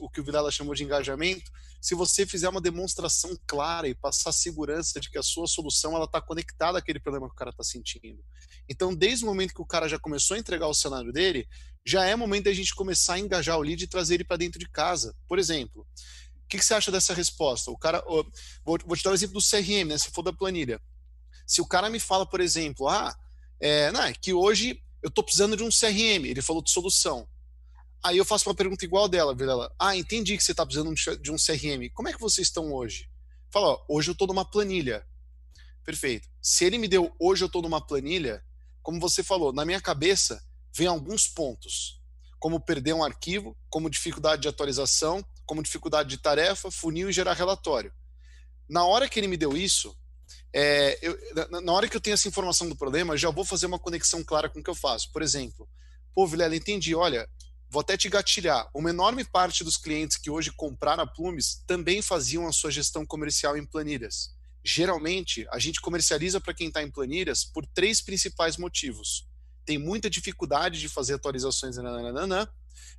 O 0.00 0.10
que 0.10 0.20
o 0.20 0.24
Vilela 0.24 0.50
chamou 0.50 0.74
de 0.74 0.84
engajamento, 0.84 1.50
se 1.86 1.94
você 1.94 2.26
fizer 2.26 2.48
uma 2.48 2.60
demonstração 2.60 3.38
clara 3.46 3.86
e 3.88 3.94
passar 3.94 4.32
segurança 4.32 4.98
de 4.98 5.08
que 5.08 5.16
a 5.16 5.22
sua 5.22 5.46
solução 5.46 5.94
ela 5.94 6.06
está 6.06 6.20
conectada 6.20 6.76
àquele 6.76 6.98
problema 6.98 7.28
que 7.28 7.32
o 7.32 7.36
cara 7.36 7.50
está 7.50 7.62
sentindo. 7.62 8.24
Então, 8.68 8.92
desde 8.92 9.24
o 9.24 9.28
momento 9.28 9.54
que 9.54 9.62
o 9.62 9.64
cara 9.64 9.88
já 9.88 9.96
começou 9.96 10.34
a 10.34 10.40
entregar 10.40 10.66
o 10.66 10.74
cenário 10.74 11.12
dele, 11.12 11.48
já 11.86 12.04
é 12.04 12.16
momento 12.16 12.46
da 12.46 12.52
gente 12.52 12.74
começar 12.74 13.14
a 13.14 13.20
engajar 13.20 13.56
o 13.56 13.62
lead 13.62 13.84
e 13.84 13.86
trazer 13.86 14.14
ele 14.14 14.24
para 14.24 14.36
dentro 14.36 14.58
de 14.58 14.68
casa. 14.68 15.14
Por 15.28 15.38
exemplo, 15.38 15.86
o 16.44 16.48
que, 16.48 16.58
que, 16.58 16.64
você 16.64 16.74
acha 16.74 16.90
dessa 16.90 17.14
resposta? 17.14 17.70
O 17.70 17.78
cara, 17.78 18.02
vou, 18.64 18.80
vou, 18.84 18.96
te 18.96 19.04
dar 19.04 19.10
o 19.10 19.12
um 19.12 19.14
exemplo 19.14 19.40
do 19.40 19.48
CRM, 19.48 19.86
né? 19.86 19.96
Se 19.96 20.10
for 20.10 20.22
da 20.22 20.32
planilha. 20.32 20.82
Se 21.46 21.60
o 21.60 21.66
cara 21.68 21.88
me 21.88 22.00
fala, 22.00 22.26
por 22.26 22.40
exemplo, 22.40 22.88
ah, 22.88 23.16
é, 23.60 23.92
não, 23.92 24.02
é 24.02 24.12
que 24.12 24.34
hoje 24.34 24.82
eu 25.04 25.08
estou 25.08 25.22
precisando 25.22 25.56
de 25.56 25.62
um 25.62 25.68
CRM, 25.68 26.26
ele 26.26 26.42
falou 26.42 26.60
de 26.60 26.72
solução. 26.72 27.28
Aí 28.06 28.18
eu 28.18 28.24
faço 28.24 28.48
uma 28.48 28.54
pergunta 28.54 28.84
igual 28.84 29.08
dela, 29.08 29.34
Vilela. 29.34 29.74
Ah, 29.76 29.96
entendi 29.96 30.36
que 30.36 30.44
você 30.44 30.52
está 30.52 30.64
precisando 30.64 30.94
de 31.20 31.32
um 31.32 31.34
CRM. 31.34 31.90
Como 31.92 32.08
é 32.08 32.12
que 32.12 32.20
vocês 32.20 32.46
estão 32.46 32.72
hoje? 32.72 33.10
Fala, 33.50 33.70
ó, 33.70 33.84
hoje 33.88 34.10
eu 34.10 34.12
estou 34.12 34.28
numa 34.28 34.44
planilha. 34.44 35.04
Perfeito. 35.84 36.28
Se 36.40 36.64
ele 36.64 36.78
me 36.78 36.86
deu 36.86 37.12
hoje 37.18 37.42
eu 37.42 37.46
estou 37.46 37.60
numa 37.60 37.84
planilha, 37.84 38.44
como 38.80 39.00
você 39.00 39.24
falou, 39.24 39.52
na 39.52 39.64
minha 39.64 39.80
cabeça 39.80 40.40
vem 40.72 40.86
alguns 40.86 41.26
pontos, 41.26 42.00
como 42.38 42.60
perder 42.60 42.92
um 42.92 43.02
arquivo, 43.02 43.56
como 43.68 43.90
dificuldade 43.90 44.42
de 44.42 44.48
atualização, 44.48 45.24
como 45.44 45.60
dificuldade 45.60 46.08
de 46.08 46.18
tarefa, 46.18 46.70
funil 46.70 47.10
e 47.10 47.12
gerar 47.12 47.32
relatório. 47.32 47.92
Na 48.68 48.84
hora 48.84 49.08
que 49.08 49.18
ele 49.18 49.26
me 49.26 49.36
deu 49.36 49.56
isso, 49.56 49.96
é, 50.54 50.96
eu, 51.02 51.18
na 51.60 51.72
hora 51.72 51.88
que 51.88 51.96
eu 51.96 52.00
tenho 52.00 52.14
essa 52.14 52.28
informação 52.28 52.68
do 52.68 52.76
problema, 52.76 53.14
eu 53.14 53.18
já 53.18 53.30
vou 53.30 53.44
fazer 53.44 53.66
uma 53.66 53.80
conexão 53.80 54.22
clara 54.22 54.48
com 54.48 54.60
o 54.60 54.62
que 54.62 54.70
eu 54.70 54.76
faço. 54.76 55.10
Por 55.10 55.22
exemplo, 55.22 55.68
pô, 56.14 56.24
Vilela, 56.24 56.54
entendi, 56.54 56.94
olha, 56.94 57.28
vou 57.68 57.80
até 57.80 57.96
te 57.96 58.08
gatilhar. 58.08 58.68
Uma 58.74 58.90
enorme 58.90 59.24
parte 59.24 59.64
dos 59.64 59.76
clientes 59.76 60.16
que 60.16 60.30
hoje 60.30 60.52
compraram 60.52 61.02
a 61.02 61.06
Plumes 61.06 61.62
também 61.66 62.00
faziam 62.00 62.46
a 62.46 62.52
sua 62.52 62.70
gestão 62.70 63.04
comercial 63.04 63.56
em 63.56 63.66
planilhas. 63.66 64.30
Geralmente, 64.64 65.46
a 65.50 65.58
gente 65.58 65.80
comercializa 65.80 66.40
para 66.40 66.54
quem 66.54 66.68
está 66.68 66.82
em 66.82 66.90
planilhas 66.90 67.44
por 67.44 67.66
três 67.66 68.00
principais 68.00 68.56
motivos. 68.56 69.28
Tem 69.64 69.78
muita 69.78 70.10
dificuldade 70.10 70.80
de 70.80 70.88
fazer 70.88 71.14
atualizações, 71.14 71.76
nananana, 71.76 72.48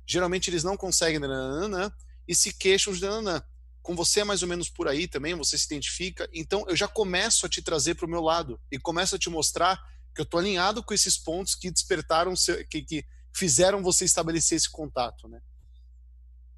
geralmente 0.06 0.50
eles 0.50 0.64
não 0.64 0.76
conseguem, 0.76 1.18
nananana, 1.18 1.94
e 2.26 2.34
se 2.34 2.52
queixam 2.52 2.92
de 2.92 3.00
nananana 3.00 3.44
com 3.88 3.96
você 3.96 4.20
é 4.20 4.24
mais 4.24 4.42
ou 4.42 4.48
menos 4.48 4.68
por 4.68 4.86
aí 4.86 5.08
também, 5.08 5.34
você 5.34 5.56
se 5.56 5.64
identifica. 5.64 6.28
Então 6.30 6.62
eu 6.68 6.76
já 6.76 6.86
começo 6.86 7.46
a 7.46 7.48
te 7.48 7.62
trazer 7.62 7.94
para 7.94 8.04
o 8.04 8.08
meu 8.08 8.20
lado 8.20 8.60
e 8.70 8.78
começo 8.78 9.16
a 9.16 9.18
te 9.18 9.30
mostrar 9.30 9.82
que 10.14 10.20
eu 10.20 10.24
estou 10.24 10.38
alinhado 10.38 10.82
com 10.82 10.92
esses 10.92 11.16
pontos 11.16 11.54
que 11.54 11.70
despertaram, 11.70 12.34
que, 12.70 12.82
que 12.82 13.06
fizeram 13.38 13.82
você 13.82 14.04
estabelecer 14.04 14.56
esse 14.56 14.70
contato, 14.70 15.28
né? 15.28 15.40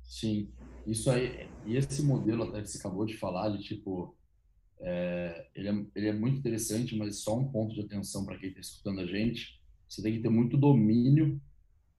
Sim, 0.03 0.51
isso 0.87 1.11
aí, 1.11 1.49
e 1.67 1.77
esse 1.77 2.03
modelo 2.03 2.45
até 2.45 2.63
que 2.63 2.69
você 2.69 2.79
acabou 2.79 3.05
de 3.05 3.17
falar, 3.17 3.51
de 3.51 3.63
tipo, 3.63 4.17
é, 4.81 5.47
ele, 5.55 5.69
é, 5.69 5.87
ele 5.95 6.09
é 6.09 6.13
muito 6.13 6.39
interessante, 6.39 6.97
mas 6.97 7.23
só 7.23 7.39
um 7.39 7.51
ponto 7.51 7.75
de 7.75 7.83
atenção 7.83 8.25
para 8.25 8.39
quem 8.39 8.49
está 8.49 8.61
escutando 8.61 9.01
a 9.01 9.07
gente, 9.07 9.61
você 9.89 10.03
tem 10.03 10.15
que 10.15 10.21
ter 10.21 10.31
muito 10.31 10.57
domínio 10.57 11.41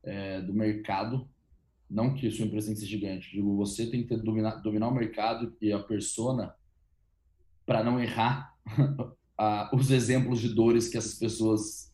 é, 0.04 0.42
do 0.42 0.54
mercado. 0.54 1.30
Não 1.90 2.14
que 2.16 2.32
sua 2.32 2.46
empresa 2.46 2.68
tem 2.68 2.76
que 2.76 2.82
ser 2.82 2.88
gigante, 2.88 3.32
digo, 3.32 3.56
você 3.56 3.86
tem 3.86 4.02
que 4.02 4.08
ter, 4.08 4.18
dominar, 4.22 4.56
dominar 4.62 4.88
o 4.88 4.94
mercado 4.94 5.56
e 5.62 5.72
a 5.72 5.80
persona 5.80 6.56
para 7.66 7.84
não 7.84 8.00
errar 8.00 8.56
os 9.74 9.92
exemplos 9.92 10.40
de 10.40 10.50
dores 10.50 10.88
que 10.88 10.98
essas 10.98 11.16
pessoas 11.16 11.91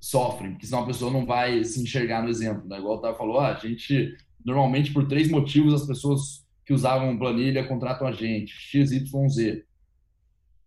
sofrem, 0.00 0.52
porque 0.52 0.66
senão 0.66 0.82
a 0.82 0.86
pessoa 0.86 1.12
não 1.12 1.26
vai 1.26 1.62
se 1.62 1.82
enxergar 1.82 2.22
no 2.22 2.30
exemplo, 2.30 2.66
né? 2.66 2.78
Igual 2.78 2.94
o 2.94 2.98
Otávio 2.98 3.18
falou, 3.18 3.38
ah, 3.38 3.54
a 3.54 3.58
gente, 3.58 4.16
normalmente 4.44 4.92
por 4.92 5.06
três 5.06 5.30
motivos 5.30 5.74
as 5.74 5.86
pessoas 5.86 6.46
que 6.64 6.72
usavam 6.72 7.18
planilha 7.18 7.68
contratam 7.68 8.06
a 8.06 8.12
gente, 8.12 8.52
X, 8.52 8.92
Y, 8.92 9.28
Z. 9.28 9.64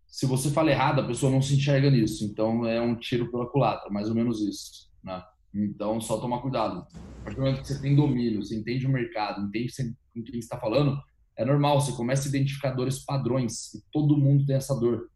Se 0.06 0.26
você 0.26 0.50
fala 0.50 0.70
errado, 0.70 1.00
a 1.00 1.06
pessoa 1.06 1.32
não 1.32 1.42
se 1.42 1.56
enxerga 1.56 1.90
nisso, 1.90 2.24
então 2.24 2.64
é 2.64 2.80
um 2.80 2.94
tiro 2.94 3.30
pela 3.30 3.50
culatra, 3.50 3.90
mais 3.90 4.08
ou 4.08 4.14
menos 4.14 4.40
isso, 4.40 4.88
né? 5.02 5.20
Então, 5.52 6.00
só 6.00 6.18
tomar 6.18 6.40
cuidado. 6.40 6.86
A 7.20 7.24
partir 7.24 7.36
do 7.36 7.42
momento 7.42 7.62
que 7.62 7.68
você 7.68 7.80
tem 7.80 7.94
domínio, 7.94 8.44
você 8.44 8.56
entende 8.56 8.86
o 8.86 8.90
mercado, 8.90 9.46
entende 9.46 9.72
com 10.12 10.22
quem 10.22 10.38
está 10.38 10.58
falando, 10.58 10.96
é 11.36 11.44
normal, 11.44 11.80
você 11.80 11.92
começa 11.92 12.26
a 12.26 12.28
identificar 12.28 12.70
dores 12.70 13.00
padrões 13.04 13.74
e 13.74 13.82
todo 13.90 14.16
mundo 14.16 14.46
tem 14.46 14.56
essa 14.56 14.74
dor. 14.78 15.08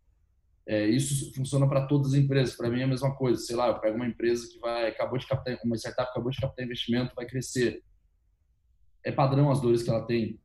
É, 0.69 0.87
isso 0.87 1.33
funciona 1.35 1.67
para 1.67 1.87
todas 1.87 2.13
as 2.13 2.19
empresas. 2.19 2.55
Para 2.55 2.69
mim 2.69 2.81
é 2.81 2.85
a 2.85 2.89
mesma 2.89 3.15
coisa. 3.17 3.41
Sei 3.41 3.57
lá, 3.57 3.69
eu 3.69 3.81
pego 3.81 3.97
uma 3.97 4.07
empresa 4.07 4.47
que 4.47 4.59
vai 4.59 4.89
acabou 4.89 5.19
de 5.19 5.27
captar, 5.27 5.59
uma 5.65 5.77
startup 5.77 6.11
acabou 6.11 6.31
de 6.31 6.39
captar 6.39 6.65
investimento, 6.65 7.15
vai 7.17 7.27
crescer. 7.27 7.83
É 9.05 9.11
padrão 9.11 9.51
as 9.51 9.61
dores 9.61 9.83
que 9.83 9.89
ela 9.89 10.05
tem 10.05 10.39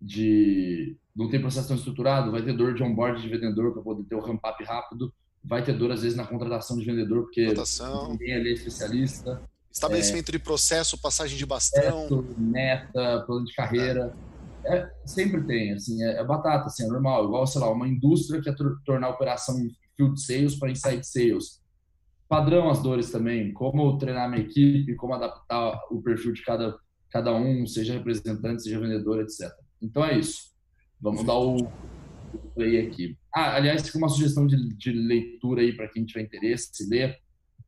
de 0.00 0.96
não 1.14 1.28
ter 1.28 1.40
processo 1.40 1.68
tão 1.68 1.76
estruturado, 1.76 2.30
vai 2.30 2.42
ter 2.42 2.52
dor 2.52 2.74
de 2.74 2.82
onboard 2.82 3.20
de 3.20 3.28
vendedor 3.28 3.72
para 3.72 3.82
poder 3.82 4.04
ter 4.04 4.14
o 4.14 4.20
ramp 4.20 4.40
up 4.44 4.62
rápido 4.62 5.12
vai 5.44 5.62
ter 5.62 5.74
dor 5.74 5.92
às 5.92 6.02
vezes 6.02 6.16
na 6.16 6.26
contratação 6.26 6.78
de 6.78 6.84
vendedor, 6.84 7.24
porque 7.24 7.46
Rotação. 7.48 8.12
ninguém 8.12 8.34
ali 8.34 8.50
é 8.50 8.52
especialista. 8.54 9.42
Estabelecimento 9.70 10.30
é, 10.30 10.32
de 10.32 10.38
processo, 10.38 10.96
passagem 10.96 11.36
de 11.36 11.44
bastão. 11.44 12.24
Meta, 12.38 13.22
plano 13.26 13.44
de 13.44 13.52
carreira. 13.54 14.16
É. 14.30 14.33
é 14.66 14.90
sempre 15.04 15.44
tem, 15.44 15.72
assim, 15.72 16.02
é, 16.02 16.18
é, 16.18 16.24
batata, 16.24 16.66
assim, 16.66 16.84
é 16.84 16.88
normal. 16.88 17.24
Igual, 17.24 17.46
sei 17.46 17.60
lá, 17.60 17.70
uma 17.70 17.88
indústria 17.88 18.40
que 18.40 18.52
quer 18.52 18.56
tornar 18.84 19.08
a 19.08 19.10
operação 19.10 19.56
field 19.96 20.20
sales 20.20 20.56
para 20.56 20.70
inside 20.70 21.06
sales. 21.06 21.62
Padrão 22.28 22.70
as 22.70 22.82
dores 22.82 23.10
também, 23.10 23.52
como 23.52 23.98
treinar 23.98 24.28
minha 24.28 24.42
equipe, 24.42 24.96
como 24.96 25.14
adaptar 25.14 25.78
o 25.90 26.02
perfil 26.02 26.32
de 26.32 26.42
cada, 26.42 26.76
cada 27.10 27.32
um, 27.34 27.66
seja 27.66 27.92
representante, 27.92 28.62
seja 28.62 28.80
vendedor, 28.80 29.20
etc. 29.20 29.52
Então 29.80 30.04
é 30.04 30.18
isso. 30.18 30.54
Vamos 31.00 31.24
dar 31.24 31.38
o 31.38 31.56
play 32.54 32.86
aqui. 32.86 33.16
Ah, 33.34 33.56
aliás, 33.56 33.82
fica 33.82 33.98
uma 33.98 34.08
sugestão 34.08 34.46
de, 34.46 34.56
de 34.74 34.92
leitura 34.92 35.60
aí 35.60 35.76
para 35.76 35.88
quem 35.88 36.04
tiver 36.04 36.22
interesse, 36.22 36.70
se 36.72 36.88
ler 36.88 37.18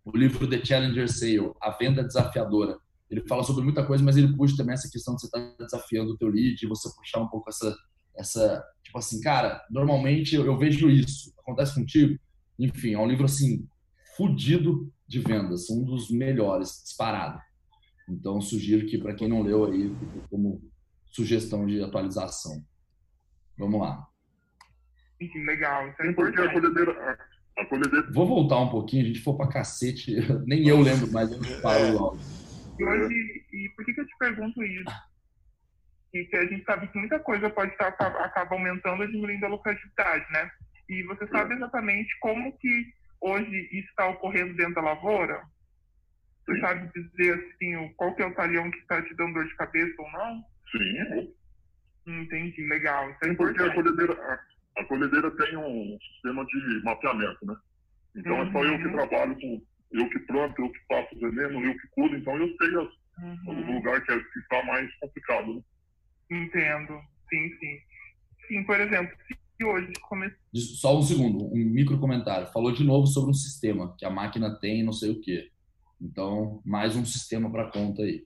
o 0.04 0.16
livro 0.16 0.48
The 0.48 0.64
Challenger 0.64 1.08
Sale, 1.08 1.52
A 1.60 1.70
Venda 1.70 2.02
Desafiadora. 2.02 2.78
Ele 3.10 3.26
fala 3.28 3.44
sobre 3.44 3.62
muita 3.62 3.86
coisa, 3.86 4.02
mas 4.02 4.16
ele 4.16 4.36
puxa 4.36 4.56
também 4.56 4.74
essa 4.74 4.90
questão 4.90 5.14
de 5.14 5.20
você 5.20 5.26
estar 5.26 5.40
tá 5.40 5.64
desafiando 5.64 6.12
o 6.12 6.16
teu 6.16 6.28
lead, 6.28 6.66
você 6.66 6.88
puxar 6.94 7.20
um 7.20 7.28
pouco 7.28 7.48
essa, 7.48 7.76
essa 8.16 8.64
tipo 8.82 8.98
assim, 8.98 9.20
cara, 9.20 9.64
normalmente 9.70 10.34
eu, 10.34 10.44
eu 10.44 10.58
vejo 10.58 10.90
isso, 10.90 11.32
acontece 11.38 11.74
contigo? 11.74 12.18
Enfim, 12.58 12.94
é 12.94 12.98
um 12.98 13.06
livro 13.06 13.24
assim, 13.24 13.68
fudido 14.16 14.92
de 15.06 15.20
vendas, 15.20 15.70
um 15.70 15.84
dos 15.84 16.10
melhores, 16.10 16.82
disparado. 16.82 17.40
Então, 18.08 18.40
sugiro 18.40 18.86
que 18.86 18.98
para 18.98 19.14
quem 19.14 19.28
não 19.28 19.42
leu 19.42 19.66
aí, 19.66 19.94
como 20.30 20.62
sugestão 21.06 21.66
de 21.66 21.82
atualização. 21.82 22.64
Vamos 23.58 23.80
lá. 23.80 24.06
Legal. 25.20 25.88
Isso 25.88 26.02
é 26.02 26.10
importante. 26.10 26.48
a 26.48 27.66
colhedeira 27.66 28.12
Vou 28.12 28.26
voltar 28.26 28.60
um 28.60 28.68
pouquinho, 28.68 29.04
a 29.04 29.06
gente 29.06 29.20
for 29.20 29.34
pra 29.34 29.48
cacete. 29.48 30.14
Nem 30.46 30.68
eu 30.68 30.80
lembro 30.80 31.10
mais 31.10 31.32
onde 31.32 31.60
parou 31.62 31.94
o 31.94 31.98
áudio. 31.98 32.35
E 32.78 32.84
hoje, 32.84 33.46
e 33.52 33.68
por 33.76 33.84
que, 33.84 33.94
que 33.94 34.00
eu 34.00 34.06
te 34.06 34.18
pergunto 34.18 34.62
isso? 34.62 34.92
E 36.14 36.24
que 36.26 36.36
a 36.36 36.46
gente 36.46 36.64
sabe 36.64 36.88
que 36.88 36.98
muita 36.98 37.18
coisa 37.20 37.50
pode 37.50 37.72
estar 37.72 37.88
acaba, 37.88 38.54
aumentando 38.54 39.02
ou 39.02 39.06
diminuindo 39.08 39.46
a 39.46 39.50
lucratividade, 39.50 40.24
né? 40.32 40.50
E 40.88 41.02
você 41.04 41.26
sabe 41.28 41.54
exatamente 41.54 42.08
como 42.20 42.56
que 42.58 42.86
hoje 43.20 43.68
isso 43.72 43.88
está 43.88 44.08
ocorrendo 44.08 44.54
dentro 44.56 44.74
da 44.76 44.82
lavoura? 44.82 45.42
Você 46.46 46.60
sabe 46.60 46.90
dizer 46.94 47.34
assim, 47.34 47.76
o- 47.76 47.94
qual 47.94 48.14
que 48.14 48.22
é 48.22 48.26
o 48.26 48.34
talhão 48.34 48.70
que 48.70 48.78
está 48.78 49.02
te 49.02 49.14
dando 49.16 49.34
dor 49.34 49.46
de 49.46 49.56
cabeça 49.56 49.94
ou 50.02 50.12
não? 50.12 50.44
sim, 50.70 51.34
Entendi, 52.06 52.66
legal. 52.68 53.10
Isso 53.10 53.18
é 53.24 53.34
porque 53.34 53.62
a 53.62 53.74
colhedeira, 53.74 54.12
a, 54.14 54.80
a 54.80 54.84
colhedeira 54.84 55.30
tem 55.36 55.56
um 55.56 55.98
sistema 56.12 56.46
de 56.46 56.82
mapeamento, 56.84 57.46
né? 57.46 57.56
Então 58.16 58.42
é 58.42 58.52
só 58.52 58.64
eu 58.64 58.78
que 58.78 58.84
Uhum. 58.84 58.92
trabalho 58.92 59.34
com, 59.40 59.62
eu 59.92 60.08
que 60.10 60.18
planto, 60.20 60.60
eu 60.62 60.70
que 60.70 60.78
faço 60.88 61.18
veneno, 61.18 61.64
eu 61.64 61.72
que 61.78 61.88
cuido, 61.92 62.16
então 62.16 62.36
eu 62.36 62.48
sei 62.56 62.68
as, 62.68 62.88
o 63.46 63.50
Uhum. 63.50 63.76
lugar 63.76 64.04
que, 64.04 64.12
é, 64.12 64.18
que 64.18 64.38
está 64.40 64.62
mais 64.64 64.94
complicado, 64.96 65.54
né? 65.54 65.62
Entendo. 66.30 67.00
Sim, 67.30 67.48
sim. 67.58 67.80
Sim, 68.48 68.64
por 68.64 68.78
exemplo, 68.80 69.16
se 69.26 69.64
hoje 69.64 69.92
começar 70.02 70.36
Só 70.54 70.98
um 70.98 71.02
segundo, 71.02 71.46
um 71.46 71.56
micro 71.56 71.98
comentário. 71.98 72.46
Falou 72.52 72.72
de 72.72 72.84
novo 72.84 73.06
sobre 73.06 73.30
um 73.30 73.34
sistema 73.34 73.94
que 73.98 74.04
a 74.04 74.10
máquina 74.10 74.58
tem, 74.60 74.82
não 74.84 74.92
sei 74.92 75.10
o 75.10 75.20
quê. 75.20 75.50
Então, 76.00 76.60
mais 76.64 76.94
um 76.94 77.04
sistema 77.04 77.50
para 77.50 77.70
conta 77.70 78.02
aí. 78.02 78.22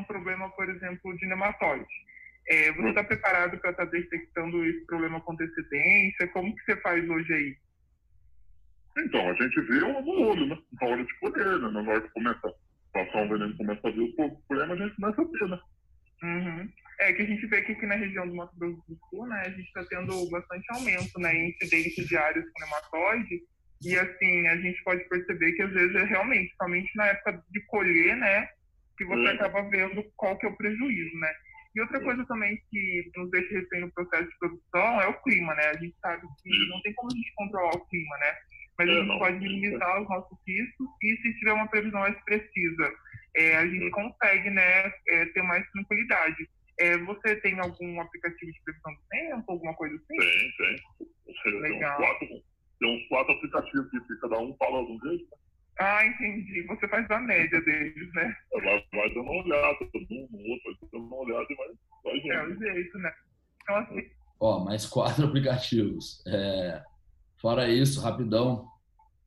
um 0.00 0.04
problema, 0.04 0.48
por 0.50 0.68
exemplo, 0.70 1.16
de 1.18 1.26
nematóide. 1.26 1.86
É, 2.48 2.72
você 2.72 2.88
está 2.88 3.02
preparado 3.04 3.58
para 3.58 3.70
estar 3.72 3.84
detectando 3.86 4.64
esse 4.64 4.86
problema 4.86 5.20
com 5.20 5.32
antecedência? 5.32 6.28
Como 6.28 6.54
que 6.54 6.62
você 6.64 6.80
faz 6.80 7.08
hoje 7.08 7.32
aí? 7.32 7.56
Então, 8.98 9.28
a 9.28 9.34
gente 9.34 9.60
vê 9.62 9.80
no 9.80 10.20
olho, 10.20 10.46
né? 10.46 10.58
Na 10.80 10.88
hora 10.88 11.04
de 11.04 11.14
colher, 11.18 11.58
né? 11.60 11.70
Na 11.70 11.80
hora 11.80 12.00
que 12.00 12.08
começa 12.10 12.48
a 12.48 12.52
passar 12.92 13.22
um 13.22 13.28
veneno, 13.28 13.56
começa 13.56 13.88
a 13.88 13.90
ver 13.90 14.00
o 14.00 14.14
problema, 14.46 14.74
a 14.74 14.76
gente 14.76 14.96
começa 14.96 15.22
a 15.22 15.24
ver, 15.24 15.48
né? 15.48 15.60
Uhum. 16.22 16.72
É 17.00 17.12
que 17.12 17.22
a 17.22 17.26
gente 17.26 17.46
vê 17.46 17.60
que 17.62 17.72
aqui 17.72 17.84
na 17.86 17.94
região 17.94 18.26
do 18.26 18.34
Mato 18.34 18.56
Grosso 18.58 18.82
do 18.88 18.98
Sul, 19.10 19.26
né, 19.26 19.42
a 19.44 19.50
gente 19.50 19.66
está 19.66 19.84
tendo 19.84 20.30
bastante 20.30 20.64
aumento 20.72 21.20
né, 21.20 21.34
em 21.34 21.50
incidência 21.50 22.04
de 22.06 22.16
áreas 22.16 22.44
com 22.50 22.64
nematóide. 22.64 23.42
E 23.84 23.98
assim, 23.98 24.48
a 24.48 24.56
gente 24.56 24.82
pode 24.82 25.06
perceber 25.10 25.52
que 25.52 25.62
às 25.62 25.72
vezes 25.72 25.94
é 25.94 26.04
realmente, 26.04 26.54
somente 26.56 26.90
na 26.96 27.08
época 27.08 27.44
de 27.50 27.60
colher, 27.66 28.16
né, 28.16 28.48
que 28.96 29.04
você 29.04 29.28
Uhum. 29.28 29.34
acaba 29.34 29.68
vendo 29.68 30.02
qual 30.16 30.38
que 30.38 30.46
é 30.46 30.48
o 30.48 30.56
prejuízo, 30.56 31.18
né? 31.18 31.34
E 31.74 31.80
outra 31.82 32.00
coisa 32.00 32.24
também 32.24 32.58
que 32.70 33.10
nos 33.14 33.30
deixa 33.30 33.52
refém 33.52 33.82
no 33.82 33.92
processo 33.92 34.26
de 34.26 34.38
produção 34.38 35.00
é 35.02 35.08
o 35.08 35.22
clima, 35.22 35.54
né? 35.54 35.66
A 35.66 35.76
gente 35.76 35.94
sabe 36.00 36.22
que 36.42 36.68
não 36.70 36.80
tem 36.80 36.94
como 36.94 37.12
a 37.12 37.14
gente 37.14 37.34
controlar 37.34 37.76
o 37.76 37.86
clima, 37.88 38.16
né? 38.16 38.32
Mas 38.78 38.88
a 38.88 38.92
É, 38.92 38.96
gente 38.96 39.08
não. 39.08 39.18
pode 39.18 39.38
minimizar 39.38 40.02
os 40.02 40.08
nossos 40.08 40.38
riscos 40.46 40.86
e 41.02 41.16
se 41.22 41.38
tiver 41.38 41.52
uma 41.52 41.66
previsão 41.68 42.00
mais 42.00 42.16
precisa, 42.24 42.92
é, 43.36 43.56
a 43.56 43.66
gente 43.66 43.90
consegue, 43.90 44.50
né, 44.50 44.92
é, 45.08 45.26
ter 45.26 45.42
mais 45.42 45.68
tranquilidade. 45.70 46.48
É, 46.78 46.98
você 46.98 47.36
tem 47.36 47.58
algum 47.58 48.00
aplicativo 48.00 48.52
de 48.52 48.62
previsão 48.64 48.92
do 48.92 49.00
tempo, 49.10 49.44
alguma 49.52 49.74
coisa 49.74 49.94
assim? 49.96 50.16
Tem, 50.18 50.52
tem. 50.58 50.76
Seja, 51.42 51.42
tem 51.44 51.54
uns, 51.56 51.60
Legal. 51.62 51.96
quatro, 51.96 52.28
tem 52.80 52.96
uns 52.96 53.08
quatro 53.08 53.32
aplicativos 53.32 53.90
que 53.90 54.20
cada 54.20 54.38
um 54.38 54.54
fala 54.58 54.82
um 54.82 54.98
jeito, 55.02 55.24
né? 55.24 55.36
Ah, 55.78 56.06
entendi. 56.06 56.62
Você 56.62 56.88
faz 56.88 57.10
a 57.10 57.18
média 57.18 57.60
deles, 57.62 58.12
né? 58.14 58.36
vai, 58.52 58.84
vai 58.92 59.08
dando 59.08 59.22
uma 59.22 59.42
olhada, 59.42 59.76
um 59.94 60.28
no 60.30 60.38
outro, 60.50 60.76
vai 60.80 60.90
dando 60.92 61.06
uma 61.06 61.16
olhada 61.16 61.46
e 61.50 61.54
vai, 61.54 61.68
vai 62.04 62.30
É 62.30 62.44
o 62.46 62.58
jeito, 62.58 62.98
né? 62.98 63.12
Então, 63.62 63.76
assim, 63.76 64.10
Ó, 64.40 64.64
mais 64.64 64.86
quatro 64.86 65.24
aplicativos. 65.28 66.22
É, 66.26 66.82
fora 67.46 67.68
isso, 67.68 68.00
rapidão. 68.00 68.66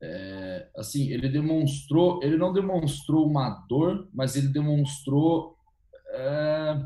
é, 0.02 0.68
assim, 0.76 1.08
ele 1.08 1.26
demonstrou, 1.26 2.22
ele 2.22 2.36
não 2.36 2.52
demonstrou 2.52 3.26
uma 3.26 3.64
dor, 3.66 4.10
mas 4.12 4.36
ele 4.36 4.48
demonstrou, 4.48 5.56
é, 6.10 6.82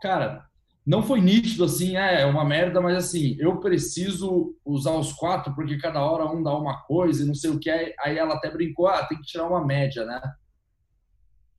cara, 0.00 0.46
não 0.86 1.02
foi 1.02 1.20
nítido 1.20 1.62
assim, 1.62 1.98
é, 1.98 2.22
é 2.22 2.26
uma 2.26 2.42
merda, 2.42 2.80
mas 2.80 2.96
assim, 2.96 3.36
eu 3.38 3.60
preciso 3.60 4.56
usar 4.64 4.92
os 4.92 5.12
quatro 5.12 5.54
porque 5.54 5.76
cada 5.76 6.00
hora 6.00 6.24
um 6.24 6.42
dá 6.42 6.56
uma 6.56 6.80
coisa 6.84 7.22
e 7.22 7.26
não 7.26 7.34
sei 7.34 7.50
o 7.50 7.58
que. 7.58 7.70
Aí 8.00 8.16
ela 8.16 8.36
até 8.36 8.50
brincou, 8.50 8.86
ah, 8.86 9.04
tem 9.04 9.18
que 9.18 9.26
tirar 9.26 9.46
uma 9.46 9.62
média, 9.62 10.06
né? 10.06 10.22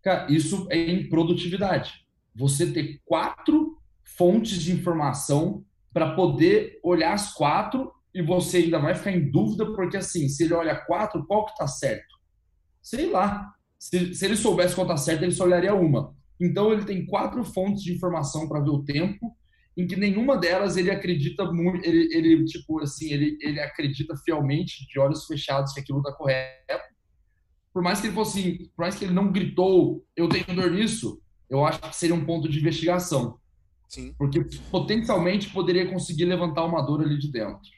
Cara, 0.01 0.31
isso 0.31 0.65
é 0.71 0.77
em 0.77 1.07
produtividade. 1.07 2.03
Você 2.35 2.73
ter 2.73 2.99
quatro 3.05 3.77
fontes 4.03 4.59
de 4.59 4.71
informação 4.71 5.63
para 5.93 6.15
poder 6.15 6.79
olhar 6.83 7.13
as 7.13 7.31
quatro 7.33 7.95
e 8.17 8.21
você 8.23 8.57
ainda 8.57 8.79
vai 8.79 8.95
ficar 8.95 9.11
em 9.11 9.29
dúvida, 9.29 9.63
porque 9.75 9.95
assim, 9.95 10.27
se 10.27 10.43
ele 10.43 10.55
olha 10.55 10.75
quatro, 10.75 11.23
qual 11.27 11.45
que 11.45 11.55
tá 11.55 11.67
certo? 11.67 12.17
Sei 12.81 13.11
lá. 13.11 13.53
Se, 13.77 14.15
se 14.15 14.25
ele 14.25 14.35
soubesse 14.35 14.73
qual 14.73 14.87
tá 14.87 14.97
certo, 14.97 15.21
ele 15.21 15.31
só 15.31 15.43
olharia 15.43 15.75
uma. 15.75 16.15
Então 16.41 16.73
ele 16.73 16.83
tem 16.83 17.05
quatro 17.05 17.43
fontes 17.43 17.83
de 17.83 17.93
informação 17.93 18.49
para 18.49 18.59
ver 18.59 18.71
o 18.71 18.83
tempo, 18.83 19.37
em 19.77 19.85
que 19.85 19.95
nenhuma 19.95 20.35
delas 20.35 20.77
ele 20.77 20.89
acredita 20.89 21.45
muito, 21.51 21.87
ele, 21.87 22.11
ele 22.11 22.45
tipo 22.45 22.81
assim, 22.81 23.13
ele, 23.13 23.37
ele 23.39 23.59
acredita 23.59 24.15
fielmente, 24.25 24.87
de 24.87 24.99
olhos 24.99 25.27
fechados, 25.27 25.71
que 25.71 25.79
aquilo 25.79 26.01
tá 26.01 26.11
correto. 26.11 26.87
Por 27.71 27.83
mais 27.83 28.01
que 28.01 28.07
ele 28.07 28.15
fosse, 28.15 28.39
assim, 28.39 28.57
por 28.75 28.81
mais 28.81 28.95
que 28.95 29.05
ele 29.05 29.13
não 29.13 29.31
gritou, 29.31 30.03
eu 30.15 30.27
tenho 30.27 30.59
dor 30.59 30.71
nisso, 30.71 31.21
eu 31.47 31.63
acho 31.63 31.79
que 31.79 31.95
seria 31.95 32.15
um 32.15 32.25
ponto 32.25 32.49
de 32.49 32.59
investigação. 32.59 33.37
Sim. 33.87 34.15
Porque 34.17 34.43
potencialmente 34.71 35.51
poderia 35.51 35.87
conseguir 35.87 36.25
levantar 36.25 36.65
uma 36.65 36.81
dor 36.81 37.01
ali 37.01 37.19
de 37.19 37.31
dentro. 37.31 37.76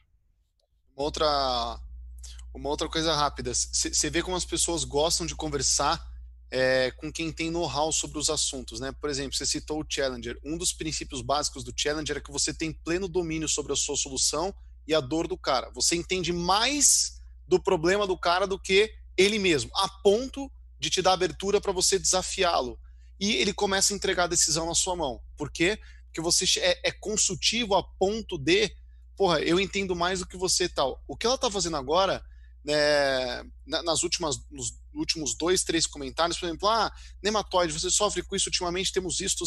Outra, 1.00 1.80
uma 2.54 2.68
outra 2.68 2.90
coisa 2.90 3.16
rápida. 3.16 3.54
Você 3.54 4.10
vê 4.10 4.22
como 4.22 4.36
as 4.36 4.44
pessoas 4.44 4.84
gostam 4.84 5.26
de 5.26 5.34
conversar 5.34 6.06
é, 6.52 6.92
com 6.92 7.10
quem 7.10 7.32
tem 7.32 7.50
know-how 7.50 7.90
sobre 7.94 8.20
os 8.20 8.30
assuntos, 8.30 8.82
né? 8.82 8.92
Por 8.92 9.10
exemplo, 9.10 9.34
você 9.34 9.46
citou 9.46 9.80
o 9.80 9.86
Challenger. 9.88 10.38
Um 10.44 10.58
dos 10.58 10.74
princípios 10.74 11.22
básicos 11.22 11.64
do 11.64 11.74
Challenger 11.74 12.18
é 12.18 12.20
que 12.20 12.34
você 12.34 12.54
tem 12.54 12.74
pleno 12.74 13.08
domínio 13.08 13.48
sobre 13.48 13.72
a 13.72 13.78
sua 13.78 13.96
solução 13.96 14.54
e 14.86 14.94
a 14.94 15.00
dor 15.00 15.26
do 15.26 15.38
cara. 15.38 15.72
Você 15.74 15.96
entende 15.96 16.34
mais 16.34 17.22
do 17.48 17.64
problema 17.64 18.06
do 18.06 18.18
cara 18.18 18.46
do 18.46 18.60
que 18.60 18.94
ele 19.16 19.40
mesmo, 19.40 19.72
a 19.76 19.88
ponto 19.88 20.52
de 20.78 20.90
te 20.90 21.02
dar 21.02 21.14
abertura 21.14 21.62
para 21.62 21.72
você 21.72 21.98
desafiá-lo. 21.98 22.78
E 23.18 23.38
ele 23.38 23.54
começa 23.54 23.94
a 23.94 23.96
entregar 23.96 24.26
a 24.26 24.28
decisão 24.28 24.66
na 24.66 24.76
sua 24.76 24.98
mão. 24.98 25.22
Por 25.38 25.50
quê? 25.50 25.80
Porque 26.08 26.20
você 26.20 26.60
é, 26.60 26.90
é 26.90 26.92
consultivo 26.92 27.74
a 27.76 27.84
ponto 27.84 28.38
de 28.38 28.70
porra, 29.20 29.42
eu 29.42 29.60
entendo 29.60 29.94
mais 29.94 30.20
do 30.20 30.26
que 30.26 30.38
você 30.38 30.64
e 30.64 30.70
tal. 30.70 31.04
O 31.06 31.14
que 31.14 31.26
ela 31.26 31.38
tá 31.38 31.52
fazendo 31.52 31.76
agora, 31.76 32.24
né, 32.64 33.44
nas 33.66 34.02
últimas, 34.02 34.38
nos 34.50 34.80
últimos 34.94 35.36
dois, 35.36 35.62
três 35.62 35.86
comentários, 35.86 36.40
por 36.40 36.46
exemplo, 36.46 36.70
ah, 36.70 36.90
nematóide, 37.22 37.74
você 37.74 37.92
sofre 37.92 38.24
com 38.24 38.34
isso 38.34 38.48
ultimamente, 38.48 38.94
temos 38.94 39.18
visto, 39.18 39.44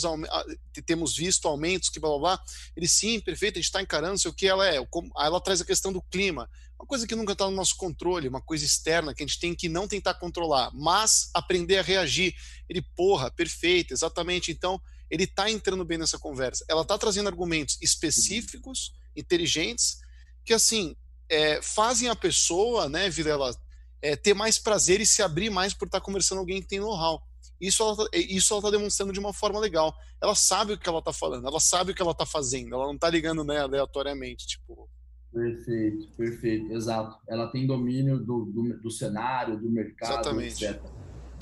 temos 0.84 1.16
visto 1.16 1.48
aumentos, 1.48 1.88
que 1.88 1.98
blá 1.98 2.10
blá 2.10 2.18
blá. 2.18 2.44
Ele, 2.76 2.86
sim, 2.86 3.18
perfeito, 3.18 3.54
a 3.54 3.60
gente 3.62 3.68
está 3.68 3.80
encarando, 3.80 4.18
sei 4.18 4.30
o 4.30 4.34
que 4.34 4.46
ela 4.46 4.68
é. 4.68 4.76
Aí 4.76 5.26
ela 5.26 5.40
traz 5.40 5.62
a 5.62 5.64
questão 5.64 5.90
do 5.90 6.02
clima, 6.02 6.50
uma 6.78 6.86
coisa 6.86 7.06
que 7.06 7.16
nunca 7.16 7.32
está 7.32 7.46
no 7.46 7.56
nosso 7.56 7.74
controle, 7.78 8.28
uma 8.28 8.42
coisa 8.42 8.66
externa 8.66 9.14
que 9.14 9.22
a 9.22 9.26
gente 9.26 9.40
tem 9.40 9.54
que 9.54 9.70
não 9.70 9.88
tentar 9.88 10.12
controlar, 10.14 10.70
mas 10.74 11.30
aprender 11.32 11.78
a 11.78 11.82
reagir. 11.82 12.34
Ele, 12.68 12.82
porra, 12.94 13.30
perfeito, 13.30 13.94
exatamente. 13.94 14.52
Então, 14.52 14.78
ele 15.10 15.24
está 15.24 15.50
entrando 15.50 15.82
bem 15.82 15.96
nessa 15.96 16.18
conversa. 16.18 16.62
Ela 16.68 16.82
está 16.82 16.98
trazendo 16.98 17.28
argumentos 17.28 17.78
específicos, 17.80 18.92
inteligentes, 19.16 19.98
que 20.44 20.52
assim 20.52 20.96
é, 21.28 21.60
fazem 21.62 22.08
a 22.08 22.16
pessoa, 22.16 22.88
né, 22.88 23.08
Vilela, 23.08 23.54
é, 24.00 24.16
ter 24.16 24.34
mais 24.34 24.58
prazer 24.58 25.00
e 25.00 25.06
se 25.06 25.22
abrir 25.22 25.50
mais 25.50 25.72
por 25.72 25.86
estar 25.86 26.00
tá 26.00 26.04
conversando 26.04 26.38
com 26.38 26.42
alguém 26.42 26.60
que 26.60 26.68
tem 26.68 26.80
know-how. 26.80 27.22
Isso 27.60 27.82
ela, 27.82 28.08
isso 28.12 28.52
ela 28.52 28.62
tá 28.62 28.70
demonstrando 28.70 29.12
de 29.12 29.20
uma 29.20 29.32
forma 29.32 29.60
legal. 29.60 29.94
Ela 30.20 30.34
sabe 30.34 30.72
o 30.72 30.78
que 30.78 30.88
ela 30.88 31.00
tá 31.00 31.12
falando, 31.12 31.46
ela 31.46 31.60
sabe 31.60 31.92
o 31.92 31.94
que 31.94 32.02
ela 32.02 32.14
tá 32.14 32.26
fazendo, 32.26 32.74
ela 32.74 32.86
não 32.86 32.98
tá 32.98 33.08
ligando 33.08 33.44
né, 33.44 33.60
aleatoriamente, 33.60 34.46
tipo. 34.46 34.90
Perfeito, 35.32 36.08
perfeito, 36.16 36.72
exato. 36.72 37.18
Ela 37.28 37.50
tem 37.50 37.66
domínio 37.66 38.18
do, 38.18 38.44
do, 38.44 38.80
do 38.82 38.90
cenário, 38.90 39.58
do 39.58 39.70
mercado, 39.70 40.12
Exatamente. 40.12 40.64
etc. 40.64 40.82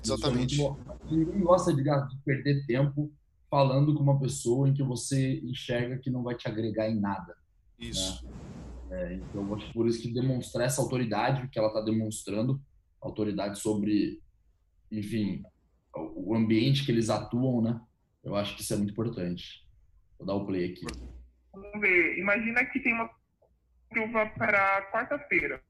Exatamente. 0.05 0.62
É 0.62 0.75
Ninguém 1.11 1.41
gosta 1.41 1.75
de, 1.75 1.83
de 1.83 2.16
perder 2.25 2.66
tempo 2.66 3.11
falando 3.51 3.95
com 3.95 4.03
uma 4.03 4.21
pessoa 4.21 4.68
em 4.68 4.75
que 4.75 4.83
você 4.83 5.41
enxerga 5.41 5.99
que 5.99 6.11
não 6.11 6.23
vai 6.23 6.37
te 6.37 6.47
agregar 6.47 6.89
em 6.89 7.01
nada. 7.01 7.35
Isso. 7.81 8.26
Né? 8.26 8.41
É, 8.91 9.14
então, 9.14 9.47
eu 9.47 9.55
acho 9.55 9.72
por 9.72 9.87
isso 9.87 10.03
que 10.03 10.12
demonstrar 10.12 10.66
essa 10.66 10.83
autoridade 10.83 11.49
que 11.49 11.59
ela 11.59 11.68
está 11.68 11.81
demonstrando, 11.81 12.61
autoridade 13.01 13.59
sobre, 13.59 14.20
enfim, 14.91 15.43
o 15.95 16.35
ambiente 16.35 16.85
que 16.85 16.93
eles 16.93 17.09
atuam, 17.09 17.62
né? 17.62 17.81
Eu 18.22 18.37
acho 18.37 18.55
que 18.55 18.62
isso 18.62 18.74
é 18.74 18.76
muito 18.76 18.93
importante. 18.93 19.66
Vou 20.18 20.26
dar 20.26 20.35
o 20.35 20.47
play 20.47 20.72
aqui. 20.72 20.85
Vamos 21.53 21.81
ver. 21.81 22.18
Imagina 22.18 22.64
que 22.66 22.81
tem 22.81 22.93
uma 22.93 23.11
chuva 23.95 24.26
para 24.37 24.91
quarta-feira. 24.93 25.62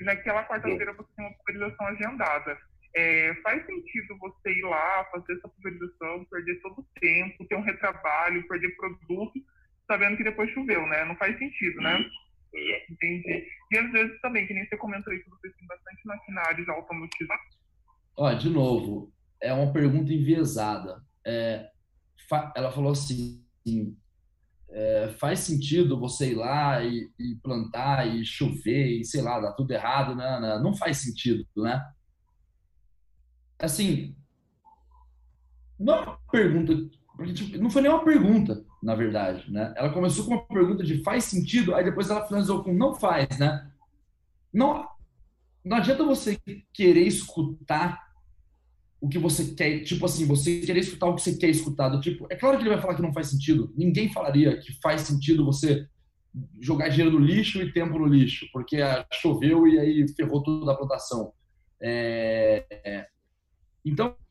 E 0.00 0.04
naquela 0.04 0.44
quarta-feira 0.44 0.92
você 0.94 1.08
tem 1.16 1.26
uma 1.26 1.34
pulverização 1.36 1.86
agendada. 1.86 2.58
É, 2.96 3.34
faz 3.42 3.64
sentido 3.66 4.18
você 4.18 4.50
ir 4.50 4.62
lá, 4.62 5.04
fazer 5.12 5.34
essa 5.34 5.48
pulverização, 5.48 6.24
perder 6.26 6.60
todo 6.60 6.80
o 6.80 6.86
tempo, 7.00 7.46
ter 7.46 7.56
um 7.56 7.62
retrabalho, 7.62 8.46
perder 8.46 8.76
produto, 8.76 9.40
sabendo 9.86 10.16
que 10.16 10.24
depois 10.24 10.50
choveu, 10.50 10.86
né? 10.86 11.04
Não 11.04 11.16
faz 11.16 11.38
sentido, 11.38 11.80
né? 11.80 12.04
Entendi. 12.88 13.46
E 13.72 13.78
às 13.78 13.90
vezes 13.90 14.20
também, 14.20 14.46
que 14.46 14.54
nem 14.54 14.66
você 14.66 14.76
comentou 14.76 15.12
aí, 15.12 15.20
que 15.22 15.30
vocês 15.30 15.54
têm 15.56 15.66
bastante 15.66 16.06
maquinários 16.06 16.68
automatizados. 16.68 17.58
Ó, 18.16 18.32
de 18.32 18.48
novo, 18.48 19.12
é 19.40 19.52
uma 19.52 19.72
pergunta 19.72 20.12
enviesada. 20.12 21.02
É, 21.26 21.68
ela 22.54 22.70
falou 22.70 22.92
assim, 22.92 23.44
é, 24.70 25.08
faz 25.18 25.40
sentido 25.40 25.98
você 25.98 26.32
ir 26.32 26.34
lá 26.34 26.82
e, 26.82 27.10
e, 27.18 27.36
plantar 27.42 28.06
e 28.06 28.24
chover 28.24 29.00
e 29.00 29.04
sei 29.04 29.22
lá, 29.22 29.40
dar 29.40 29.52
tudo 29.52 29.72
errado, 29.72 30.14
né? 30.14 30.38
Não, 30.40 30.62
não 30.62 30.76
faz 30.76 30.98
sentido, 30.98 31.46
né? 31.56 31.84
Assim, 33.58 34.16
não 35.78 35.94
é 35.94 36.00
uma 36.00 36.18
pergunta, 36.30 36.72
porque 37.16 37.32
tipo, 37.32 37.58
não 37.58 37.70
foi 37.70 37.82
nem 37.82 37.90
uma 37.90 38.04
pergunta, 38.04 38.64
na 38.84 38.94
verdade, 38.94 39.50
né? 39.50 39.72
Ela 39.76 39.90
começou 39.90 40.26
com 40.26 40.32
uma 40.32 40.46
pergunta 40.46 40.84
de 40.84 41.02
faz 41.02 41.24
sentido, 41.24 41.74
aí 41.74 41.82
depois 41.82 42.10
ela 42.10 42.26
finalizou 42.26 42.62
com 42.62 42.72
não 42.72 42.94
faz, 42.94 43.38
né? 43.38 43.66
Não, 44.52 44.86
não 45.64 45.78
adianta 45.78 46.04
você 46.04 46.38
querer 46.70 47.06
escutar 47.06 48.04
o 49.00 49.08
que 49.08 49.18
você 49.18 49.54
quer, 49.54 49.80
tipo 49.84 50.04
assim, 50.04 50.26
você 50.26 50.60
querer 50.60 50.80
escutar 50.80 51.06
o 51.06 51.14
que 51.14 51.22
você 51.22 51.34
quer 51.34 51.48
escutar, 51.48 51.88
do 51.88 52.00
tipo, 52.00 52.26
é 52.28 52.36
claro 52.36 52.58
que 52.58 52.62
ele 52.62 52.70
vai 52.70 52.80
falar 52.80 52.94
que 52.94 53.02
não 53.02 53.12
faz 53.12 53.28
sentido. 53.28 53.72
Ninguém 53.74 54.12
falaria 54.12 54.58
que 54.58 54.78
faz 54.82 55.00
sentido 55.00 55.46
você 55.46 55.88
jogar 56.60 56.88
dinheiro 56.88 57.18
no 57.18 57.24
lixo 57.24 57.62
e 57.62 57.72
tempo 57.72 57.98
no 57.98 58.06
lixo, 58.06 58.46
porque 58.52 58.76
choveu 59.14 59.66
e 59.66 59.78
aí 59.78 60.08
ferrou 60.08 60.42
tudo 60.42 60.70
a 60.70 60.76
plantação. 60.76 61.32
É, 61.80 62.66
é, 62.70 63.06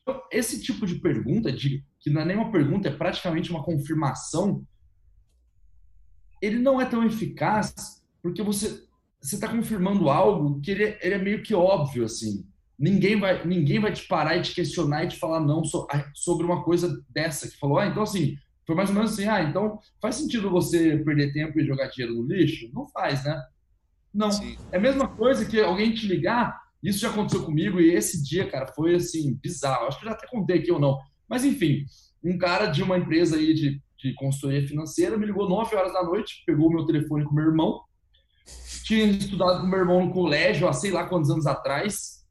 então, 0.06 0.22
esse 0.30 0.62
tipo 0.62 0.86
de 0.86 0.96
pergunta, 0.96 1.50
de, 1.50 1.82
que 1.98 2.10
não 2.10 2.20
é 2.20 2.24
nem 2.26 2.36
uma 2.36 2.52
pergunta, 2.52 2.88
é 2.88 2.94
praticamente 2.94 3.50
uma 3.50 3.64
confirmação, 3.64 4.62
ele 6.42 6.58
não 6.58 6.78
é 6.78 6.84
tão 6.84 7.04
eficaz 7.04 7.74
porque 8.22 8.42
você 8.42 8.84
você 9.20 9.36
está 9.36 9.48
confirmando 9.48 10.10
algo 10.10 10.60
que 10.60 10.70
ele, 10.70 10.84
é, 10.84 10.98
ele 11.00 11.14
é 11.14 11.18
meio 11.18 11.42
que 11.42 11.54
óbvio, 11.54 12.04
assim. 12.04 12.46
Ninguém 12.78 13.18
vai, 13.18 13.42
ninguém 13.46 13.80
vai 13.80 13.90
te 13.90 14.06
parar 14.06 14.36
e 14.36 14.42
te 14.42 14.54
questionar 14.54 15.04
e 15.04 15.08
te 15.08 15.18
falar 15.18 15.40
não 15.40 15.62
sobre 16.14 16.44
uma 16.44 16.62
coisa 16.62 17.02
dessa. 17.08 17.48
Que 17.48 17.56
falou, 17.56 17.78
ah, 17.78 17.86
então 17.86 18.02
assim, 18.02 18.36
foi 18.66 18.76
mais 18.76 18.90
ou 18.90 18.94
menos 18.94 19.12
assim, 19.12 19.26
ah, 19.26 19.42
então 19.42 19.78
faz 20.02 20.16
sentido 20.16 20.50
você 20.50 20.98
perder 20.98 21.32
tempo 21.32 21.58
e 21.58 21.66
jogar 21.66 21.88
dinheiro 21.88 22.14
no 22.18 22.26
lixo? 22.26 22.68
Não 22.74 22.86
faz, 22.88 23.24
né? 23.24 23.42
Não. 24.12 24.30
Sim. 24.30 24.58
É 24.70 24.76
a 24.76 24.80
mesma 24.80 25.08
coisa 25.08 25.46
que 25.46 25.58
alguém 25.58 25.94
te 25.94 26.06
ligar 26.06 26.60
isso 26.84 26.98
já 26.98 27.08
aconteceu 27.08 27.42
comigo 27.42 27.80
e 27.80 27.94
esse 27.94 28.22
dia, 28.22 28.46
cara, 28.46 28.66
foi 28.66 28.94
assim, 28.94 29.38
bizarro. 29.42 29.86
Acho 29.86 29.98
que 29.98 30.04
eu 30.04 30.10
já 30.10 30.14
até 30.14 30.26
contei 30.26 30.58
aqui 30.58 30.70
ou 30.70 30.78
não. 30.78 30.98
Mas 31.28 31.44
enfim, 31.44 31.84
um 32.22 32.36
cara 32.36 32.66
de 32.66 32.82
uma 32.82 32.98
empresa 32.98 33.36
aí 33.36 33.54
de, 33.54 33.80
de 33.98 34.14
consultoria 34.14 34.66
financeira 34.68 35.16
me 35.16 35.24
ligou 35.24 35.48
9 35.48 35.74
horas 35.74 35.92
da 35.92 36.02
noite, 36.02 36.42
pegou 36.46 36.70
meu 36.70 36.84
telefone 36.84 37.24
com 37.24 37.34
meu 37.34 37.46
irmão. 37.46 37.80
Tinha 38.84 39.04
estudado 39.06 39.62
com 39.62 39.66
meu 39.66 39.78
irmão 39.78 40.04
no 40.04 40.12
colégio 40.12 40.68
há 40.68 40.74
sei 40.74 40.90
lá 40.90 41.06
quantos 41.06 41.30
anos 41.30 41.46
atrás. 41.46 42.22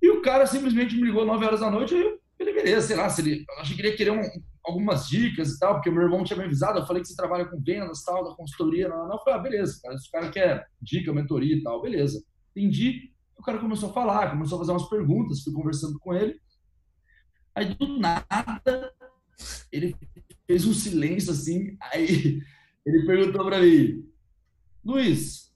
E 0.00 0.08
o 0.10 0.22
cara 0.22 0.46
simplesmente 0.46 0.96
me 0.96 1.02
ligou 1.02 1.26
9 1.26 1.44
horas 1.44 1.60
da 1.60 1.70
noite 1.70 1.94
e 1.94 2.00
eu 2.00 2.18
falei, 2.38 2.54
beleza, 2.54 2.86
sei 2.86 2.96
lá, 2.96 3.10
se 3.10 3.20
ele, 3.20 3.44
eu 3.46 3.60
achei 3.60 3.76
que 3.76 3.82
ele 3.82 3.88
ia 3.88 3.96
querer 3.96 4.10
um, 4.12 4.22
algumas 4.64 5.08
dicas 5.08 5.50
e 5.50 5.58
tal, 5.58 5.74
porque 5.74 5.90
meu 5.90 6.02
irmão 6.02 6.22
tinha 6.24 6.38
me 6.38 6.44
avisado, 6.44 6.78
eu 6.78 6.86
falei 6.86 7.02
que 7.02 7.08
você 7.08 7.16
trabalha 7.16 7.44
com 7.44 7.60
vendas 7.60 8.04
tal, 8.04 8.24
da 8.24 8.34
consultoria, 8.36 8.88
não, 8.88 9.08
não, 9.08 9.16
eu 9.16 9.18
falei, 9.18 9.40
ah, 9.40 9.42
beleza, 9.42 9.80
cara, 9.82 9.98
se 9.98 10.08
o 10.08 10.10
cara 10.10 10.30
quer 10.30 10.66
dica, 10.80 11.12
mentoria 11.12 11.56
e 11.56 11.62
tal, 11.62 11.82
beleza. 11.82 12.22
Entendi. 12.54 13.12
O 13.38 13.42
cara 13.42 13.58
começou 13.58 13.90
a 13.90 13.92
falar, 13.92 14.30
começou 14.30 14.56
a 14.56 14.60
fazer 14.60 14.72
umas 14.72 14.88
perguntas, 14.88 15.42
fui 15.42 15.52
conversando 15.52 15.98
com 15.98 16.12
ele. 16.12 16.40
Aí, 17.54 17.74
do 17.74 17.98
nada, 17.98 18.92
ele 19.70 19.96
fez 20.46 20.66
um 20.66 20.74
silêncio 20.74 21.32
assim. 21.32 21.76
Aí 21.80 22.42
ele 22.84 23.06
perguntou 23.06 23.44
para 23.44 23.60
mim: 23.60 24.04
Luiz, 24.84 25.52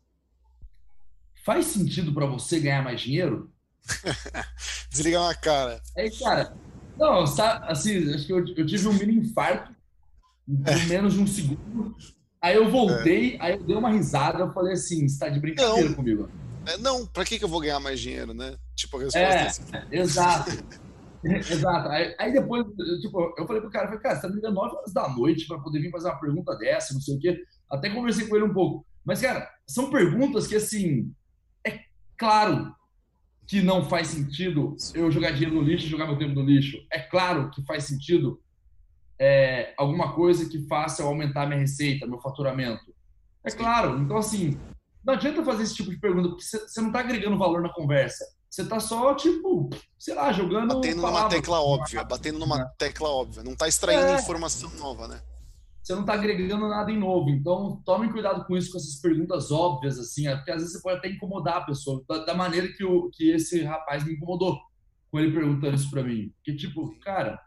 faz 1.44 1.66
sentido 1.66 2.12
para 2.12 2.26
você 2.26 2.60
ganhar 2.60 2.82
mais 2.82 3.00
dinheiro? 3.00 3.52
Desligar 4.90 5.22
uma 5.22 5.34
cara. 5.34 5.82
Aí, 5.96 6.10
cara, 6.18 6.56
não, 6.96 7.22
assim, 7.22 8.12
acho 8.14 8.26
que 8.26 8.32
eu, 8.32 8.46
eu 8.56 8.66
tive 8.66 8.88
um 8.88 8.92
mini 8.92 9.16
infarto 9.16 9.74
em 10.48 10.62
é. 10.66 10.86
menos 10.86 11.14
de 11.14 11.20
um 11.20 11.26
segundo. 11.26 11.96
Aí 12.40 12.56
eu 12.56 12.70
voltei, 12.70 13.36
é. 13.36 13.38
aí 13.40 13.52
eu 13.54 13.62
dei 13.62 13.76
uma 13.76 13.90
risada, 13.90 14.40
eu 14.40 14.52
falei 14.52 14.72
assim, 14.72 15.08
você 15.08 15.18
tá 15.18 15.28
de 15.28 15.40
brincadeira 15.40 15.88
não. 15.88 15.94
comigo. 15.96 16.28
É, 16.66 16.78
não, 16.78 17.06
pra 17.06 17.24
que, 17.24 17.38
que 17.38 17.44
eu 17.44 17.48
vou 17.48 17.60
ganhar 17.60 17.80
mais 17.80 18.00
dinheiro, 18.00 18.32
né? 18.32 18.56
Tipo, 18.74 18.96
a 18.96 19.00
resposta 19.00 19.18
é, 19.18 19.42
é 19.42 19.46
assim. 19.46 19.62
Exato. 19.90 20.50
exato. 21.24 21.88
Aí, 21.88 22.14
aí, 22.18 22.32
depois, 22.32 22.64
tipo, 23.00 23.34
eu 23.36 23.46
falei 23.46 23.62
pro 23.62 23.70
cara, 23.70 23.86
falei, 23.86 24.00
cara, 24.00 24.16
você 24.16 24.22
tá 24.22 24.28
me 24.28 24.36
ligando 24.36 24.54
9 24.54 24.76
horas 24.76 24.92
da 24.92 25.08
noite 25.08 25.46
pra 25.46 25.58
poder 25.58 25.80
vir 25.80 25.90
fazer 25.90 26.08
uma 26.08 26.20
pergunta 26.20 26.56
dessa, 26.56 26.94
não 26.94 27.00
sei 27.00 27.16
o 27.16 27.18
quê. 27.18 27.42
Até 27.70 27.90
conversei 27.90 28.26
com 28.26 28.36
ele 28.36 28.44
um 28.44 28.54
pouco. 28.54 28.86
Mas, 29.04 29.20
cara, 29.20 29.48
são 29.66 29.90
perguntas 29.90 30.46
que, 30.46 30.56
assim, 30.56 31.12
é 31.66 31.80
claro 32.16 32.74
que 33.46 33.60
não 33.60 33.88
faz 33.88 34.08
sentido 34.08 34.76
eu 34.94 35.10
jogar 35.10 35.32
dinheiro 35.32 35.56
no 35.56 35.62
lixo, 35.62 35.88
jogar 35.88 36.06
meu 36.06 36.18
tempo 36.18 36.34
no 36.34 36.42
lixo. 36.42 36.78
É 36.92 37.00
claro 37.00 37.50
que 37.50 37.64
faz 37.64 37.84
sentido 37.84 38.40
é, 39.18 39.74
alguma 39.76 40.14
coisa 40.14 40.48
que 40.48 40.66
faça 40.66 41.02
eu 41.02 41.08
aumentar 41.08 41.46
minha 41.46 41.60
receita, 41.60 42.06
meu 42.06 42.20
faturamento. 42.20 42.94
É 43.44 43.50
claro. 43.50 43.98
Então, 44.00 44.16
assim, 44.16 44.58
não 45.04 45.14
adianta 45.14 45.44
fazer 45.44 45.64
esse 45.64 45.74
tipo 45.74 45.90
de 45.90 45.98
pergunta, 45.98 46.28
porque 46.28 46.44
você 46.44 46.80
não 46.80 46.88
está 46.88 47.00
agregando 47.00 47.38
valor 47.38 47.62
na 47.62 47.72
conversa. 47.72 48.24
Você 48.48 48.62
está 48.62 48.78
só, 48.78 49.14
tipo, 49.14 49.70
sei 49.98 50.14
lá, 50.14 50.30
jogando. 50.30 50.74
Batendo 50.74 51.00
palavras, 51.00 51.22
numa 51.22 51.30
tecla 51.30 51.60
óbvia, 51.60 52.04
batendo 52.04 52.38
numa 52.38 52.58
né? 52.58 52.70
tecla 52.76 53.08
óbvia. 53.08 53.42
Não 53.42 53.52
está 53.52 53.66
extraindo 53.66 54.04
é. 54.04 54.20
informação 54.20 54.70
nova, 54.78 55.08
né? 55.08 55.22
Você 55.82 55.94
não 55.94 56.02
está 56.02 56.12
agregando 56.12 56.68
nada 56.68 56.92
em 56.92 56.98
novo. 56.98 57.30
Então, 57.30 57.82
tomem 57.84 58.12
cuidado 58.12 58.44
com 58.44 58.56
isso, 58.56 58.70
com 58.70 58.76
essas 58.76 59.00
perguntas 59.00 59.50
óbvias, 59.50 59.98
assim, 59.98 60.28
é, 60.28 60.36
porque 60.36 60.50
às 60.50 60.58
vezes 60.58 60.74
você 60.74 60.82
pode 60.82 60.98
até 60.98 61.08
incomodar 61.08 61.56
a 61.56 61.60
pessoa, 61.62 62.04
da, 62.08 62.24
da 62.26 62.34
maneira 62.34 62.68
que, 62.68 62.84
o, 62.84 63.10
que 63.10 63.30
esse 63.30 63.64
rapaz 63.64 64.04
me 64.04 64.12
incomodou 64.12 64.60
com 65.10 65.18
ele 65.18 65.32
perguntando 65.32 65.74
isso 65.74 65.90
para 65.90 66.04
mim. 66.04 66.30
Que, 66.44 66.54
tipo, 66.54 66.94
cara, 67.00 67.40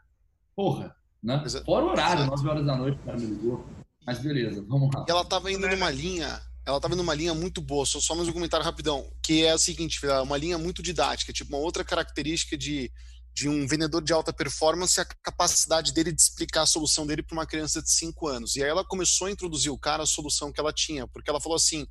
porra, 0.56 0.94
né? 1.24 1.42
Exato. 1.46 1.66
Fora 1.66 1.86
o 1.86 1.90
horário, 1.90 2.24
Exato. 2.24 2.36
9 2.36 2.50
horas 2.50 2.66
da 2.66 2.76
noite, 2.76 3.00
o 3.00 3.06
cara 3.06 3.18
me 3.18 3.26
ligou. 3.28 3.66
Mas 4.06 4.20
beleza, 4.20 4.66
vamos 4.68 4.90
lá. 4.94 5.06
E 5.08 5.12
ela 5.12 5.22
estava 5.22 5.52
indo 5.52 5.68
numa 5.68 5.90
linha 5.90 6.40
ela 6.66 6.78
estava 6.78 6.96
numa 6.96 7.14
linha 7.14 7.34
muito 7.34 7.62
boa, 7.62 7.86
só, 7.86 8.00
só 8.00 8.16
mais 8.16 8.28
um 8.28 8.34
comentário 8.34 8.66
rapidão, 8.66 9.12
que 9.22 9.46
é 9.46 9.54
o 9.54 9.60
seguinte, 9.60 10.00
uma 10.24 10.36
linha 10.36 10.58
muito 10.58 10.82
didática, 10.82 11.32
tipo, 11.32 11.56
uma 11.56 11.64
outra 11.64 11.84
característica 11.84 12.58
de, 12.58 12.92
de 13.32 13.48
um 13.48 13.68
vendedor 13.68 14.04
de 14.04 14.12
alta 14.12 14.34
performance 14.34 15.00
é 15.00 15.04
a 15.04 15.06
capacidade 15.06 15.94
dele 15.94 16.12
de 16.12 16.20
explicar 16.20 16.64
a 16.64 16.66
solução 16.66 17.06
dele 17.06 17.22
para 17.22 17.36
uma 17.36 17.46
criança 17.46 17.84
de 17.84 17.92
5 17.92 18.28
anos. 18.28 18.56
E 18.56 18.64
aí 18.64 18.70
ela 18.70 18.84
começou 18.84 19.28
a 19.28 19.32
introduzir 19.32 19.72
o 19.72 19.78
cara 19.78 20.02
a 20.02 20.08
solução 20.08 20.52
que 20.52 20.60
ela 20.60 20.74
tinha, 20.74 21.08
porque 21.08 21.30
ela 21.30 21.40
falou 21.40 21.56
assim, 21.56 21.86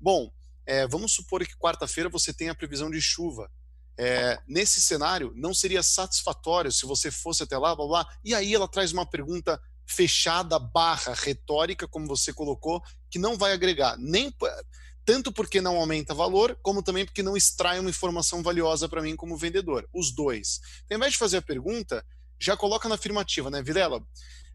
bom, 0.00 0.32
é, 0.66 0.86
vamos 0.86 1.12
supor 1.12 1.44
que 1.44 1.56
quarta-feira 1.58 2.08
você 2.08 2.32
tem 2.32 2.48
a 2.48 2.54
previsão 2.54 2.90
de 2.90 3.02
chuva. 3.02 3.50
É, 3.98 4.40
nesse 4.48 4.80
cenário, 4.80 5.32
não 5.36 5.52
seria 5.52 5.82
satisfatório 5.82 6.72
se 6.72 6.86
você 6.86 7.10
fosse 7.10 7.42
até 7.42 7.58
lá, 7.58 7.76
blá, 7.76 7.86
blá. 7.86 8.06
E 8.24 8.34
aí 8.34 8.54
ela 8.54 8.66
traz 8.66 8.90
uma 8.90 9.04
pergunta 9.04 9.60
fechada 9.86 10.58
barra 10.58 11.14
retórica, 11.14 11.86
como 11.86 12.06
você 12.06 12.32
colocou, 12.32 12.82
que 13.10 13.18
não 13.18 13.36
vai 13.36 13.52
agregar 13.52 13.96
nem 13.98 14.32
tanto 15.04 15.30
porque 15.30 15.60
não 15.60 15.76
aumenta 15.76 16.14
valor, 16.14 16.58
como 16.62 16.82
também 16.82 17.04
porque 17.04 17.22
não 17.22 17.36
extrai 17.36 17.78
uma 17.78 17.90
informação 17.90 18.42
valiosa 18.42 18.88
para 18.88 19.02
mim 19.02 19.14
como 19.14 19.36
vendedor. 19.36 19.88
Os 19.92 20.12
dois. 20.12 20.60
Então, 20.84 20.96
ao 20.96 20.98
invés 20.98 21.12
de 21.12 21.18
fazer 21.18 21.36
a 21.38 21.42
pergunta, 21.42 22.04
já 22.40 22.56
coloca 22.56 22.88
na 22.88 22.94
afirmativa, 22.94 23.50
né, 23.50 23.62
Vilela? 23.62 24.02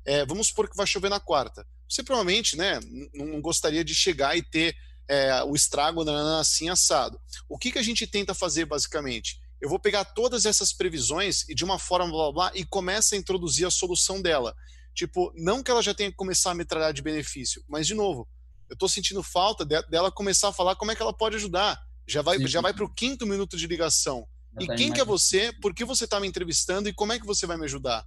É, 0.06 0.26
vamos 0.26 0.48
supor 0.48 0.70
que 0.70 0.76
vai 0.76 0.88
chover 0.88 1.10
na 1.10 1.20
quarta. 1.20 1.66
Você 1.88 2.04
provavelmente, 2.04 2.58
né, 2.58 2.80
não 3.14 3.42
gostaria 3.42 3.84
de 3.84 3.94
chegar 3.94 4.36
e 4.38 4.42
ter 4.42 4.76
é, 5.08 5.44
o 5.44 5.56
estrago 5.56 6.08
assim 6.40 6.70
assado. 6.70 7.20
O 7.48 7.58
que, 7.58 7.72
que 7.72 7.80
a 7.80 7.84
gente 7.84 8.08
tenta 8.08 8.34
fazer 8.34 8.66
basicamente? 8.66 9.40
Eu 9.60 9.68
vou 9.68 9.80
pegar 9.80 10.06
todas 10.06 10.46
essas 10.46 10.72
previsões 10.72 11.48
e 11.50 11.56
de 11.56 11.66
uma 11.66 11.78
forma 11.78 12.08
blá 12.08 12.32
blá, 12.32 12.32
blá 12.32 12.52
e 12.56 12.64
começa 12.64 13.16
a 13.16 13.18
introduzir 13.18 13.68
a 13.68 13.72
solução 13.72 14.22
dela. 14.22 14.56
Tipo, 15.00 15.32
não 15.34 15.64
que 15.64 15.72
ela 15.72 15.82
já 15.82 15.94
tenha 15.94 16.12
que 16.12 16.18
começar 16.18 16.52
a 16.52 16.54
metralhar 16.54 16.92
de 16.92 17.02
benefício, 17.02 17.64
mas 17.70 17.88
de 17.88 17.96
novo, 17.96 18.28
eu 18.70 18.74
estou 18.74 18.90
sentindo 18.90 19.24
falta 19.24 19.64
de, 19.64 19.82
dela 19.84 20.12
começar 20.12 20.50
a 20.50 20.52
falar 20.52 20.76
como 20.76 20.92
é 20.92 20.96
que 20.96 21.02
ela 21.02 21.14
pode 21.14 21.38
ajudar. 21.38 21.80
Já 22.06 22.22
vai, 22.22 22.38
já 22.48 22.60
vai 22.60 22.74
para 22.74 22.84
o 22.84 22.94
quinto 22.94 23.26
minuto 23.26 23.56
de 23.56 23.66
ligação. 23.66 24.28
Já 24.60 24.62
e 24.66 24.68
tá 24.68 24.76
quem 24.76 24.92
que 24.92 25.00
é 25.00 25.06
você? 25.06 25.54
Por 25.62 25.74
que 25.74 25.86
você 25.86 26.04
está 26.04 26.20
me 26.20 26.28
entrevistando 26.28 26.90
e 26.90 26.94
como 26.94 27.14
é 27.14 27.20
que 27.20 27.26
você 27.26 27.48
vai 27.48 27.56
me 27.56 27.64
ajudar? 27.64 28.06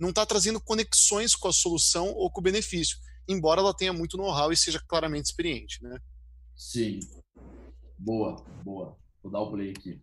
Não 0.00 0.08
está 0.08 0.26
trazendo 0.26 0.60
conexões 0.60 1.36
com 1.36 1.46
a 1.46 1.52
solução 1.52 2.08
ou 2.08 2.28
com 2.28 2.40
o 2.40 2.42
benefício, 2.42 2.98
embora 3.28 3.60
ela 3.60 3.72
tenha 3.72 3.92
muito 3.92 4.16
know-how 4.16 4.50
e 4.50 4.56
seja 4.56 4.82
claramente 4.88 5.26
experiente, 5.26 5.80
né? 5.80 5.96
Sim. 6.56 6.98
Boa, 7.96 8.44
boa. 8.64 8.98
Vou 9.22 9.30
dar 9.30 9.38
o 9.38 9.52
play 9.52 9.70
aqui. 9.70 10.02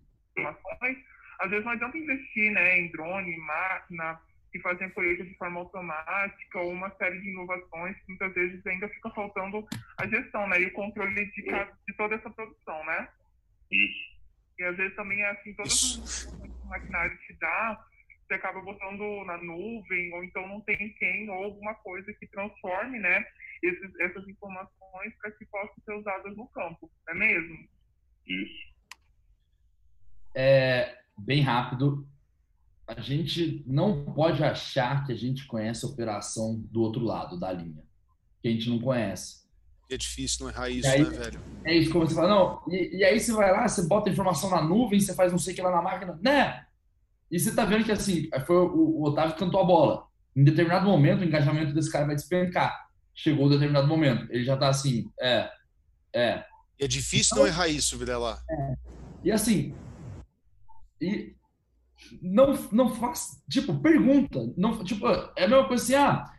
Às 1.41 1.49
vezes 1.49 1.65
não 1.65 1.73
adianta 1.73 1.97
investir 1.97 2.53
né, 2.53 2.79
em 2.79 2.91
drone, 2.93 3.35
máquina, 3.39 4.21
que 4.51 4.59
fazem 4.59 4.89
colheita 4.91 5.23
de 5.23 5.35
forma 5.37 5.59
automática 5.59 6.59
ou 6.59 6.71
uma 6.71 6.89
série 6.97 7.19
de 7.21 7.29
inovações 7.29 7.95
que 7.97 8.09
muitas 8.09 8.33
vezes 8.33 8.65
ainda 8.65 8.89
fica 8.89 9.09
faltando 9.11 9.67
a 9.97 10.07
gestão, 10.07 10.47
né? 10.47 10.61
E 10.61 10.67
o 10.67 10.73
controle 10.73 11.25
de, 11.31 11.41
de 11.43 11.95
toda 11.97 12.15
essa 12.15 12.29
produção, 12.29 12.85
né? 12.85 13.07
Isso. 13.71 14.19
E 14.57 14.63
às 14.63 14.75
vezes 14.75 14.95
também 14.95 15.21
é 15.21 15.29
assim, 15.29 15.53
todos 15.53 15.97
os 15.97 16.65
maquinários 16.65 17.19
te 17.21 17.33
dá, 17.39 17.85
você 18.27 18.33
acaba 18.33 18.61
botando 18.61 19.25
na 19.25 19.37
nuvem, 19.37 20.13
ou 20.13 20.23
então 20.23 20.47
não 20.47 20.61
tem 20.61 20.93
quem 20.99 21.29
ou 21.29 21.45
alguma 21.45 21.73
coisa 21.75 22.13
que 22.13 22.27
transforme, 22.27 22.99
né? 22.99 23.25
esses, 23.63 23.99
essas 23.99 24.27
informações 24.27 25.13
para 25.21 25.31
que 25.31 25.45
possam 25.45 25.75
ser 25.83 25.93
usadas 25.93 26.35
no 26.35 26.47
campo, 26.47 26.89
não 27.07 27.13
é 27.13 27.17
mesmo? 27.17 27.69
Isso. 28.25 28.69
É, 30.35 31.01
bem 31.17 31.41
rápido, 31.41 32.07
a 32.89 32.99
gente 33.01 33.63
não 33.67 34.03
pode 34.03 34.43
achar 34.43 35.05
que 35.05 35.11
a 35.11 35.15
gente 35.15 35.45
conhece 35.45 35.85
a 35.85 35.89
operação 35.89 36.59
do 36.71 36.81
outro 36.81 37.03
lado 37.03 37.39
da 37.39 37.51
linha, 37.51 37.83
que 38.41 38.47
a 38.47 38.51
gente 38.51 38.67
não 38.67 38.79
conhece. 38.79 39.47
É 39.91 39.95
difícil 39.97 40.45
não 40.45 40.51
errar 40.51 40.69
isso, 40.69 40.87
aí, 40.87 41.03
né, 41.03 41.09
velho? 41.09 41.41
É 41.65 41.73
isso, 41.75 41.91
como 41.91 42.07
você 42.07 42.15
fala, 42.15 42.29
não, 42.29 42.61
e, 42.67 42.97
e, 42.97 43.03
aí 43.03 43.19
você 43.19 43.31
vai 43.31 43.51
lá, 43.51 43.67
você 43.67 43.87
bota 43.87 44.09
a 44.09 44.13
informação 44.13 44.49
na 44.49 44.61
nuvem, 44.61 44.99
você 44.99 45.13
faz 45.13 45.31
não 45.31 45.37
sei 45.37 45.53
o 45.53 45.55
que 45.55 45.61
lá 45.61 45.71
na 45.71 45.81
máquina, 45.83 46.19
né? 46.21 46.65
E 47.29 47.39
você 47.39 47.53
tá 47.53 47.63
vendo 47.63 47.85
que 47.85 47.91
assim, 47.91 48.27
foi 48.47 48.55
o, 48.55 48.73
o 48.73 49.03
Otávio 49.03 49.33
que 49.33 49.39
cantou 49.39 49.61
a 49.61 49.65
bola. 49.65 50.07
Em 50.35 50.43
determinado 50.43 50.87
momento, 50.87 51.21
o 51.21 51.25
engajamento 51.25 51.73
desse 51.73 51.91
cara 51.91 52.07
vai 52.07 52.15
despencar. 52.15 52.87
Chegou 53.13 53.45
um 53.45 53.49
determinado 53.49 53.87
momento, 53.87 54.25
ele 54.31 54.43
já 54.43 54.57
tá 54.57 54.67
assim, 54.67 55.07
é, 55.21 55.49
é. 56.13 56.43
E 56.79 56.85
é 56.85 56.87
difícil 56.87 57.33
então, 57.33 57.43
não 57.43 57.47
errar 57.47 57.67
isso, 57.67 57.97
Vilela. 57.97 58.41
É. 58.49 58.73
E 59.25 59.31
assim, 59.31 59.75
e 60.99 61.35
não, 62.21 62.53
não 62.71 62.95
faz, 62.95 63.43
tipo, 63.49 63.79
pergunta. 63.81 64.39
Não, 64.57 64.83
tipo, 64.83 65.07
é 65.35 65.45
a 65.45 65.47
mesma 65.47 65.67
coisa 65.67 65.83
assim, 65.83 65.95
ah, 65.95 66.31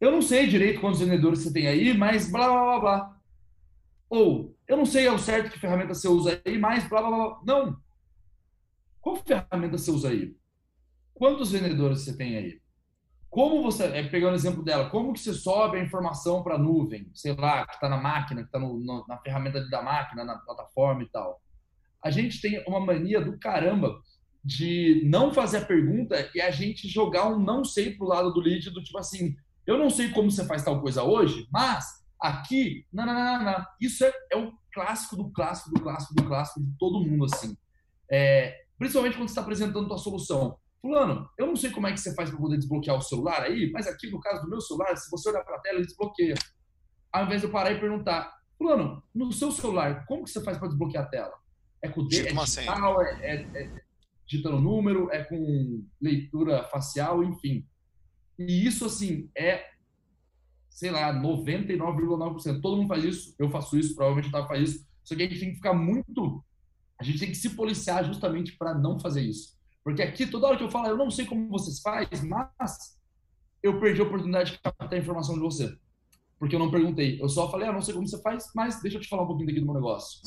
eu 0.00 0.10
não 0.10 0.22
sei 0.22 0.46
direito 0.46 0.80
quantos 0.80 1.00
vendedores 1.00 1.40
você 1.40 1.52
tem 1.52 1.66
aí, 1.66 1.96
mas 1.96 2.30
blá, 2.30 2.46
blá, 2.48 2.64
blá, 2.64 2.80
blá. 2.80 3.20
Ou, 4.08 4.56
eu 4.66 4.76
não 4.76 4.86
sei 4.86 5.06
ao 5.06 5.18
certo 5.18 5.50
que 5.50 5.58
ferramenta 5.58 5.94
você 5.94 6.08
usa 6.08 6.40
aí, 6.44 6.58
mas 6.58 6.88
blá, 6.88 7.02
blá, 7.02 7.10
blá. 7.10 7.40
Não. 7.44 7.76
Qual 9.00 9.16
ferramenta 9.16 9.76
você 9.76 9.90
usa 9.90 10.08
aí? 10.10 10.36
Quantos 11.14 11.50
vendedores 11.50 12.02
você 12.02 12.16
tem 12.16 12.36
aí? 12.36 12.60
Como 13.28 13.62
você, 13.62 13.84
é, 13.84 14.08
pegando 14.08 14.32
o 14.32 14.36
exemplo 14.36 14.62
dela, 14.62 14.88
como 14.88 15.12
que 15.12 15.20
você 15.20 15.34
sobe 15.34 15.78
a 15.78 15.82
informação 15.82 16.42
para 16.42 16.54
a 16.54 16.58
nuvem? 16.58 17.10
Sei 17.14 17.34
lá, 17.34 17.66
que 17.66 17.74
está 17.74 17.88
na 17.88 17.98
máquina, 17.98 18.42
que 18.42 18.48
está 18.48 18.58
na 19.06 19.18
ferramenta 19.18 19.68
da 19.68 19.82
máquina, 19.82 20.24
na 20.24 20.38
plataforma 20.38 21.02
e 21.02 21.08
tal. 21.08 21.42
A 22.02 22.10
gente 22.10 22.40
tem 22.40 22.62
uma 22.66 22.80
mania 22.80 23.20
do 23.20 23.38
caramba 23.38 24.00
de 24.48 25.02
não 25.04 25.30
fazer 25.30 25.58
a 25.58 25.64
pergunta 25.66 26.30
e 26.34 26.40
a 26.40 26.50
gente 26.50 26.88
jogar 26.88 27.28
um 27.28 27.38
não 27.38 27.62
sei 27.62 27.94
pro 27.94 28.06
lado 28.06 28.32
do 28.32 28.40
lead, 28.40 28.70
do 28.70 28.82
tipo 28.82 28.96
assim, 28.96 29.36
eu 29.66 29.76
não 29.76 29.90
sei 29.90 30.08
como 30.08 30.30
você 30.30 30.46
faz 30.46 30.64
tal 30.64 30.80
coisa 30.80 31.02
hoje, 31.02 31.46
mas 31.52 31.84
aqui, 32.18 32.86
não, 32.90 33.04
não, 33.04 33.12
não, 33.12 33.44
não. 33.44 33.66
isso 33.78 34.02
é, 34.06 34.12
é 34.32 34.38
o 34.38 34.50
clássico 34.72 35.16
do 35.16 35.30
clássico 35.30 35.70
do 35.74 35.82
clássico 35.82 36.14
do 36.14 36.24
clássico 36.24 36.62
de 36.62 36.78
todo 36.78 37.04
mundo, 37.06 37.26
assim. 37.26 37.54
É, 38.10 38.64
principalmente 38.78 39.18
quando 39.18 39.28
você 39.28 39.32
está 39.32 39.42
apresentando 39.42 39.84
a 39.84 39.88
tua 39.88 39.98
solução. 39.98 40.58
Fulano, 40.80 41.28
eu 41.36 41.46
não 41.46 41.54
sei 41.56 41.70
como 41.70 41.86
é 41.86 41.92
que 41.92 42.00
você 42.00 42.14
faz 42.14 42.30
para 42.30 42.38
poder 42.38 42.56
desbloquear 42.56 42.96
o 42.96 43.02
celular 43.02 43.42
aí, 43.42 43.70
mas 43.70 43.86
aqui 43.86 44.10
no 44.10 44.18
caso 44.18 44.44
do 44.44 44.48
meu 44.48 44.62
celular, 44.62 44.96
se 44.96 45.10
você 45.10 45.28
olhar 45.28 45.44
para 45.44 45.56
a 45.56 45.60
tela, 45.60 45.76
ele 45.76 45.86
desbloqueia. 45.86 46.34
Ao 47.12 47.26
invés 47.26 47.42
de 47.42 47.48
eu 47.48 47.52
parar 47.52 47.72
e 47.72 47.80
perguntar, 47.80 48.32
Fulano, 48.56 49.02
no 49.14 49.30
seu 49.30 49.52
celular, 49.52 50.06
como 50.06 50.24
que 50.24 50.30
você 50.30 50.42
faz 50.42 50.56
para 50.56 50.68
desbloquear 50.68 51.04
a 51.04 51.08
tela? 51.08 51.34
É 51.82 51.88
com 51.90 52.00
o 52.00 52.08
dedo, 52.08 52.28
é 52.28 52.44
digital, 52.44 53.02
é, 53.02 53.34
é, 53.34 53.82
digitando 54.28 54.60
número, 54.60 55.10
é 55.10 55.24
com 55.24 55.84
leitura 56.00 56.62
facial, 56.64 57.24
enfim. 57.24 57.66
E 58.38 58.66
isso, 58.66 58.84
assim, 58.84 59.30
é, 59.36 59.64
sei 60.68 60.90
lá, 60.90 61.12
99,9%. 61.12 62.60
Todo 62.60 62.76
mundo 62.76 62.88
faz 62.88 63.02
isso, 63.02 63.34
eu 63.38 63.50
faço 63.50 63.78
isso, 63.78 63.94
provavelmente 63.94 64.28
o 64.32 64.46
faz 64.46 64.70
isso. 64.70 64.86
Só 65.02 65.16
que 65.16 65.22
a 65.22 65.26
gente 65.26 65.40
tem 65.40 65.50
que 65.50 65.56
ficar 65.56 65.72
muito. 65.72 66.44
A 67.00 67.04
gente 67.04 67.18
tem 67.18 67.30
que 67.30 67.36
se 67.36 67.50
policiar 67.50 68.04
justamente 68.04 68.56
para 68.56 68.74
não 68.74 69.00
fazer 69.00 69.22
isso. 69.22 69.56
Porque 69.82 70.02
aqui, 70.02 70.26
toda 70.26 70.46
hora 70.46 70.58
que 70.58 70.64
eu 70.64 70.70
falo, 70.70 70.88
eu 70.88 70.96
não 70.96 71.10
sei 71.10 71.24
como 71.24 71.48
vocês 71.48 71.80
fazem, 71.80 72.28
mas 72.28 72.98
eu 73.62 73.80
perdi 73.80 74.02
a 74.02 74.04
oportunidade 74.04 74.52
de 74.52 74.58
captar 74.58 74.98
informação 74.98 75.34
de 75.34 75.40
você. 75.40 75.74
Porque 76.38 76.54
eu 76.54 76.60
não 76.60 76.70
perguntei. 76.70 77.20
Eu 77.20 77.28
só 77.28 77.50
falei, 77.50 77.68
ah, 77.68 77.72
não 77.72 77.80
sei 77.80 77.94
como 77.94 78.06
você 78.06 78.20
faz, 78.20 78.50
mas 78.54 78.82
deixa 78.82 78.98
eu 78.98 79.00
te 79.00 79.08
falar 79.08 79.22
um 79.22 79.26
pouquinho 79.26 79.48
daqui 79.48 79.60
do 79.60 79.66
meu 79.66 79.74
negócio. 79.74 80.20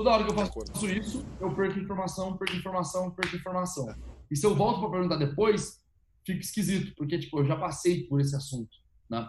Toda 0.00 0.12
hora 0.12 0.24
que 0.24 0.30
eu 0.30 0.34
faço 0.34 0.88
isso, 0.88 1.26
eu 1.38 1.54
perco 1.54 1.78
informação, 1.78 2.34
perco 2.38 2.56
informação, 2.56 3.10
perco 3.10 3.36
informação. 3.36 3.94
E 4.30 4.34
se 4.34 4.46
eu 4.46 4.54
volto 4.54 4.80
para 4.80 4.92
perguntar 4.92 5.16
depois, 5.16 5.84
fica 6.24 6.40
esquisito, 6.40 6.94
porque 6.96 7.18
tipo, 7.18 7.38
eu 7.38 7.44
já 7.44 7.54
passei 7.54 8.04
por 8.04 8.18
esse 8.18 8.34
assunto, 8.34 8.74
né? 9.10 9.28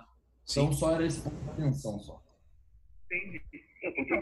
Então 0.49 0.71
só 0.71 0.91
era 0.91 1.05
esse 1.05 1.21
ponto 1.21 1.35
de 1.43 1.49
atenção 1.49 1.99
só. 1.99 2.23
Entendi. 3.11 3.41
É, 3.83 3.91
porque 3.91 4.15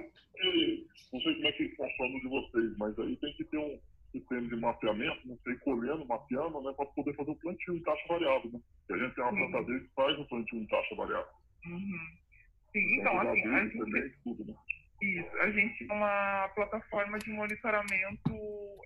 não 1.13 1.21
sei 1.21 1.35
como 1.35 1.45
é 1.45 1.51
que 1.51 1.69
funciona 1.75 2.19
de 2.19 2.27
vocês, 2.27 2.77
mas 2.79 2.97
aí 2.97 3.15
tem 3.17 3.33
que 3.35 3.43
ter 3.43 3.57
um 3.59 3.79
sistema 4.11 4.47
de 4.49 4.55
mapeamento, 4.55 5.27
não 5.27 5.37
sei, 5.43 5.55
colhendo, 5.57 6.03
mapeando, 6.07 6.61
né, 6.61 6.73
para 6.75 6.87
poder 6.87 7.15
fazer 7.15 7.29
o 7.29 7.35
plantio 7.35 7.75
em 7.75 7.83
taxa 7.83 8.07
variável, 8.07 8.49
né? 8.51 8.59
E 8.89 8.93
a 8.93 8.97
gente 8.97 9.13
tem 9.13 9.23
uma 9.23 9.33
plantadeira 9.33 9.81
que 9.81 9.93
faz 9.93 10.17
o 10.17 10.25
plantio 10.25 10.57
em 10.57 10.65
taxa 10.65 10.95
variável. 10.95 11.31
Uhum. 11.67 11.99
Sim, 12.73 12.99
então, 12.99 13.19
assim, 13.19 13.47
a 13.47 13.63
gente... 13.65 13.77
Também, 13.77 14.11
tudo, 14.23 14.45
né? 14.45 14.55
Isso, 15.01 15.37
a 15.37 15.49
gente 15.51 15.87
tem 15.87 15.95
uma 15.95 16.49
plataforma 16.49 17.17
de 17.19 17.31
monitoramento 17.31 18.35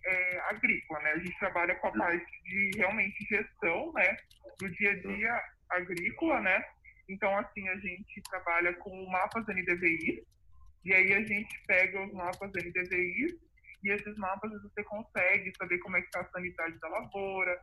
é, 0.05 0.39
agrícola, 0.49 0.99
né? 1.01 1.11
A 1.11 1.17
gente 1.17 1.39
trabalha 1.39 1.75
com 1.75 1.87
a 1.87 1.91
parte 1.91 2.43
de 2.43 2.71
realmente 2.77 3.25
gestão, 3.25 3.91
né? 3.93 4.15
Do 4.59 4.69
dia 4.69 4.91
a 4.91 4.99
dia 4.99 5.43
agrícola, 5.71 6.39
né? 6.41 6.63
Então, 7.09 7.35
assim, 7.37 7.67
a 7.67 7.75
gente 7.77 8.21
trabalha 8.29 8.73
com 8.73 9.09
mapas 9.09 9.43
NDVI, 9.47 10.23
e 10.85 10.93
aí 10.93 11.13
a 11.13 11.23
gente 11.23 11.59
pega 11.65 12.03
os 12.03 12.13
mapas 12.13 12.51
NDVI, 12.51 13.39
e 13.83 13.89
esses 13.89 14.15
mapas 14.17 14.51
você 14.61 14.83
consegue 14.83 15.51
saber 15.57 15.79
como 15.79 15.97
é 15.97 16.01
que 16.01 16.07
está 16.07 16.21
a 16.21 16.29
sanidade 16.29 16.79
da 16.79 16.87
lavoura, 16.89 17.59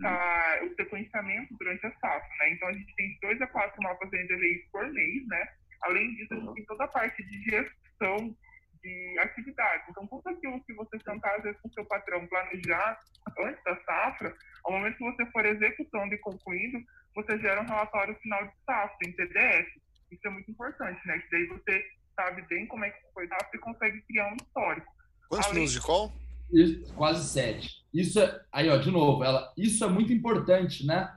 tá, 0.00 0.60
o 0.62 0.74
sequenciamento 0.76 1.54
durante 1.58 1.84
a 1.84 1.90
safra, 1.98 2.28
né? 2.38 2.50
Então, 2.50 2.68
a 2.68 2.72
gente 2.72 2.94
tem 2.94 3.18
dois 3.20 3.40
a 3.42 3.46
quatro 3.48 3.82
mapas 3.82 4.08
NDVI 4.08 4.68
por 4.70 4.88
mês, 4.92 5.26
né? 5.26 5.48
Além 5.82 6.14
disso, 6.14 6.34
a 6.34 6.36
gente 6.36 6.54
tem 6.54 6.64
toda 6.64 6.84
a 6.84 6.88
parte 6.88 7.22
de 7.22 7.42
gestão 7.42 8.34
de 8.82 9.18
atividades. 9.18 9.86
Então, 9.88 10.06
tudo 10.06 10.28
aquilo 10.28 10.62
que 10.64 10.74
você 10.74 10.98
sentar, 11.00 11.36
às 11.36 11.42
vezes, 11.42 11.60
com 11.60 11.68
o 11.68 11.72
seu 11.72 11.84
patrão, 11.84 12.26
planejar 12.26 13.00
antes 13.38 13.62
da 13.64 13.76
safra, 13.84 14.34
ao 14.64 14.72
momento 14.72 14.96
que 14.96 15.04
você 15.04 15.26
for 15.26 15.44
executando 15.44 16.14
e 16.14 16.18
concluindo, 16.18 16.78
você 17.14 17.38
gera 17.38 17.62
um 17.62 17.66
relatório 17.66 18.14
final 18.16 18.44
de 18.46 18.52
safra 18.64 18.96
em 19.04 19.12
PDF. 19.12 19.68
Isso 20.10 20.26
é 20.26 20.30
muito 20.30 20.50
importante, 20.50 21.00
né? 21.06 21.18
Que 21.18 21.30
daí 21.30 21.46
você 21.46 21.84
sabe 22.14 22.42
bem 22.42 22.66
como 22.66 22.84
é 22.84 22.90
que 22.90 23.00
foi 23.12 23.26
safra 23.28 23.50
e 23.54 23.58
consegue 23.58 24.00
criar 24.02 24.32
um 24.32 24.36
histórico. 24.36 24.92
Quantos 25.28 25.46
Além... 25.46 25.54
minutos 25.60 25.74
de 25.74 25.80
call? 25.80 26.12
Isso, 26.52 26.94
quase 26.94 27.28
sete. 27.28 27.84
Isso 27.92 28.20
é, 28.20 28.40
aí, 28.52 28.68
ó, 28.68 28.76
de 28.76 28.90
novo, 28.90 29.24
ela, 29.24 29.52
isso 29.56 29.84
é 29.84 29.88
muito 29.88 30.12
importante, 30.12 30.86
né? 30.86 31.12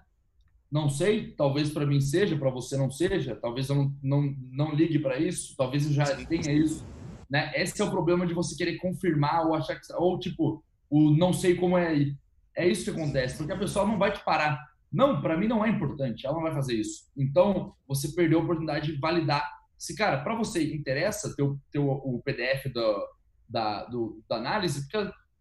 Não 0.71 0.87
sei, 0.87 1.31
talvez 1.31 1.71
para 1.71 1.85
mim 1.85 1.99
seja, 1.99 2.37
para 2.37 2.51
você 2.51 2.77
não 2.77 2.91
seja, 2.91 3.35
talvez 3.35 3.69
eu 3.69 3.75
não, 3.75 3.95
não, 4.03 4.35
não 4.51 4.75
ligue 4.75 4.99
para 4.99 5.17
isso, 5.17 5.55
talvez 5.57 5.85
eu 5.85 5.93
já 5.93 6.05
tenha 6.25 6.51
isso. 6.51 6.85
Né? 7.29 7.51
Esse 7.55 7.81
é 7.81 7.85
o 7.85 7.89
problema 7.89 8.25
de 8.25 8.33
você 8.33 8.55
querer 8.55 8.77
confirmar 8.77 9.45
ou 9.45 9.55
achar 9.55 9.75
que. 9.79 9.93
Ou 9.93 10.19
tipo, 10.19 10.63
o 10.89 11.11
não 11.11 11.33
sei 11.33 11.55
como 11.55 11.77
é. 11.77 12.13
É 12.55 12.67
isso 12.67 12.83
que 12.83 12.89
acontece, 12.99 13.37
porque 13.37 13.53
a 13.53 13.57
pessoa 13.57 13.85
não 13.85 13.97
vai 13.97 14.11
te 14.11 14.23
parar. 14.23 14.59
Não, 14.91 15.21
para 15.21 15.37
mim 15.37 15.47
não 15.47 15.63
é 15.63 15.69
importante, 15.69 16.25
ela 16.25 16.35
não 16.35 16.41
vai 16.41 16.53
fazer 16.53 16.73
isso. 16.73 17.09
Então, 17.15 17.73
você 17.87 18.09
perdeu 18.09 18.39
a 18.39 18.43
oportunidade 18.43 18.91
de 18.91 18.99
validar. 18.99 19.47
Se, 19.77 19.95
cara, 19.95 20.21
para 20.23 20.35
você 20.35 20.73
interessa 20.73 21.33
ter, 21.35 21.47
ter 21.71 21.79
o 21.79 22.21
PDF 22.25 22.71
do, 22.73 23.07
da, 23.47 23.85
do, 23.85 24.21
da 24.27 24.37
análise, 24.37 24.81
porque 24.81 24.97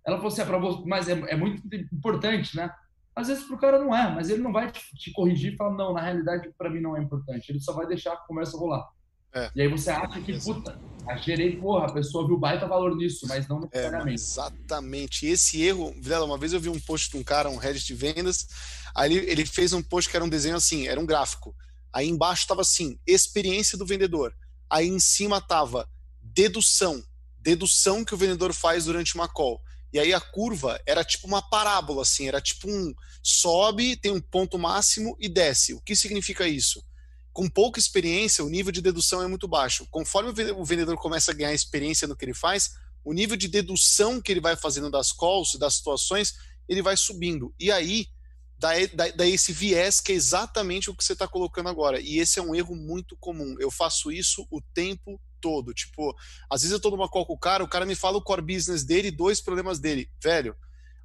ela 0.07 0.16
falou 0.16 0.29
assim, 0.29 0.43
é 0.43 0.45
para 0.45 0.59
você, 0.59 0.83
mas 0.87 1.09
é, 1.09 1.12
é 1.12 1.37
muito 1.37 1.62
importante, 1.93 2.57
né? 2.57 2.70
Às 3.19 3.27
vezes 3.27 3.43
para 3.45 3.57
o 3.57 3.59
cara 3.59 3.79
não 3.81 3.93
é, 3.93 4.14
mas 4.14 4.31
ele 4.31 4.41
não 4.41 4.53
vai 4.53 4.71
te, 4.71 4.81
te 4.97 5.11
corrigir 5.11 5.53
e 5.53 5.57
falar, 5.57 5.75
não, 5.75 5.93
na 5.93 6.01
realidade 6.01 6.49
para 6.57 6.71
mim 6.71 6.81
não 6.81 6.97
é 6.97 7.03
importante. 7.03 7.51
Ele 7.51 7.59
só 7.59 7.73
vai 7.73 7.85
deixar 7.85 8.12
a 8.12 8.16
conversa 8.16 8.57
rolar. 8.57 8.89
É. 9.35 9.51
E 9.57 9.62
aí 9.62 9.69
você 9.69 9.91
acha 9.91 10.21
que, 10.21 10.39
puta, 10.39 10.79
gerei, 11.25 11.57
porra, 11.57 11.87
a 11.87 11.93
pessoa 11.93 12.25
viu 12.29 12.39
baita 12.39 12.69
valor 12.69 12.95
nisso, 12.95 13.27
mas 13.27 13.49
não 13.49 13.59
é, 13.59 13.61
necessariamente. 13.62 14.11
É, 14.11 14.14
exatamente. 14.14 15.27
Esse 15.27 15.61
erro, 15.61 15.93
Vilela, 16.01 16.25
uma 16.25 16.39
vez 16.39 16.53
eu 16.53 16.61
vi 16.61 16.69
um 16.69 16.79
post 16.79 17.11
de 17.11 17.16
um 17.16 17.25
cara, 17.25 17.51
um 17.51 17.57
Reddit 17.57 17.85
de 17.87 17.95
vendas, 17.95 18.47
aí 18.95 19.12
ele, 19.12 19.29
ele 19.29 19.45
fez 19.45 19.73
um 19.73 19.83
post 19.83 20.09
que 20.09 20.16
era 20.16 20.25
um 20.25 20.29
desenho 20.29 20.55
assim, 20.55 20.87
era 20.87 21.01
um 21.01 21.07
gráfico. 21.07 21.57
Aí 21.93 22.09
embaixo 22.09 22.43
estava 22.43 22.61
assim, 22.61 23.01
experiência 23.05 23.77
do 23.77 23.85
vendedor. 23.85 24.33
Aí 24.71 24.87
em 24.87 25.01
cima 25.01 25.41
tava 25.41 25.89
dedução, 26.23 27.03
dedução 27.37 28.05
que 28.05 28.14
o 28.14 28.19
vendedor 28.19 28.53
faz 28.53 28.85
durante 28.85 29.16
uma 29.16 29.27
call. 29.27 29.61
E 29.93 29.99
aí 29.99 30.12
a 30.12 30.21
curva 30.21 30.81
era 30.87 31.03
tipo 31.03 31.27
uma 31.27 31.43
parábola, 31.43 32.03
assim, 32.03 32.29
era 32.29 32.41
tipo 32.41 32.71
um 32.71 32.95
sobe, 33.23 33.97
tem 33.97 34.12
um 34.12 34.21
ponto 34.21 34.59
máximo 34.59 35.16
e 35.21 35.29
desce. 35.29 35.75
O 35.75 35.81
que 35.81 35.95
significa 35.97 36.47
isso? 36.47 36.85
Com 37.33 37.49
pouca 37.49 37.79
experiência, 37.79 38.45
o 38.45 38.49
nível 38.49 38.73
de 38.73 38.83
dedução 38.83 39.23
é 39.23 39.29
muito 39.29 39.47
baixo. 39.47 39.87
Conforme 39.91 40.31
o 40.53 40.64
vendedor 40.64 40.97
começa 40.97 41.31
a 41.31 41.35
ganhar 41.35 41.53
experiência 41.53 42.09
no 42.09 42.16
que 42.16 42.25
ele 42.25 42.35
faz, 42.35 42.73
o 43.05 43.12
nível 43.12 43.37
de 43.37 43.49
dedução 43.49 44.21
que 44.21 44.33
ele 44.33 44.41
vai 44.41 44.57
fazendo 44.57 44.91
das 44.91 45.12
calls, 45.12 45.57
das 45.59 45.75
situações, 45.75 46.35
ele 46.69 46.83
vai 46.83 46.97
subindo. 46.97 47.55
E 47.59 47.71
aí 47.71 48.07
dá, 48.59 48.73
dá 49.14 49.27
esse 49.27 49.53
viés 49.53 50.01
que 50.01 50.12
é 50.12 50.14
exatamente 50.14 50.91
o 50.91 50.95
que 50.95 51.05
você 51.05 51.12
está 51.12 51.29
colocando 51.29 51.69
agora. 51.69 52.01
E 52.01 52.19
esse 52.19 52.39
é 52.39 52.43
um 52.43 52.55
erro 52.55 52.75
muito 52.75 53.16
comum. 53.16 53.55
Eu 53.61 53.71
faço 53.71 54.11
isso 54.11 54.47
o 54.51 54.61
tempo 54.61 55.21
todo. 55.41 55.73
Tipo, 55.73 56.14
às 56.51 56.62
vezes 56.62 56.73
eu 56.73 56.81
tô 56.81 56.91
numa 56.91 57.09
call 57.09 57.25
com 57.25 57.35
o 57.35 57.39
cara, 57.39 57.62
o 57.62 57.69
cara 57.69 57.87
me 57.87 57.95
fala 57.95 58.19
o 58.19 58.23
core 58.23 58.43
business 58.43 58.85
dele, 58.85 59.11
dois 59.11 59.41
problemas 59.41 59.79
dele. 59.79 60.11
Velho, 60.23 60.57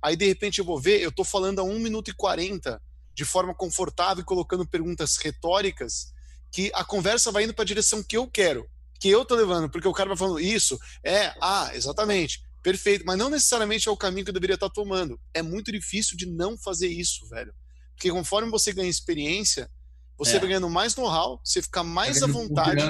aí 0.04 0.16
de 0.16 0.26
repente 0.28 0.60
eu 0.60 0.66
vou 0.66 0.80
ver, 0.80 1.02
eu 1.02 1.12
tô 1.12 1.24
falando 1.24 1.60
a 1.60 1.64
1 1.64 1.80
minuto 1.80 2.10
e 2.10 2.14
40 2.14 2.82
de 3.16 3.24
forma 3.24 3.56
confortável 3.56 4.22
e 4.22 4.26
colocando 4.26 4.68
perguntas 4.68 5.18
retóricas 5.18 6.12
que 6.52 6.72
a 6.74 6.84
conversa 6.84 7.32
vai 7.32 7.46
indo 7.46 7.54
para 7.54 7.64
a 7.64 7.68
direção 7.68 8.04
que 8.04 8.18
eu 8.18 8.28
quero, 8.28 8.70
que 9.00 9.10
eu 9.10 9.24
tô 9.26 9.36
levando, 9.36 9.70
porque 9.70 9.88
o 9.88 9.94
cara 9.94 10.10
vai 10.10 10.18
falando 10.18 10.40
isso, 10.40 10.78
é, 11.04 11.34
ah, 11.42 11.72
exatamente, 11.74 12.44
perfeito, 12.62 13.06
mas 13.06 13.18
não 13.18 13.30
necessariamente 13.30 13.88
é 13.88 13.92
o 13.92 13.98
caminho 13.98 14.26
que 14.26 14.30
eu 14.30 14.34
deveria 14.34 14.56
estar 14.56 14.70
tá 14.70 14.74
tomando. 14.74 15.20
É 15.34 15.42
muito 15.42 15.72
difícil 15.72 16.16
de 16.16 16.26
não 16.26 16.58
fazer 16.58 16.88
isso, 16.88 17.28
velho. 17.28 17.54
Porque 17.96 18.12
conforme 18.12 18.50
você 18.52 18.72
ganha 18.72 18.90
experiência, 18.90 19.70
você 20.18 20.38
é. 20.38 20.40
vai 20.40 20.50
ganhando 20.50 20.70
mais 20.70 20.96
know-how, 20.96 21.40
você 21.44 21.62
fica 21.62 21.84
mais 21.84 22.22
à 22.22 22.28
vontade. 22.28 22.82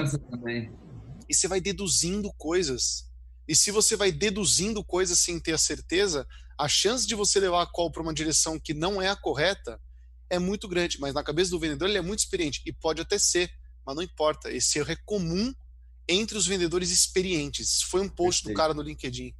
E 1.28 1.34
você 1.34 1.48
vai 1.48 1.60
deduzindo 1.60 2.32
coisas. 2.36 3.10
E 3.48 3.54
se 3.56 3.70
você 3.70 3.96
vai 3.96 4.12
deduzindo 4.12 4.84
coisas 4.84 5.18
sem 5.18 5.40
ter 5.40 5.52
a 5.52 5.58
certeza, 5.58 6.26
a 6.58 6.68
chance 6.68 7.06
de 7.06 7.14
você 7.14 7.40
levar 7.40 7.62
a 7.62 7.66
call 7.66 7.90
para 7.90 8.02
uma 8.02 8.14
direção 8.14 8.58
que 8.58 8.74
não 8.74 9.00
é 9.00 9.08
a 9.08 9.16
correta 9.16 9.80
é 10.30 10.38
muito 10.38 10.68
grande. 10.68 10.98
Mas 11.00 11.14
na 11.14 11.22
cabeça 11.22 11.50
do 11.50 11.58
vendedor 11.58 11.88
ele 11.88 11.98
é 11.98 12.02
muito 12.02 12.20
experiente 12.20 12.62
e 12.66 12.72
pode 12.72 13.00
até 13.00 13.18
ser, 13.18 13.50
mas 13.86 13.96
não 13.96 14.02
importa. 14.02 14.50
Esse 14.50 14.78
erro 14.78 14.92
é 14.92 14.96
comum 15.04 15.52
entre 16.08 16.36
os 16.36 16.46
vendedores 16.46 16.90
experientes. 16.90 17.82
Foi 17.82 18.00
um 18.00 18.08
post 18.08 18.42
Perfeito. 18.42 18.54
do 18.54 18.56
cara 18.56 18.74
no 18.74 18.82
LinkedIn. 18.82 19.34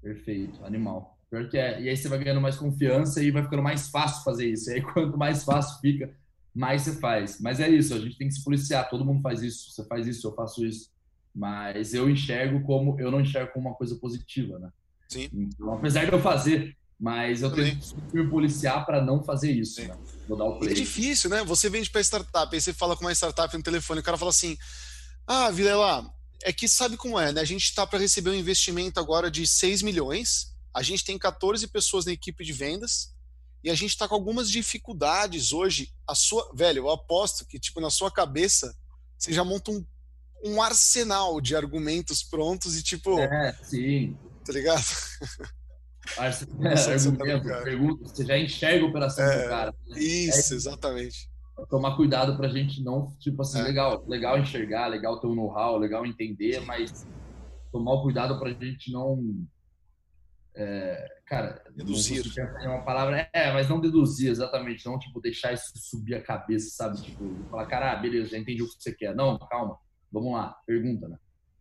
Perfeito, 0.00 0.64
animal. 0.64 1.18
É. 1.54 1.80
E 1.80 1.88
aí 1.88 1.96
você 1.96 2.08
vai 2.08 2.18
ganhando 2.18 2.42
mais 2.42 2.56
confiança 2.56 3.22
e 3.22 3.30
vai 3.30 3.42
ficando 3.42 3.62
mais 3.62 3.88
fácil 3.88 4.22
fazer 4.22 4.46
isso. 4.46 4.70
E 4.70 4.74
aí 4.74 4.82
quanto 4.92 5.16
mais 5.16 5.44
fácil 5.44 5.80
fica, 5.80 6.14
mais 6.54 6.82
você 6.82 6.98
faz. 6.98 7.40
Mas 7.40 7.58
é 7.58 7.68
isso, 7.68 7.94
a 7.94 7.98
gente 7.98 8.18
tem 8.18 8.28
que 8.28 8.34
se 8.34 8.44
policiar. 8.44 8.90
Todo 8.90 9.04
mundo 9.04 9.22
faz 9.22 9.42
isso. 9.42 9.70
Você 9.70 9.84
faz 9.86 10.06
isso, 10.06 10.26
eu 10.26 10.34
faço 10.34 10.64
isso. 10.64 10.90
Mas 11.34 11.94
eu 11.94 12.10
enxergo 12.10 12.62
como 12.66 13.00
eu 13.00 13.10
não 13.10 13.20
enxergo 13.20 13.52
como 13.52 13.68
uma 13.68 13.74
coisa 13.74 13.96
positiva, 13.96 14.58
né? 14.58 14.70
Sim. 15.12 15.28
Então, 15.32 15.72
apesar 15.74 16.04
de 16.04 16.12
eu 16.12 16.20
fazer, 16.20 16.76
mas 16.98 17.42
eu 17.42 17.52
tenho 17.52 17.78
que 17.78 18.16
me 18.16 18.30
policiar 18.30 18.86
para 18.86 19.04
não 19.04 19.22
fazer 19.22 19.50
isso. 19.50 19.82
Né? 19.82 19.96
Vou 20.28 20.38
dar 20.38 20.44
o 20.44 20.58
play. 20.58 20.72
É 20.72 20.74
difícil, 20.74 21.28
né? 21.28 21.42
Você 21.44 21.68
vende 21.68 21.90
para 21.90 22.00
startup, 22.00 22.54
aí 22.54 22.60
você 22.60 22.72
fala 22.72 22.96
com 22.96 23.04
uma 23.04 23.12
startup 23.12 23.56
no 23.56 23.62
telefone, 23.62 24.00
o 24.00 24.02
cara 24.04 24.16
fala 24.16 24.30
assim: 24.30 24.56
Ah, 25.26 25.50
Vilela, 25.50 26.08
é 26.44 26.52
que 26.52 26.68
sabe 26.68 26.96
como 26.96 27.18
é, 27.18 27.32
né? 27.32 27.40
A 27.40 27.44
gente 27.44 27.64
está 27.64 27.86
para 27.86 27.98
receber 27.98 28.30
um 28.30 28.34
investimento 28.34 29.00
agora 29.00 29.30
de 29.30 29.46
6 29.46 29.82
milhões, 29.82 30.54
a 30.72 30.82
gente 30.82 31.04
tem 31.04 31.18
14 31.18 31.66
pessoas 31.68 32.04
na 32.04 32.12
equipe 32.12 32.44
de 32.44 32.52
vendas 32.52 33.12
e 33.64 33.70
a 33.70 33.74
gente 33.74 33.90
está 33.90 34.08
com 34.08 34.14
algumas 34.14 34.48
dificuldades 34.48 35.52
hoje. 35.52 35.92
A 36.06 36.14
sua, 36.14 36.50
velho, 36.54 36.80
eu 36.80 36.90
aposto 36.90 37.44
que 37.46 37.58
tipo 37.58 37.80
na 37.80 37.90
sua 37.90 38.10
cabeça 38.10 38.76
você 39.18 39.32
já 39.32 39.44
monta 39.44 39.70
um, 39.70 39.84
um 40.44 40.62
arsenal 40.62 41.40
de 41.40 41.54
argumentos 41.54 42.22
prontos 42.22 42.76
e 42.76 42.82
tipo, 42.82 43.18
é, 43.20 43.56
sim, 43.62 44.16
tá 44.44 44.52
ligado? 44.52 44.82
É, 46.18 46.94
argumento, 46.94 47.62
pergunta, 47.62 48.08
você 48.08 48.24
já 48.24 48.36
enxerga 48.36 48.84
a 48.84 48.88
operação 48.88 49.24
é, 49.24 49.42
do 49.42 49.48
cara. 49.48 49.74
Né? 49.86 49.98
Isso, 50.00 50.52
é, 50.52 50.56
exatamente 50.56 51.32
tomar 51.68 51.96
cuidado 51.96 52.36
pra 52.36 52.48
gente 52.48 52.82
não, 52.82 53.14
tipo 53.18 53.42
assim, 53.42 53.60
é. 53.60 53.62
legal, 53.62 54.04
legal 54.06 54.38
enxergar, 54.38 54.86
legal 54.86 55.20
ter 55.20 55.26
um 55.26 55.34
know-how, 55.34 55.76
legal 55.78 56.04
entender, 56.06 56.60
mas 56.60 57.06
tomar 57.70 57.92
o 57.92 58.02
cuidado 58.02 58.38
pra 58.38 58.52
gente 58.52 58.92
não. 58.92 59.46
É, 60.54 61.06
cara, 61.26 61.62
deduzir. 61.74 62.22
É 62.38 62.68
uma 62.68 62.84
palavra, 62.84 63.28
é, 63.32 63.52
mas 63.52 63.68
não 63.68 63.80
deduzir 63.80 64.30
exatamente, 64.30 64.84
não 64.84 64.98
tipo 64.98 65.20
deixar 65.20 65.52
isso 65.52 65.72
subir 65.76 66.14
a 66.14 66.22
cabeça, 66.22 66.70
sabe? 66.70 67.00
Tipo, 67.00 67.44
falar, 67.50 67.66
cara, 67.66 67.92
ah, 67.92 67.96
beleza, 67.96 68.30
já 68.30 68.38
entendi 68.38 68.62
o 68.62 68.68
que 68.68 68.82
você 68.82 68.92
quer. 68.94 69.14
Não, 69.14 69.38
calma, 69.38 69.78
vamos 70.10 70.32
lá, 70.32 70.54
pergunta, 70.66 71.08
né? 71.08 71.16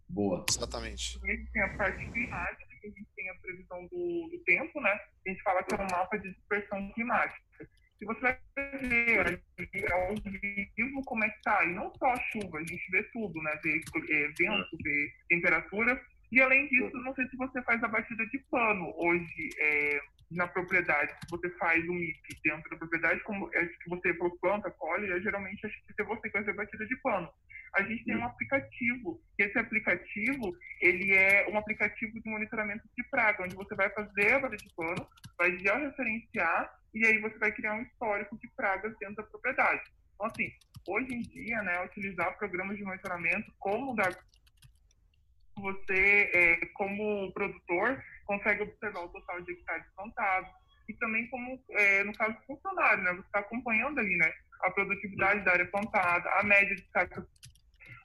Boa. 0.09 0.45
Exatamente. 0.49 1.17
Tem 1.21 1.61
a 1.63 1.77
parte 1.77 2.05
climática, 2.11 2.70
que 2.81 2.87
a 2.87 2.91
gente 2.91 3.07
tem 3.15 3.29
a 3.29 3.35
previsão 3.35 3.87
do, 3.87 4.29
do 4.31 4.43
tempo, 4.45 4.81
né? 4.81 4.99
A 5.25 5.29
gente 5.29 5.41
fala 5.43 5.63
que 5.63 5.73
é 5.73 5.77
um 5.77 5.87
mapa 5.91 6.17
de 6.17 6.33
dispersão 6.33 6.91
climática 6.93 7.69
se 8.01 8.05
você 8.05 8.19
vai 8.19 8.37
ver 8.57 9.93
ao 9.93 10.15
vivo 10.15 11.01
como 11.05 11.23
é 11.23 11.29
que 11.29 11.41
tá, 11.43 11.63
e 11.63 11.73
não 11.73 11.93
só 11.99 12.07
a 12.07 12.19
chuva, 12.31 12.57
a 12.57 12.63
gente 12.63 12.83
vê 12.89 13.03
tudo, 13.13 13.39
né? 13.43 13.59
Vê 13.63 13.79
é, 14.09 14.27
vento, 14.29 14.77
vê 14.83 15.13
temperatura. 15.29 16.01
E 16.31 16.41
além 16.41 16.67
disso, 16.67 16.97
não 16.97 17.13
sei 17.13 17.27
se 17.27 17.37
você 17.37 17.61
faz 17.61 17.83
a 17.83 17.87
batida 17.87 18.25
de 18.25 18.39
pano 18.49 18.91
hoje 18.97 19.49
é, 19.59 20.01
na 20.31 20.47
propriedade. 20.47 21.11
Se 21.11 21.29
você 21.29 21.49
faz 21.51 21.87
um 21.87 21.93
MIP 21.93 22.41
dentro 22.43 22.71
da 22.71 22.77
propriedade, 22.77 23.21
como 23.21 23.51
é 23.53 23.65
que 23.67 23.89
você 23.89 24.13
planta, 24.39 24.71
colhe, 24.71 25.11
é, 25.11 25.21
geralmente 25.21 25.63
acho 25.63 25.85
que 25.85 26.01
é 26.01 26.03
você 26.03 26.21
que 26.21 26.31
fazer 26.31 26.51
a 26.51 26.55
batida 26.55 26.87
de 26.87 26.95
pano. 27.03 27.29
A 27.73 27.83
gente 27.83 28.03
tem 28.03 28.17
um 28.17 28.25
aplicativo, 28.25 29.21
esse 29.37 29.57
aplicativo, 29.57 30.53
ele 30.81 31.13
é 31.13 31.47
um 31.49 31.57
aplicativo 31.57 32.19
de 32.19 32.29
monitoramento 32.29 32.83
de 32.97 33.03
praga, 33.05 33.43
onde 33.43 33.55
você 33.55 33.73
vai 33.75 33.89
fazer 33.91 34.33
a 34.33 34.39
batida 34.39 34.57
de 34.57 34.75
pano, 34.75 35.07
vai 35.37 35.57
georreferenciar 35.57 36.73
e 36.93 37.05
aí 37.05 37.19
você 37.19 37.37
vai 37.37 37.51
criar 37.51 37.75
um 37.75 37.83
histórico 37.83 38.37
de 38.37 38.49
pragas 38.55 38.93
dentro 38.99 39.15
da 39.15 39.23
propriedade. 39.23 39.81
Então, 40.15 40.27
assim, 40.27 40.51
hoje 40.87 41.13
em 41.13 41.21
dia, 41.21 41.61
né, 41.63 41.85
utilizar 41.85 42.37
programas 42.37 42.77
de 42.77 42.83
monitoramento 42.83 43.51
como 43.59 43.95
da 43.95 44.09
você, 45.57 46.29
é, 46.33 46.65
como 46.73 47.31
produtor, 47.33 48.03
consegue 48.25 48.63
observar 48.63 49.01
o 49.01 49.09
total 49.09 49.41
de 49.41 49.51
hectares 49.51 49.85
plantados 49.95 50.49
e 50.89 50.93
também 50.95 51.27
como, 51.29 51.63
é, 51.71 52.03
no 52.03 52.13
caso 52.13 52.33
do 52.33 52.45
funcionário, 52.45 53.03
né, 53.03 53.13
você 53.13 53.27
está 53.27 53.39
acompanhando 53.39 53.99
ali, 53.99 54.15
né, 54.17 54.33
a 54.61 54.71
produtividade 54.71 55.43
da 55.43 55.51
área 55.51 55.65
plantada, 55.67 56.29
a 56.39 56.43
média 56.43 56.75
de 56.75 56.85
sacas, 56.91 57.25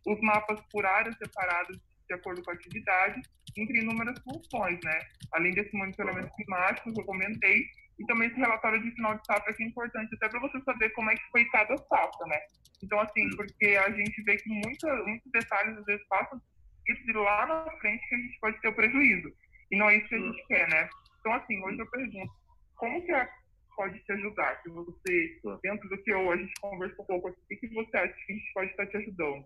os 0.06 0.20
mapas 0.20 0.60
por 0.70 0.84
áreas 0.86 1.16
separadas 1.18 1.76
de 2.08 2.14
acordo 2.14 2.42
com 2.42 2.50
a 2.50 2.54
atividade, 2.54 3.20
entre 3.56 3.80
inúmeras 3.80 4.18
funções, 4.22 4.78
né. 4.84 4.98
Além 5.32 5.52
desse 5.52 5.76
monitoramento 5.76 6.32
climático 6.36 6.92
que 6.92 7.00
eu 7.00 7.04
comentei, 7.04 7.64
e 7.98 8.06
também 8.06 8.28
esse 8.28 8.36
relatório 8.36 8.80
de 8.80 8.90
final 8.92 9.16
de 9.16 9.26
safra 9.26 9.52
que 9.54 9.62
é 9.62 9.66
importante 9.66 10.14
até 10.14 10.28
para 10.28 10.40
você 10.40 10.60
saber 10.60 10.90
como 10.90 11.10
é 11.10 11.14
que 11.14 11.30
foi 11.30 11.44
cada 11.46 11.76
safra, 11.76 12.26
né? 12.26 12.38
Então, 12.82 13.00
assim, 13.00 13.28
porque 13.36 13.68
a 13.76 13.90
gente 13.90 14.22
vê 14.22 14.36
que 14.36 14.48
muita, 14.50 14.94
muitos 15.04 15.32
detalhes 15.32 15.78
às 15.78 15.84
vezes 15.84 16.06
passam 16.08 16.40
e 16.88 17.12
lá 17.12 17.46
na 17.46 17.78
frente 17.78 18.08
que 18.08 18.14
a 18.14 18.18
gente 18.18 18.38
pode 18.38 18.60
ter 18.60 18.68
o 18.68 18.74
prejuízo. 18.74 19.32
E 19.70 19.76
não 19.76 19.88
é 19.88 19.96
isso 19.96 20.08
que 20.08 20.14
a 20.14 20.20
gente 20.20 20.46
quer, 20.46 20.68
né? 20.68 20.88
Então, 21.18 21.32
assim, 21.32 21.60
hoje 21.64 21.78
eu 21.78 21.90
pergunto, 21.90 22.32
como 22.76 23.04
que 23.04 23.12
a 23.12 23.28
pode 23.76 23.98
te 24.00 24.12
ajudar? 24.12 24.60
Se 24.62 24.70
você, 24.70 25.40
dentro 25.62 25.88
do 25.88 26.02
que 26.02 26.10
eu, 26.10 26.32
a 26.32 26.36
gente 26.36 26.52
conversou 26.60 27.04
um 27.04 27.06
pouco 27.06 27.28
aqui, 27.28 27.54
o 27.54 27.58
que 27.60 27.74
você 27.74 27.96
acha 27.96 28.14
que 28.14 28.32
a 28.32 28.36
gente 28.36 28.52
pode 28.54 28.70
estar 28.70 28.86
te 28.86 28.96
ajudando? 28.96 29.44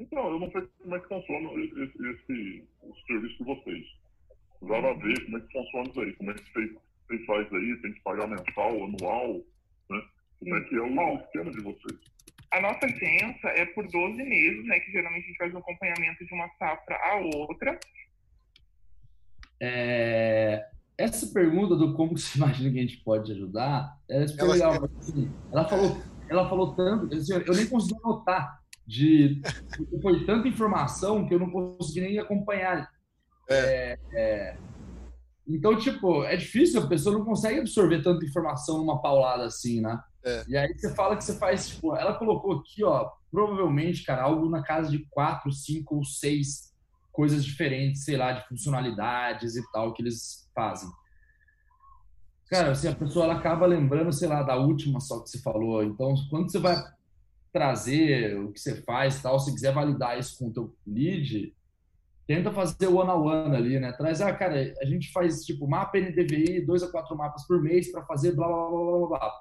Então, 0.00 0.30
eu 0.30 0.40
não 0.40 0.50
sei 0.50 0.62
como 0.82 0.96
é 0.96 1.00
que 1.00 1.08
funciona 1.08 1.50
esse, 1.62 1.82
esse, 1.82 2.64
o 2.82 2.94
serviço 3.06 3.38
de 3.38 3.44
vocês 3.44 4.00
precisava 4.60 4.94
ver 4.94 5.24
como 5.24 5.38
é 5.38 5.40
que 5.40 5.52
funciona 5.52 5.88
isso 5.88 6.00
aí, 6.00 6.12
como 6.14 6.30
é 6.30 6.34
que 6.34 6.52
vocês, 6.52 6.70
vocês 7.08 7.26
fazem 7.26 7.58
aí, 7.58 7.76
tem 7.80 7.92
que 7.92 8.00
pagar 8.02 8.28
mensal, 8.28 8.84
anual, 8.84 9.34
né? 9.90 10.02
Como 10.38 10.56
é 10.56 10.60
que 10.62 10.74
é 10.76 10.80
o 10.80 11.14
esquema 11.16 11.50
de 11.50 11.60
vocês? 11.62 12.00
A 12.52 12.60
nossa 12.60 12.86
licença 12.86 13.48
é 13.48 13.64
por 13.66 13.86
12 13.86 14.22
meses, 14.22 14.66
né? 14.66 14.80
Que 14.80 14.92
geralmente 14.92 15.24
a 15.24 15.28
gente 15.28 15.38
faz 15.38 15.54
um 15.54 15.58
acompanhamento 15.58 16.24
de 16.24 16.34
uma 16.34 16.48
safra 16.58 16.96
a 16.96 17.16
outra. 17.16 17.78
É, 19.60 20.66
essa 20.98 21.32
pergunta 21.32 21.76
do 21.76 21.94
como 21.94 22.16
você 22.16 22.36
imagina 22.38 22.72
que 22.72 22.78
a 22.78 22.82
gente 22.82 22.98
pode 22.98 23.32
ajudar 23.32 23.96
é 24.08 24.26
super 24.26 24.44
ela, 24.44 24.52
legal. 24.52 24.90
Assim, 24.98 25.32
ela, 25.52 25.68
falou, 25.68 26.02
ela 26.28 26.48
falou 26.48 26.74
tanto, 26.74 27.14
assim, 27.14 27.32
eu 27.34 27.54
nem 27.54 27.66
consegui 27.66 27.98
anotar 28.02 28.59
de 28.90 29.40
foi 30.02 30.24
tanta 30.24 30.48
informação 30.48 31.24
que 31.24 31.32
eu 31.32 31.38
não 31.38 31.48
consegui 31.48 32.00
nem 32.00 32.18
acompanhar. 32.18 32.90
É. 33.48 33.96
É, 34.12 34.56
então, 35.46 35.76
tipo, 35.78 36.24
é 36.24 36.36
difícil, 36.36 36.82
a 36.82 36.86
pessoa 36.86 37.16
não 37.16 37.24
consegue 37.24 37.60
absorver 37.60 38.02
tanta 38.02 38.24
informação 38.24 38.78
numa 38.78 39.00
paulada 39.00 39.44
assim, 39.44 39.80
né? 39.80 40.00
É. 40.24 40.44
E 40.48 40.56
aí 40.56 40.76
você 40.76 40.92
fala 40.94 41.16
que 41.16 41.24
você 41.24 41.36
faz, 41.36 41.68
tipo, 41.68 41.96
ela 41.96 42.14
colocou 42.14 42.58
aqui, 42.58 42.82
ó, 42.84 43.10
provavelmente, 43.30 44.04
cara, 44.04 44.22
algo 44.22 44.48
na 44.48 44.62
casa 44.62 44.90
de 44.90 45.06
quatro, 45.08 45.52
cinco 45.52 45.96
ou 45.96 46.04
seis 46.04 46.74
coisas 47.12 47.44
diferentes, 47.44 48.04
sei 48.04 48.16
lá, 48.16 48.32
de 48.32 48.46
funcionalidades 48.48 49.56
e 49.56 49.62
tal 49.72 49.92
que 49.92 50.02
eles 50.02 50.48
fazem. 50.54 50.88
Cara, 52.48 52.72
assim, 52.72 52.88
a 52.88 52.94
pessoa 52.94 53.24
ela 53.24 53.34
acaba 53.34 53.66
lembrando, 53.66 54.12
sei 54.12 54.28
lá, 54.28 54.42
da 54.42 54.56
última 54.56 55.00
só 55.00 55.20
que 55.20 55.30
você 55.30 55.40
falou. 55.40 55.82
Então, 55.84 56.14
quando 56.28 56.50
você 56.50 56.58
vai 56.58 56.76
trazer 57.52 58.38
o 58.38 58.52
que 58.52 58.60
você 58.60 58.82
faz 58.82 59.20
tal, 59.20 59.38
se 59.38 59.52
quiser 59.52 59.72
validar 59.72 60.18
isso 60.18 60.38
com 60.38 60.48
o 60.48 60.52
teu 60.52 60.76
lead, 60.86 61.54
tenta 62.26 62.52
fazer 62.52 62.86
o 62.86 62.96
one 62.96 63.10
on 63.10 63.26
one 63.26 63.56
ali, 63.56 63.80
né? 63.80 63.92
Traz, 63.92 64.20
ah, 64.20 64.32
cara, 64.32 64.72
a 64.80 64.86
gente 64.86 65.10
faz 65.10 65.44
tipo 65.44 65.68
mapa 65.68 65.98
NDVI, 65.98 66.64
dois 66.64 66.82
a 66.82 66.90
quatro 66.90 67.16
mapas 67.16 67.46
por 67.46 67.60
mês 67.62 67.90
para 67.90 68.04
fazer 68.04 68.32
blá, 68.36 68.46
blá 68.46 68.68
blá 68.68 69.08
blá 69.08 69.08
blá 69.08 69.32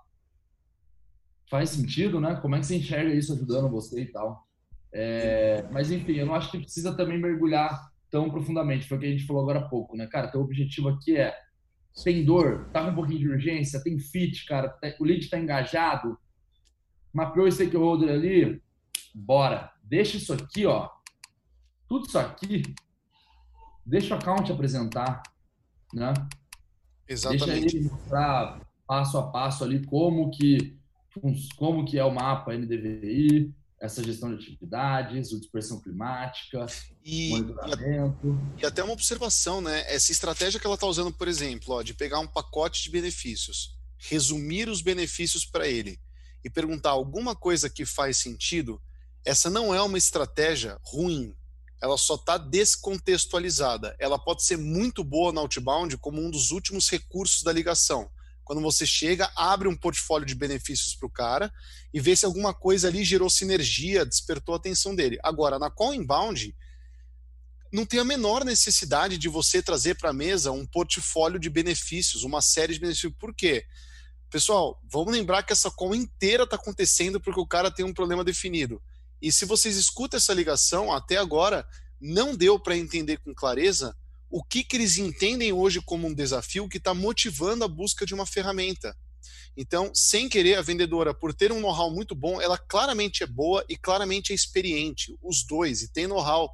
Faz 1.49 1.71
sentido, 1.71 2.19
né? 2.19 2.35
Como 2.41 2.55
é 2.55 2.59
que 2.59 2.65
você 2.65 2.77
enxerga 2.77 3.13
isso 3.13 3.33
ajudando 3.33 3.69
você 3.69 4.01
e 4.01 4.11
tal? 4.11 4.47
É, 4.91 5.67
mas 5.71 5.91
enfim, 5.91 6.13
eu 6.13 6.25
não 6.25 6.35
acho 6.35 6.51
que 6.51 6.59
precisa 6.59 6.95
também 6.95 7.19
mergulhar 7.19 7.89
tão 8.09 8.29
profundamente. 8.29 8.87
Foi 8.87 8.97
o 8.97 8.99
que 8.99 9.07
a 9.07 9.11
gente 9.11 9.25
falou 9.25 9.43
agora 9.43 9.59
há 9.59 9.67
pouco, 9.67 9.95
né, 9.95 10.07
cara? 10.07 10.27
Teu 10.27 10.41
objetivo 10.41 10.89
aqui 10.89 11.17
é 11.17 11.35
tem 12.03 12.23
dor, 12.23 12.69
tá 12.71 12.83
com 12.83 12.91
um 12.91 12.95
pouquinho 12.95 13.19
de 13.19 13.29
urgência, 13.29 13.83
tem 13.83 13.99
fit, 13.99 14.45
cara, 14.45 14.69
tá, 14.69 14.93
o 14.99 15.03
lead 15.03 15.29
tá 15.29 15.37
engajado, 15.37 16.17
mapeou 17.13 17.47
esse 17.47 17.57
stakeholder 17.57 18.09
ali, 18.09 18.61
bora. 19.13 19.71
Deixa 19.83 20.17
isso 20.17 20.33
aqui, 20.33 20.65
ó, 20.65 20.89
tudo 21.87 22.07
isso 22.07 22.19
aqui, 22.19 22.61
deixa 23.85 24.15
o 24.15 24.17
account 24.17 24.51
apresentar, 24.51 25.23
né? 25.93 26.13
Exatamente. 27.07 27.61
Deixa 27.61 27.77
ele 27.77 27.89
mostrar 27.89 28.61
passo 28.87 29.17
a 29.17 29.31
passo 29.31 29.63
ali 29.63 29.85
como 29.85 30.29
que 30.31 30.77
como 31.57 31.83
que 31.85 31.97
é 31.97 32.05
o 32.05 32.13
mapa 32.13 32.53
NDVI, 32.55 33.51
essa 33.81 34.03
gestão 34.03 34.29
de 34.29 34.43
atividades, 34.43 35.31
o 35.31 35.39
dispersão 35.39 35.81
climática, 35.81 36.65
E, 37.03 37.29
monitoramento. 37.31 38.39
e 38.61 38.65
até 38.65 38.83
uma 38.83 38.93
observação, 38.93 39.59
né? 39.59 39.81
Essa 39.91 40.11
estratégia 40.11 40.59
que 40.59 40.65
ela 40.67 40.75
está 40.75 40.85
usando, 40.85 41.11
por 41.11 41.27
exemplo, 41.27 41.73
ó, 41.73 41.81
de 41.81 41.93
pegar 41.95 42.19
um 42.19 42.27
pacote 42.27 42.83
de 42.83 42.91
benefícios, 42.91 43.75
resumir 43.97 44.69
os 44.69 44.81
benefícios 44.81 45.45
para 45.45 45.67
ele 45.67 45.99
e 46.43 46.49
perguntar 46.49 46.91
alguma 46.91 47.35
coisa 47.35 47.69
que 47.69 47.85
faz 47.85 48.17
sentido, 48.17 48.81
essa 49.25 49.49
não 49.49 49.73
é 49.73 49.81
uma 49.81 49.97
estratégia 49.97 50.79
ruim. 50.83 51.35
Ela 51.81 51.97
só 51.97 52.15
está 52.15 52.37
descontextualizada. 52.37 53.95
Ela 53.99 54.19
pode 54.19 54.43
ser 54.43 54.57
muito 54.57 55.03
boa 55.03 55.31
na 55.31 55.41
outbound 55.41 55.97
como 55.97 56.21
um 56.21 56.29
dos 56.29 56.51
últimos 56.51 56.89
recursos 56.89 57.43
da 57.43 57.51
ligação. 57.51 58.09
Quando 58.43 58.61
você 58.61 58.85
chega, 58.85 59.31
abre 59.35 59.67
um 59.67 59.75
portfólio 59.75 60.25
de 60.25 60.33
benefícios 60.33 60.95
para 60.95 61.05
o 61.05 61.11
cara 61.11 61.53
e 61.93 61.99
vê 61.99 62.15
se 62.15 62.25
alguma 62.25 62.53
coisa 62.53 62.87
ali 62.87 63.03
gerou 63.03 63.29
sinergia, 63.29 64.05
despertou 64.05 64.55
a 64.55 64.57
atenção 64.57 64.95
dele. 64.95 65.19
Agora, 65.23 65.59
na 65.59 65.69
call 65.69 65.93
inbound, 65.93 66.55
não 67.71 67.85
tem 67.85 67.99
a 67.99 68.03
menor 68.03 68.43
necessidade 68.43 69.17
de 69.17 69.29
você 69.29 69.61
trazer 69.61 69.95
para 69.95 70.09
a 70.09 70.13
mesa 70.13 70.51
um 70.51 70.65
portfólio 70.65 71.39
de 71.39 71.49
benefícios, 71.49 72.23
uma 72.23 72.41
série 72.41 72.73
de 72.73 72.79
benefícios. 72.79 73.13
Por 73.19 73.33
quê? 73.35 73.65
Pessoal, 74.29 74.79
vamos 74.83 75.11
lembrar 75.11 75.41
que 75.41 75.51
essa 75.51 75.71
call 75.71 75.95
inteira 75.95 76.43
está 76.43 76.55
acontecendo 76.55 77.19
porque 77.19 77.39
o 77.39 77.47
cara 77.47 77.71
tem 77.71 77.83
um 77.83 77.93
problema 77.93 78.23
definido. 78.23 78.81
E 79.19 79.31
se 79.31 79.43
vocês 79.43 79.75
escutam 79.75 80.17
essa 80.17 80.33
ligação, 80.33 80.93
até 80.93 81.17
agora, 81.17 81.67
não 81.99 82.35
deu 82.35 82.59
para 82.59 82.77
entender 82.77 83.17
com 83.17 83.33
clareza 83.33 83.95
o 84.29 84.43
que, 84.43 84.63
que 84.63 84.77
eles 84.77 84.97
entendem 84.97 85.51
hoje 85.51 85.81
como 85.81 86.07
um 86.07 86.13
desafio 86.13 86.69
que 86.69 86.77
está 86.77 86.93
motivando 86.93 87.63
a 87.63 87.67
busca 87.67 88.05
de 88.05 88.13
uma 88.13 88.25
ferramenta. 88.25 88.95
Então, 89.57 89.91
sem 89.95 90.29
querer, 90.29 90.55
a 90.55 90.61
vendedora, 90.61 91.13
por 91.13 91.33
ter 91.33 91.51
um 91.51 91.59
know-how 91.59 91.91
muito 91.91 92.13
bom, 92.13 92.39
ela 92.39 92.57
claramente 92.57 93.23
é 93.23 93.27
boa 93.27 93.65
e 93.67 93.75
claramente 93.75 94.31
é 94.31 94.35
experiente, 94.35 95.17
os 95.21 95.43
dois, 95.43 95.81
e 95.81 95.91
tem 95.91 96.05
know-how. 96.07 96.49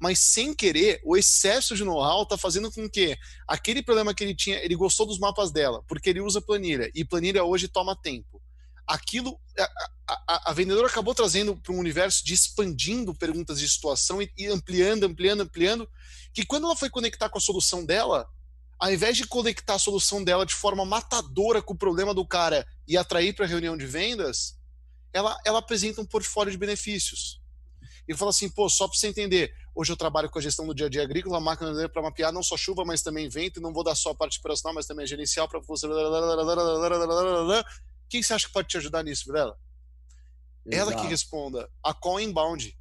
Mas 0.00 0.20
sem 0.20 0.54
querer, 0.54 1.00
o 1.04 1.16
excesso 1.16 1.74
de 1.74 1.84
know-how 1.84 2.22
está 2.22 2.38
fazendo 2.38 2.70
com 2.70 2.88
que 2.88 3.16
aquele 3.46 3.82
problema 3.82 4.14
que 4.14 4.22
ele 4.22 4.34
tinha, 4.34 4.56
ele 4.58 4.76
gostou 4.76 5.06
dos 5.06 5.18
mapas 5.18 5.50
dela, 5.50 5.82
porque 5.88 6.08
ele 6.10 6.20
usa 6.20 6.40
planilha, 6.40 6.90
e 6.94 7.04
planilha 7.04 7.44
hoje 7.44 7.66
toma 7.66 7.96
tempo. 7.96 8.40
Aquilo, 8.86 9.38
a, 9.58 10.16
a, 10.26 10.50
a 10.50 10.52
vendedora 10.54 10.86
acabou 10.86 11.14
trazendo 11.14 11.56
para 11.56 11.72
um 11.72 11.78
universo 11.78 12.24
de 12.24 12.32
expandindo 12.32 13.14
perguntas 13.14 13.58
de 13.58 13.68
situação 13.68 14.22
e, 14.22 14.32
e 14.38 14.46
ampliando, 14.46 15.04
ampliando, 15.04 15.42
ampliando, 15.42 15.88
que 16.32 16.46
quando 16.46 16.64
ela 16.64 16.76
foi 16.76 16.88
conectar 16.88 17.28
com 17.28 17.38
a 17.38 17.40
solução 17.40 17.84
dela, 17.84 18.26
ao 18.78 18.92
invés 18.92 19.16
de 19.16 19.26
conectar 19.26 19.74
a 19.74 19.78
solução 19.78 20.22
dela 20.22 20.46
de 20.46 20.54
forma 20.54 20.84
matadora 20.84 21.60
com 21.60 21.74
o 21.74 21.78
problema 21.78 22.14
do 22.14 22.24
cara 22.24 22.66
e 22.86 22.96
atrair 22.96 23.34
para 23.34 23.44
a 23.44 23.48
reunião 23.48 23.76
de 23.76 23.86
vendas, 23.86 24.56
ela, 25.12 25.36
ela 25.44 25.58
apresenta 25.58 26.00
um 26.00 26.06
portfólio 26.06 26.52
de 26.52 26.58
benefícios. 26.58 27.40
E 28.06 28.16
fala 28.16 28.30
assim, 28.30 28.48
pô, 28.48 28.68
só 28.70 28.88
para 28.88 28.96
você 28.96 29.08
entender, 29.08 29.52
hoje 29.78 29.92
eu 29.92 29.96
trabalho 29.96 30.28
com 30.28 30.40
a 30.40 30.42
gestão 30.42 30.66
do 30.66 30.74
dia 30.74 30.86
a 30.86 30.88
dia 30.88 31.04
agrícola, 31.04 31.38
máquina 31.38 31.88
para 31.88 32.02
mapear 32.02 32.32
não 32.32 32.42
só 32.42 32.56
chuva, 32.56 32.84
mas 32.84 33.00
também 33.00 33.28
vento, 33.28 33.60
e 33.60 33.62
não 33.62 33.72
vou 33.72 33.84
dar 33.84 33.94
só 33.94 34.10
a 34.10 34.14
parte 34.14 34.40
operacional, 34.40 34.74
mas 34.74 34.86
também 34.86 35.04
a 35.04 35.06
gerencial 35.06 35.48
para 35.48 35.60
você. 35.60 35.86
Quem 38.08 38.20
você 38.20 38.34
acha 38.34 38.48
que 38.48 38.52
pode 38.52 38.66
te 38.66 38.76
ajudar 38.76 39.04
nisso, 39.04 39.26
Vilela? 39.26 39.56
Ela 40.68 40.96
que 40.96 41.06
responda. 41.06 41.70
A 41.80 41.94
call 41.94 42.18
inbound. 42.18 42.76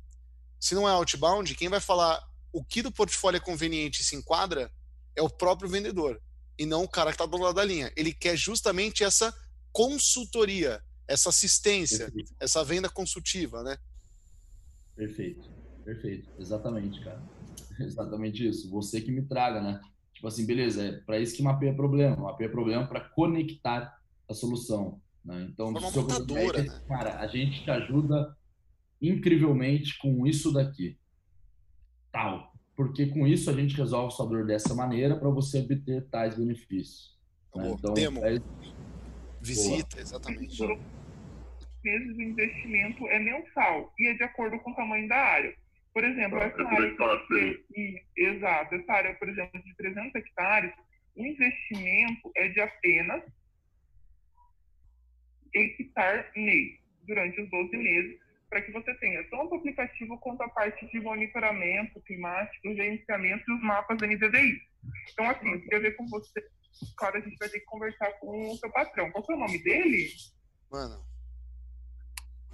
Se 0.60 0.74
não 0.74 0.90
é 0.90 0.92
outbound, 0.92 1.54
quem 1.54 1.70
vai 1.70 1.80
falar 1.80 2.20
o 2.52 2.64
que 2.64 2.82
do 2.82 2.92
portfólio 2.92 3.38
é 3.38 3.42
conveniente 3.42 4.02
e 4.02 4.04
se 4.04 4.16
enquadra 4.16 4.72
é 5.16 5.22
o 5.22 5.30
próprio 5.30 5.70
vendedor 5.70 6.20
e 6.58 6.66
não 6.66 6.84
o 6.84 6.90
cara 6.90 7.12
que 7.12 7.16
está 7.16 7.28
do 7.28 7.38
lado 7.38 7.54
da 7.54 7.64
linha. 7.64 7.94
Ele 7.96 8.12
quer 8.12 8.36
justamente 8.36 9.04
essa 9.04 9.32
consultoria, 9.72 10.84
essa 11.08 11.30
assistência, 11.30 12.06
Perfeito. 12.06 12.36
essa 12.40 12.64
venda 12.64 12.90
consultiva, 12.90 13.62
né? 13.62 13.78
Perfeito, 14.96 15.48
perfeito, 15.88 16.30
exatamente, 16.38 17.02
cara. 17.02 17.22
Exatamente 17.80 18.46
isso. 18.46 18.70
Você 18.72 19.00
que 19.00 19.12
me 19.12 19.22
traga, 19.22 19.62
né? 19.62 19.80
Tipo 20.14 20.28
assim, 20.28 20.46
beleza, 20.46 20.84
é 20.84 20.92
para 20.94 21.20
isso 21.20 21.36
que 21.36 21.44
mapeia 21.44 21.74
problema. 21.74 22.16
Mapeia 22.16 22.50
problema 22.50 22.86
para 22.88 23.02
conectar 23.02 23.98
a 24.28 24.34
solução. 24.34 25.00
Né? 25.24 25.48
Então, 25.50 25.72
Forma 25.72 25.92
seu 25.92 26.02
montadora, 26.02 26.58
feedback 26.58 26.76
é, 26.76 26.80
né? 26.80 26.86
cara, 26.88 27.20
a 27.20 27.28
gente 27.28 27.64
te 27.64 27.72
ajuda 27.72 28.36
incrivelmente 29.02 29.98
com 30.00 30.26
isso 30.26 30.52
daqui. 30.52 30.98
Tal. 32.12 32.52
Porque 32.76 33.08
com 33.08 33.26
isso 33.26 33.50
a 33.50 33.54
gente 33.54 33.78
resolve 33.78 34.14
sua 34.14 34.26
dor 34.28 34.46
dessa 34.46 34.74
maneira 34.74 35.16
para 35.16 35.30
você 35.30 35.60
obter 35.60 36.08
tais 36.10 36.36
benefícios. 36.36 37.18
né? 37.56 37.64
Boa. 37.64 37.76
Então, 37.76 37.94
Demo. 37.94 38.26
é 38.26 38.40
Visita, 39.40 40.00
exatamente. 40.00 40.58
vezes 41.84 42.18
o 42.18 42.22
investimento 42.22 43.08
é 43.08 43.20
mensal 43.20 43.94
e 44.00 44.08
é 44.08 44.14
de 44.16 44.24
acordo 44.24 44.60
com 44.60 44.72
o 44.72 44.76
tamanho 44.76 45.08
da 45.08 45.16
área. 45.16 45.56
Por 45.98 46.04
exemplo, 46.04 46.38
essa 46.38 46.62
área, 46.62 46.78
que 46.78 46.84
hectare, 46.94 47.26
você- 47.28 47.64
e- 47.76 48.04
exato, 48.16 48.76
essa 48.76 48.94
área, 48.94 49.16
por 49.16 49.28
exemplo, 49.30 49.64
de 49.64 49.76
300 49.78 50.14
hectares, 50.14 50.72
o 51.16 51.26
investimento 51.26 52.32
é 52.36 52.50
de 52.50 52.62
apenas 52.62 53.24
hectare 55.56 56.24
mês, 56.36 56.80
durante 57.02 57.42
os 57.42 57.50
12 57.50 57.76
meses, 57.78 58.20
para 58.48 58.62
que 58.62 58.72
você 58.72 58.94
tenha 59.00 59.24
tanto 59.32 59.56
o 59.56 59.58
aplicativo 59.58 60.20
quanto 60.20 60.44
a 60.44 60.50
parte 60.50 60.86
de 60.86 61.00
monitoramento 61.00 62.00
climático, 62.02 62.76
gerenciamento 62.76 63.44
e 63.50 63.56
os 63.56 63.62
mapas 63.64 63.98
NDVI. 64.00 64.62
Então, 65.12 65.28
assim, 65.28 65.50
eu 65.52 65.62
queria 65.62 65.80
ver 65.80 65.96
com 65.96 66.06
você, 66.10 66.48
claro, 66.96 67.18
a 67.18 67.22
gente 67.22 67.38
vai 67.40 67.50
ter 67.50 67.60
que 67.60 67.66
conversar 67.66 68.12
com 68.20 68.52
o 68.52 68.56
seu 68.58 68.72
patrão. 68.72 69.10
Qual 69.10 69.26
que 69.26 69.34
é 69.34 69.36
o 69.36 69.40
nome 69.40 69.58
dele? 69.64 70.10
Mano, 70.72 71.04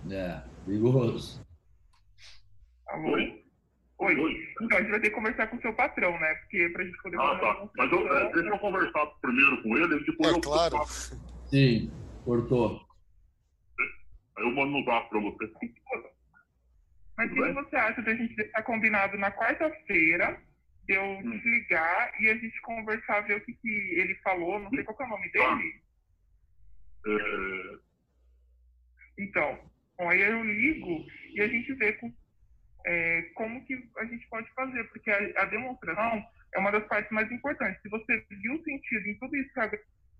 é, 0.09 0.41
rigoroso. 0.65 1.45
Alô? 2.93 3.11
Oi? 3.13 3.43
Oi. 3.99 4.15
Oi. 4.19 4.47
Então, 4.61 4.77
a 4.77 4.81
gente 4.81 4.91
vai 4.91 4.99
ter 4.99 5.09
que 5.09 5.15
conversar 5.15 5.47
com 5.47 5.57
o 5.57 5.61
seu 5.61 5.73
patrão, 5.73 6.19
né? 6.19 6.35
Porque 6.35 6.69
pra 6.69 6.83
gente 6.83 6.97
poder 7.01 7.17
Ah, 7.19 7.39
tá. 7.39 7.69
Mas 7.75 7.91
eu, 7.91 8.07
é, 8.17 8.33
deixa 8.33 8.49
eu 8.49 8.59
conversar 8.59 9.05
primeiro 9.21 9.63
com 9.63 9.75
ele, 9.77 10.03
depois 10.05 10.31
É 10.33 10.37
eu, 10.37 10.41
claro. 10.41 10.77
Sim, 11.47 11.91
cortou. 12.23 12.79
aí 14.37 14.43
eu 14.43 14.51
mando 14.51 14.71
no 14.73 14.85
zap 14.85 15.09
pra 15.09 15.19
você. 15.19 15.51
Mas 17.17 17.31
o 17.31 17.35
que 17.35 17.51
você 17.53 17.75
acha 17.75 18.01
da 18.03 18.13
gente 18.15 18.35
deixar 18.35 18.61
combinado 18.63 19.17
na 19.17 19.31
quarta-feira, 19.31 20.39
de 20.83 20.93
eu 20.95 21.03
Hum. 21.03 21.39
te 21.39 21.49
ligar 21.49 22.11
e 22.21 22.29
a 22.29 22.35
gente 22.35 22.61
conversar, 22.61 23.21
ver 23.21 23.37
o 23.37 23.41
que, 23.41 23.53
que 23.53 23.69
ele 23.99 24.13
falou, 24.15 24.59
não 24.59 24.69
sei 24.69 24.83
qual 24.83 24.95
que 24.97 25.03
é 25.03 25.05
o 25.05 25.09
nome 25.09 25.31
Tá. 25.31 25.55
dele? 25.55 25.83
É, 27.07 27.77
Então, 29.19 29.59
bom, 29.97 30.09
aí 30.09 30.21
eu 30.21 30.43
ligo 30.43 31.05
e 31.35 31.41
a 31.41 31.47
gente 31.47 31.71
vê 31.75 31.93
com- 31.93 32.13
é, 32.85 33.21
como 33.35 33.65
que 33.65 33.75
a 33.97 34.05
gente 34.05 34.27
pode 34.29 34.49
fazer, 34.53 34.83
porque 34.89 35.09
a, 35.09 35.41
a 35.41 35.45
demonstração 35.45 36.23
é 36.55 36.59
uma 36.59 36.71
das 36.71 36.85
partes 36.87 37.11
mais 37.11 37.31
importantes. 37.31 37.81
Se 37.81 37.89
você 37.89 38.25
viu 38.41 38.61
sentido 38.63 39.07
em 39.07 39.17
tudo 39.19 39.35
isso 39.35 39.53
que 39.53 39.59
eu 39.59 39.79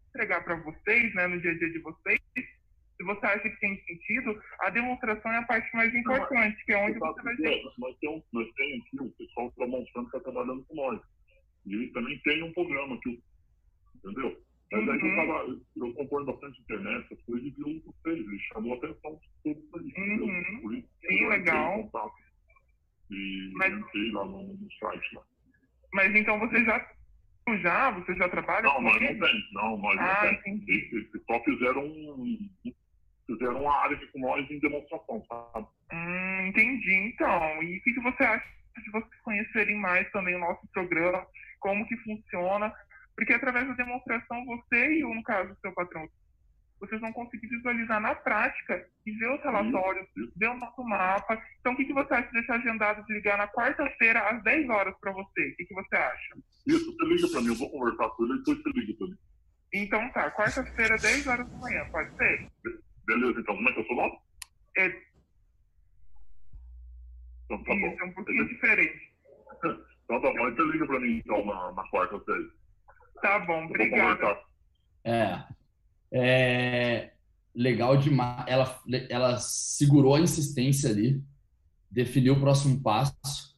entregar 0.10 0.44
para 0.44 0.56
vocês, 0.56 1.14
né, 1.16 1.28
no 1.28 1.40
dia 1.42 1.52
a 1.52 1.58
dia 1.58 1.72
de 1.72 1.80
vocês, 1.80 2.20
se 2.36 3.04
você 3.04 3.26
acha 3.26 3.50
que 3.50 3.60
tem 3.60 3.82
sentido, 3.86 4.40
a 4.62 4.70
demonstração 4.70 5.32
é 5.32 5.38
a 5.38 5.44
parte 5.44 5.76
mais 5.76 5.94
importante, 5.94 6.64
que 6.66 6.72
é 6.72 6.78
onde 6.78 7.00
você 7.00 7.22
vai 7.22 7.36
ver. 7.36 7.62
nós, 7.78 7.98
temos, 8.00 8.24
nós 8.32 8.48
temos 8.54 8.86
aqui 8.86 8.98
o 9.02 9.12
pessoal 9.12 9.52
que 9.52 9.62
está 9.62 9.68
mostrando 9.78 10.10
que 10.10 10.18
está 10.18 10.32
trabalhando 10.32 10.64
com 10.66 10.76
nós. 10.76 11.02
E 11.66 11.74
eles 11.74 11.92
também 11.94 12.20
têm 12.20 12.44
um 12.44 12.54
programa 12.54 12.96
aqui, 12.96 13.22
entendeu? 13.96 14.38
Mas 14.72 14.90
aí 14.90 15.00
eu, 15.00 15.06
Uhum. 15.06 15.16
tava, 15.16 15.62
eu 15.78 15.88
acompanho 15.88 16.26
bastante 16.26 16.62
internet, 16.62 17.06
essas 17.06 17.26
coisas, 17.26 17.46
e 17.48 17.52
vi 17.52 17.64
um 17.64 18.10
ele 18.10 18.40
chamou 18.52 18.74
a 18.74 18.78
atenção 18.78 19.20
de 19.46 19.52
isso, 19.52 19.78
entendeu? 19.78 20.26
Uhum. 20.26 20.84
Sim, 21.08 21.28
legal. 21.28 21.84
contato. 21.84 22.14
E 23.14 23.52
Mas- 23.56 23.74
entrei 23.74 24.12
lá 24.12 24.26
no, 24.26 24.44
no 24.54 24.72
site 24.80 25.16
lá. 25.16 25.22
Mas 25.94 26.16
então 26.16 26.40
você 26.40 26.64
já, 26.66 26.90
já, 27.62 27.92
você 27.92 28.16
já 28.16 28.28
trabalha 28.30 28.64
Não, 28.64 28.76
com 28.76 28.82
nós 28.82 29.02
não 29.02 29.20
tem, 29.20 29.50
não, 29.54 29.78
nós 29.78 30.00
Ah, 30.00 30.24
não 30.26 30.42
tem. 30.42 30.56
entendi. 30.56 30.90
Eles, 30.92 31.10
só 31.26 31.40
fizeram 31.44 31.84
fizeram 33.28 33.62
uma 33.62 33.76
área 33.84 33.96
aqui 33.96 34.08
com 34.08 34.20
nós 34.20 34.50
em 34.52 34.60
demonstração, 34.60 35.24
sabe? 35.28 35.68
Hum, 35.94 36.48
entendi, 36.48 36.94
então. 37.14 37.64
E 37.64 37.78
o 37.78 37.82
que, 37.84 37.94
que 37.94 38.02
você 38.02 38.24
acha 38.24 38.46
de 38.84 38.92
vocês 38.92 39.22
conhecerem 39.24 39.76
mais 39.80 40.10
também 40.12 40.36
o 40.36 40.40
nosso 40.40 40.68
programa, 40.74 41.26
como 41.60 41.88
que 41.88 41.96
funciona? 41.98 42.74
Porque 43.16 43.34
através 43.34 43.68
da 43.68 43.74
demonstração, 43.76 44.44
você 44.46 45.00
e, 45.00 45.04
no 45.04 45.24
caso, 45.24 45.54
o 45.54 45.58
seu 45.62 45.72
patrão, 45.74 46.08
vocês 46.86 47.00
vão 47.02 47.14
conseguir 47.14 47.48
visualizar 47.48 48.00
na 48.02 48.14
prática 48.16 48.88
e 49.06 49.12
ver 49.14 49.32
os 49.34 49.42
relatórios, 49.44 50.08
isso. 50.18 50.34
ver 50.36 50.50
o 50.50 50.58
nosso 50.58 50.84
mapa. 50.84 51.42
Então, 51.60 51.74
o 51.74 51.76
que, 51.78 51.86
que 51.86 51.94
você 51.94 52.14
acha 52.14 52.28
de 52.28 52.34
deixar 52.34 52.56
agendado 52.56 53.06
de 53.06 53.14
ligar 53.14 53.38
na 53.38 53.48
quarta-feira 53.48 54.20
às 54.30 54.44
10 54.44 54.70
horas 54.70 54.94
para 55.00 55.12
você? 55.14 55.50
O 55.50 55.56
que, 55.56 55.66
que 55.66 55.74
você 55.74 55.96
acha? 55.96 56.36
Isso, 56.68 56.86
você 56.96 57.06
liga 57.06 57.28
pra 57.30 57.42
mim, 57.42 57.48
eu 57.48 57.56
vou 57.56 57.70
conversar 57.72 58.10
com 58.10 58.24
ele 58.26 58.34
e 58.34 58.38
depois 58.40 58.62
você 58.62 58.70
liga 58.80 58.94
pra 58.98 59.08
mim. 59.08 59.18
Então 59.74 60.10
tá, 60.12 60.32
quarta-feira, 60.32 60.96
10 60.98 61.28
horas 61.28 61.50
da 61.50 61.58
manhã, 61.58 61.86
pode 61.92 62.16
ser? 62.18 62.48
Beleza, 63.06 63.40
então, 63.40 63.56
como 63.56 63.70
é 63.70 63.74
que 63.74 63.80
é 63.80 63.84
o 63.84 63.88
seu 63.88 63.96
nome? 63.96 64.18
É, 64.78 64.88
Então 67.46 67.64
tá 67.64 67.74
bom. 67.76 67.88
isso, 67.88 68.02
é 68.02 68.06
um 68.06 68.14
pouquinho 68.14 68.48
diferente. 68.48 69.14
Então 70.06 70.22
tá 70.22 70.34
bom, 70.34 70.52
você 70.52 70.62
liga 70.64 70.86
pra 70.86 71.00
mim 71.00 71.22
então 71.26 71.46
na, 71.46 71.72
na 71.72 71.90
quarta-feira. 71.90 72.50
Tá 73.22 73.40
bom, 73.40 73.62
Eu 73.62 73.66
obrigada. 73.68 74.18
conversar. 74.18 74.44
É. 75.06 75.63
É, 76.14 77.12
legal 77.56 77.98
demais. 77.98 78.46
Ela, 78.48 78.80
ela 79.10 79.38
segurou 79.40 80.16
a 80.16 80.22
insistência 80.22 80.90
ali, 80.90 81.24
definiu 81.90 82.34
o 82.34 82.40
próximo 82.40 82.80
passo. 82.82 83.58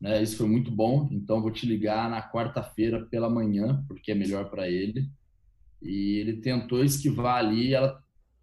Né? 0.00 0.22
Isso 0.22 0.36
foi 0.36 0.46
muito 0.46 0.70
bom. 0.70 1.08
Então, 1.10 1.40
vou 1.40 1.50
te 1.50 1.66
ligar 1.66 2.10
na 2.10 2.22
quarta-feira 2.22 3.06
pela 3.06 3.30
manhã, 3.30 3.82
porque 3.88 4.12
é 4.12 4.14
melhor 4.14 4.50
para 4.50 4.68
ele. 4.68 5.08
E 5.82 6.18
ele 6.18 6.40
tentou 6.40 6.84
esquivar 6.84 7.36
ali, 7.36 7.74
ela 7.74 8.02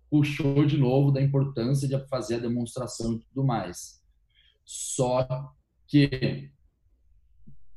puxou 0.09 0.65
de 0.65 0.77
novo 0.77 1.11
da 1.11 1.21
importância 1.21 1.87
de 1.87 1.97
fazer 2.07 2.35
a 2.35 2.39
demonstração 2.39 3.13
e 3.13 3.19
tudo 3.19 3.45
mais. 3.45 4.01
Só 4.65 5.53
que 5.87 6.51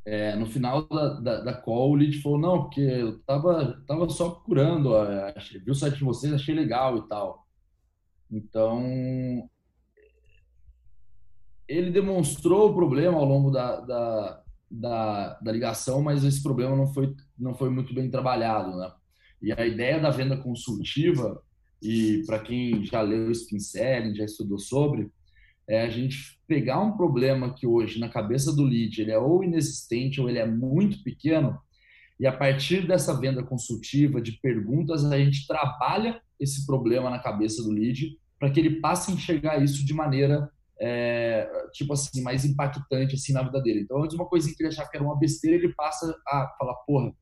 é, 0.07 0.37
no 0.37 0.47
final 0.47 0.87
da, 0.89 1.21
da, 1.21 1.41
da, 1.41 1.55
call, 1.55 1.93
o 1.93 1.95
lead 1.95 2.21
falou, 2.21 2.39
não, 2.39 2.63
porque 2.65 2.81
eu 2.81 3.19
tava, 3.21 3.83
tava 3.87 4.09
só 4.11 4.31
procurando, 4.31 4.95
achei, 4.95 5.59
viu 5.61 5.73
o 5.73 5.75
site 5.75 5.97
de 5.97 6.05
vocês, 6.05 6.33
achei 6.33 6.55
legal 6.55 6.99
e 6.99 7.09
tal. 7.09 7.47
Então, 8.31 9.49
ele 11.67 11.91
demonstrou 11.91 12.71
o 12.71 12.75
problema 12.75 13.17
ao 13.17 13.25
longo 13.25 13.51
da, 13.51 13.81
da, 13.81 14.43
da, 14.71 15.39
da, 15.41 15.53
ligação, 15.53 16.03
mas 16.03 16.23
esse 16.23 16.43
problema 16.43 16.77
não 16.77 16.87
foi, 16.93 17.15
não 17.39 17.55
foi 17.55 17.71
muito 17.71 17.95
bem 17.95 18.11
trabalhado, 18.11 18.77
né? 18.77 18.93
E 19.41 19.53
a 19.53 19.67
ideia 19.67 20.01
da 20.01 20.11
venda 20.11 20.37
consultiva, 20.37 21.43
e 21.81 22.23
para 22.27 22.41
quem 22.41 22.85
já 22.85 23.01
leu 23.01 23.31
Spin 23.31 23.59
já 24.15 24.25
estudou 24.25 24.59
sobre, 24.59 25.11
é 25.69 25.83
a 25.83 25.89
gente 25.89 26.39
pegar 26.47 26.81
um 26.81 26.97
problema 26.97 27.55
que 27.55 27.67
hoje 27.67 27.99
na 27.99 28.09
cabeça 28.09 28.55
do 28.55 28.62
lead 28.62 29.01
ele 29.01 29.11
é 29.11 29.19
ou 29.19 29.43
inexistente 29.43 30.21
ou 30.21 30.29
ele 30.29 30.39
é 30.39 30.47
muito 30.47 31.03
pequeno 31.03 31.59
e 32.21 32.27
a 32.27 32.33
partir 32.33 32.87
dessa 32.87 33.19
venda 33.19 33.43
consultiva 33.43 34.21
de 34.21 34.33
perguntas 34.41 35.05
a 35.05 35.19
gente 35.19 35.47
trabalha 35.47 36.21
esse 36.39 36.67
problema 36.67 37.11
na 37.11 37.19
cabeça 37.19 37.62
do 37.62 37.71
lead 37.71 38.17
para 38.39 38.51
que 38.51 38.61
ele 38.61 38.81
passe 38.81 39.11
a 39.11 39.15
enxergar 39.15 39.62
isso 39.62 39.85
de 39.85 39.95
maneira 39.95 40.51
é, 40.81 41.49
tipo 41.73 41.93
assim 41.93 42.21
mais 42.23 42.45
impactante 42.45 43.15
assim 43.15 43.33
na 43.33 43.43
vida 43.43 43.61
dele. 43.62 43.81
Então 43.81 44.03
antes 44.03 44.15
uma 44.15 44.29
coisinha 44.29 44.55
que 44.55 44.62
ele 44.62 44.71
achava 44.71 44.91
que 44.91 44.97
era 44.97 45.05
uma 45.05 45.19
besteira 45.19 45.57
ele 45.57 45.73
passa 45.75 46.15
a 46.27 46.55
falar 46.59 46.75
porra 46.87 47.12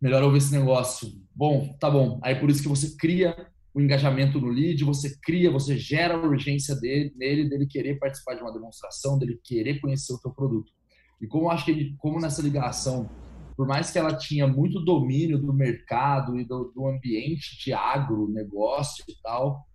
melhor 0.00 0.22
ouvir 0.24 0.38
esse 0.38 0.52
negócio. 0.52 1.08
Bom, 1.34 1.76
tá 1.78 1.88
bom. 1.88 2.18
Aí 2.24 2.34
por 2.34 2.50
isso 2.50 2.60
que 2.60 2.68
você 2.68 2.96
cria 2.96 3.51
o 3.74 3.80
engajamento 3.80 4.40
no 4.40 4.48
lead, 4.48 4.84
você 4.84 5.16
cria, 5.22 5.50
você 5.50 5.78
gera 5.78 6.14
a 6.14 6.20
urgência 6.20 6.74
dele, 6.76 7.12
nele, 7.16 7.48
dele 7.48 7.66
querer 7.66 7.98
participar 7.98 8.34
de 8.34 8.42
uma 8.42 8.52
demonstração, 8.52 9.18
dele 9.18 9.40
querer 9.42 9.80
conhecer 9.80 10.12
o 10.12 10.20
teu 10.20 10.30
produto. 10.30 10.72
E 11.20 11.26
como 11.26 11.50
acho 11.50 11.64
que 11.64 11.70
ele, 11.70 11.94
como 11.98 12.20
nessa 12.20 12.42
ligação, 12.42 13.08
por 13.56 13.66
mais 13.66 13.90
que 13.90 13.98
ela 13.98 14.16
tinha 14.16 14.46
muito 14.46 14.84
domínio 14.84 15.38
do 15.38 15.52
mercado 15.52 16.38
e 16.38 16.44
do, 16.44 16.72
do 16.74 16.86
ambiente 16.86 17.58
de 17.62 17.72
agro, 17.72 18.28
negócio 18.28 19.04
e 19.08 19.14
tal, 19.22 19.66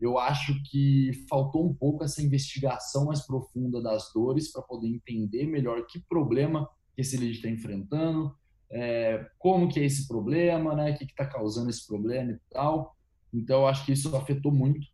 eu 0.00 0.18
acho 0.18 0.54
que 0.64 1.12
faltou 1.28 1.66
um 1.66 1.74
pouco 1.74 2.04
essa 2.04 2.22
investigação 2.22 3.06
mais 3.06 3.24
profunda 3.24 3.80
das 3.80 4.12
dores 4.12 4.52
para 4.52 4.62
poder 4.62 4.88
entender 4.88 5.46
melhor 5.46 5.86
que 5.86 6.00
problema 6.08 6.68
que 6.94 7.00
esse 7.00 7.16
lead 7.16 7.34
está 7.34 7.48
enfrentando, 7.48 8.34
é, 8.70 9.26
como 9.38 9.68
que 9.68 9.80
é 9.80 9.84
esse 9.84 10.06
problema, 10.06 10.74
né, 10.74 10.90
o 10.90 10.96
que 10.96 11.04
está 11.04 11.26
causando 11.26 11.70
esse 11.70 11.86
problema 11.86 12.32
e 12.32 12.38
tal. 12.50 12.96
Então, 13.34 13.62
eu 13.62 13.66
acho 13.66 13.84
que 13.84 13.92
isso 13.92 14.14
afetou 14.16 14.52
muito 14.52 14.86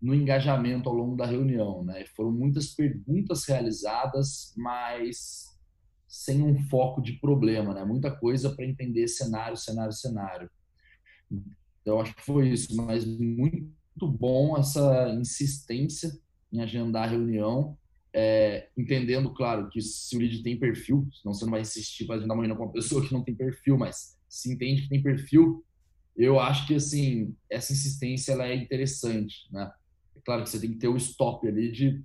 no 0.00 0.14
engajamento 0.14 0.88
ao 0.88 0.94
longo 0.94 1.16
da 1.16 1.26
reunião. 1.26 1.84
Né? 1.84 2.04
Foram 2.16 2.30
muitas 2.30 2.68
perguntas 2.68 3.44
realizadas, 3.44 4.54
mas 4.56 5.50
sem 6.06 6.42
um 6.42 6.58
foco 6.68 7.00
de 7.00 7.14
problema, 7.14 7.74
né? 7.74 7.84
muita 7.84 8.10
coisa 8.10 8.54
para 8.54 8.66
entender 8.66 9.08
cenário, 9.08 9.56
cenário, 9.56 9.92
cenário. 9.92 10.50
Então, 11.80 12.00
acho 12.00 12.14
que 12.14 12.22
foi 12.22 12.50
isso, 12.50 12.76
mas 12.76 13.04
muito 13.04 14.06
bom 14.06 14.56
essa 14.56 15.08
insistência 15.18 16.12
em 16.52 16.60
agendar 16.60 17.04
a 17.04 17.10
reunião, 17.10 17.76
é, 18.12 18.68
entendendo, 18.76 19.32
claro, 19.32 19.70
que 19.70 19.80
se 19.80 20.14
o 20.14 20.20
lead 20.20 20.42
tem 20.42 20.58
perfil, 20.58 21.08
senão 21.12 21.32
você 21.32 21.44
não 21.44 21.52
vai 21.52 21.62
insistir 21.62 22.04
para 22.04 22.16
agendar 22.16 22.36
uma 22.36 22.42
reunião 22.42 22.58
com 22.58 22.64
uma 22.64 22.72
pessoa 22.72 23.04
que 23.04 23.12
não 23.12 23.24
tem 23.24 23.34
perfil, 23.34 23.78
mas 23.78 24.18
se 24.28 24.52
entende 24.52 24.82
que 24.82 24.88
tem 24.90 25.02
perfil, 25.02 25.64
eu 26.16 26.38
acho 26.38 26.66
que 26.66 26.74
assim 26.74 27.34
essa 27.50 27.72
insistência 27.72 28.32
ela 28.32 28.46
é 28.46 28.54
interessante, 28.54 29.48
né? 29.50 29.70
É 30.16 30.20
claro 30.24 30.42
que 30.42 30.50
você 30.50 30.60
tem 30.60 30.72
que 30.72 30.78
ter 30.78 30.88
o 30.88 30.96
stop 30.96 31.46
ali 31.46 31.72
de 31.72 32.02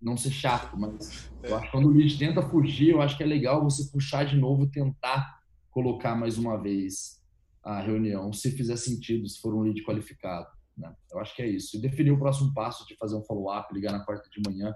não 0.00 0.16
ser 0.16 0.30
chato, 0.30 0.78
mas 0.78 1.30
eu 1.42 1.56
acho 1.56 1.66
que 1.66 1.72
quando 1.72 1.88
o 1.88 1.92
lead 1.92 2.18
tenta 2.18 2.42
fugir, 2.42 2.90
eu 2.90 3.00
acho 3.00 3.16
que 3.16 3.22
é 3.22 3.26
legal 3.26 3.62
você 3.62 3.90
puxar 3.90 4.24
de 4.24 4.36
novo 4.36 4.66
tentar 4.66 5.40
colocar 5.70 6.14
mais 6.14 6.38
uma 6.38 6.60
vez 6.60 7.20
a 7.62 7.80
reunião, 7.80 8.32
se 8.32 8.52
fizer 8.52 8.76
sentido, 8.76 9.28
se 9.28 9.40
for 9.40 9.54
um 9.54 9.62
lead 9.62 9.82
qualificado. 9.84 10.46
Né? 10.76 10.94
Eu 11.10 11.18
acho 11.18 11.34
que 11.34 11.42
é 11.42 11.48
isso. 11.48 11.76
E 11.76 11.80
definir 11.80 12.12
o 12.12 12.18
próximo 12.18 12.52
passo 12.54 12.86
de 12.86 12.94
fazer 12.96 13.16
um 13.16 13.24
follow-up, 13.24 13.74
ligar 13.74 13.92
na 13.92 14.04
quarta 14.04 14.28
de 14.30 14.40
manhã, 14.48 14.74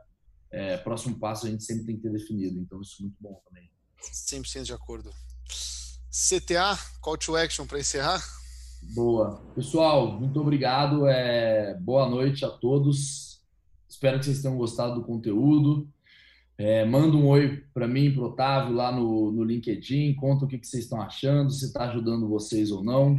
é, 0.50 0.76
próximo 0.78 1.18
passo 1.18 1.46
a 1.46 1.50
gente 1.50 1.62
sempre 1.62 1.86
tem 1.86 1.96
que 1.96 2.02
ter 2.02 2.12
definido, 2.12 2.58
então 2.58 2.80
isso 2.80 2.96
é 2.98 3.02
muito 3.02 3.16
bom 3.20 3.40
também. 3.46 3.70
100% 4.02 4.64
de 4.64 4.72
acordo. 4.72 5.10
CTA, 6.10 6.76
call 7.00 7.16
to 7.16 7.36
action 7.36 7.66
para 7.66 7.78
encerrar? 7.78 8.20
Boa. 8.82 9.40
Pessoal, 9.54 10.18
muito 10.18 10.40
obrigado. 10.40 11.06
É, 11.06 11.74
boa 11.74 12.08
noite 12.08 12.44
a 12.44 12.48
todos. 12.48 13.40
Espero 13.88 14.18
que 14.18 14.24
vocês 14.24 14.42
tenham 14.42 14.56
gostado 14.56 14.96
do 14.96 15.04
conteúdo. 15.04 15.88
É, 16.56 16.84
manda 16.84 17.16
um 17.16 17.28
oi 17.28 17.64
para 17.72 17.86
mim, 17.86 18.12
para 18.12 18.24
Otávio, 18.24 18.74
lá 18.74 18.90
no, 18.90 19.30
no 19.30 19.44
LinkedIn. 19.44 20.14
Conta 20.14 20.44
o 20.44 20.48
que, 20.48 20.58
que 20.58 20.66
vocês 20.66 20.84
estão 20.84 21.00
achando, 21.00 21.50
se 21.50 21.66
está 21.66 21.88
ajudando 21.88 22.28
vocês 22.28 22.70
ou 22.70 22.82
não. 22.82 23.18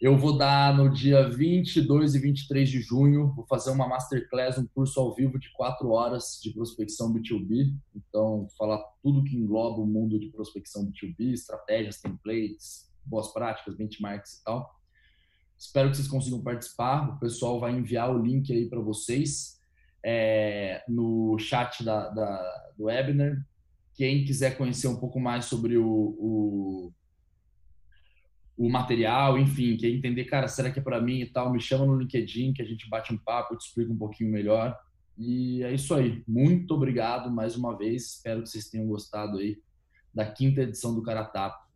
Eu 0.00 0.16
vou 0.16 0.38
dar 0.38 0.76
no 0.76 0.88
dia 0.88 1.28
22 1.28 2.14
e 2.14 2.18
23 2.20 2.70
de 2.70 2.80
junho, 2.80 3.32
vou 3.34 3.44
fazer 3.46 3.72
uma 3.72 3.88
masterclass, 3.88 4.56
um 4.56 4.66
curso 4.66 5.00
ao 5.00 5.12
vivo 5.12 5.40
de 5.40 5.50
quatro 5.52 5.90
horas 5.90 6.38
de 6.40 6.52
prospecção 6.52 7.12
B2B. 7.12 7.74
Então, 7.96 8.48
falar 8.56 8.80
tudo 9.02 9.24
que 9.24 9.36
engloba 9.36 9.80
o 9.80 9.86
mundo 9.86 10.18
de 10.18 10.28
prospecção 10.28 10.86
B2B, 10.86 11.32
estratégias, 11.32 12.00
templates, 12.00 12.87
boas 13.08 13.32
práticas, 13.32 13.76
benchmarks 13.76 14.34
e 14.34 14.44
tal. 14.44 14.78
Espero 15.58 15.90
que 15.90 15.96
vocês 15.96 16.08
consigam 16.08 16.42
participar. 16.42 17.08
O 17.08 17.18
pessoal 17.18 17.58
vai 17.58 17.72
enviar 17.72 18.14
o 18.14 18.22
link 18.22 18.52
aí 18.52 18.68
para 18.68 18.80
vocês 18.80 19.58
é, 20.04 20.84
no 20.88 21.36
chat 21.38 21.84
da, 21.84 22.08
da, 22.10 22.72
do 22.76 22.84
webinar. 22.84 23.44
Quem 23.94 24.24
quiser 24.24 24.56
conhecer 24.56 24.86
um 24.86 25.00
pouco 25.00 25.18
mais 25.18 25.46
sobre 25.46 25.76
o, 25.76 25.84
o, 25.84 26.92
o 28.56 28.70
material, 28.70 29.36
enfim, 29.36 29.76
quer 29.76 29.88
entender, 29.88 30.24
cara, 30.26 30.46
será 30.46 30.70
que 30.70 30.78
é 30.78 30.82
para 30.82 31.00
mim 31.00 31.20
e 31.20 31.26
tal, 31.26 31.50
me 31.52 31.60
chama 31.60 31.84
no 31.84 31.98
LinkedIn 31.98 32.52
que 32.52 32.62
a 32.62 32.64
gente 32.64 32.88
bate 32.88 33.12
um 33.12 33.18
papo, 33.18 33.54
eu 33.54 33.58
te 33.58 33.66
explico 33.66 33.92
um 33.92 33.98
pouquinho 33.98 34.30
melhor. 34.30 34.78
E 35.16 35.64
é 35.64 35.74
isso 35.74 35.92
aí. 35.94 36.22
Muito 36.28 36.72
obrigado 36.74 37.28
mais 37.28 37.56
uma 37.56 37.76
vez. 37.76 38.14
Espero 38.14 38.42
que 38.42 38.48
vocês 38.48 38.70
tenham 38.70 38.86
gostado 38.86 39.38
aí 39.38 39.60
da 40.14 40.24
quinta 40.24 40.62
edição 40.62 40.94
do 40.94 41.02
Caratapa. 41.02 41.67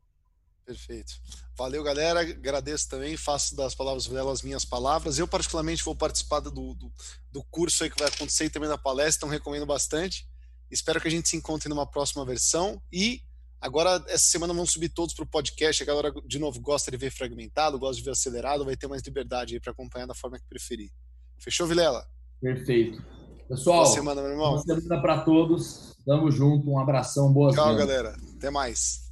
Perfeito. 0.64 1.14
Valeu, 1.56 1.82
galera. 1.82 2.20
Agradeço 2.20 2.88
também. 2.88 3.16
Faço 3.16 3.56
das 3.56 3.74
palavras 3.74 4.06
dela 4.06 4.32
as 4.32 4.42
minhas 4.42 4.64
palavras. 4.64 5.18
Eu, 5.18 5.26
particularmente, 5.26 5.82
vou 5.82 5.94
participar 5.94 6.40
do, 6.40 6.50
do, 6.50 6.92
do 7.30 7.42
curso 7.44 7.82
aí 7.82 7.90
que 7.90 7.98
vai 7.98 8.08
acontecer 8.08 8.44
e 8.44 8.50
também 8.50 8.68
da 8.68 8.78
palestra, 8.78 9.18
então 9.18 9.28
recomendo 9.28 9.66
bastante. 9.66 10.26
Espero 10.70 11.00
que 11.00 11.08
a 11.08 11.10
gente 11.10 11.28
se 11.28 11.36
encontre 11.36 11.68
numa 11.68 11.86
próxima 11.86 12.24
versão. 12.24 12.80
E 12.90 13.20
agora, 13.60 14.02
essa 14.08 14.24
semana, 14.24 14.54
vamos 14.54 14.72
subir 14.72 14.88
todos 14.88 15.14
para 15.14 15.24
o 15.24 15.28
podcast. 15.28 15.82
A 15.82 15.86
galera, 15.86 16.12
de 16.26 16.38
novo, 16.38 16.60
gosta 16.60 16.90
de 16.90 16.96
ver 16.96 17.10
fragmentado, 17.10 17.78
gosta 17.78 17.96
de 17.96 18.04
ver 18.04 18.12
acelerado, 18.12 18.64
vai 18.64 18.76
ter 18.76 18.86
mais 18.86 19.02
liberdade 19.02 19.54
aí 19.54 19.60
para 19.60 19.72
acompanhar 19.72 20.06
da 20.06 20.14
forma 20.14 20.38
que 20.38 20.46
preferir. 20.48 20.90
Fechou, 21.38 21.66
Vilela? 21.66 22.06
Perfeito. 22.40 23.04
Pessoal, 23.48 23.82
boa 23.82 23.94
semana, 23.94 24.22
meu 24.22 24.30
irmão. 24.30 24.52
Boa 24.52 24.62
semana 24.62 25.02
para 25.02 25.20
todos. 25.20 25.94
Tamo 26.06 26.30
junto. 26.30 26.70
Um 26.70 26.78
abração. 26.78 27.30
Boa 27.32 27.52
Tchau, 27.52 27.64
semana. 27.64 27.78
galera. 27.78 28.16
Até 28.36 28.50
mais. 28.50 29.11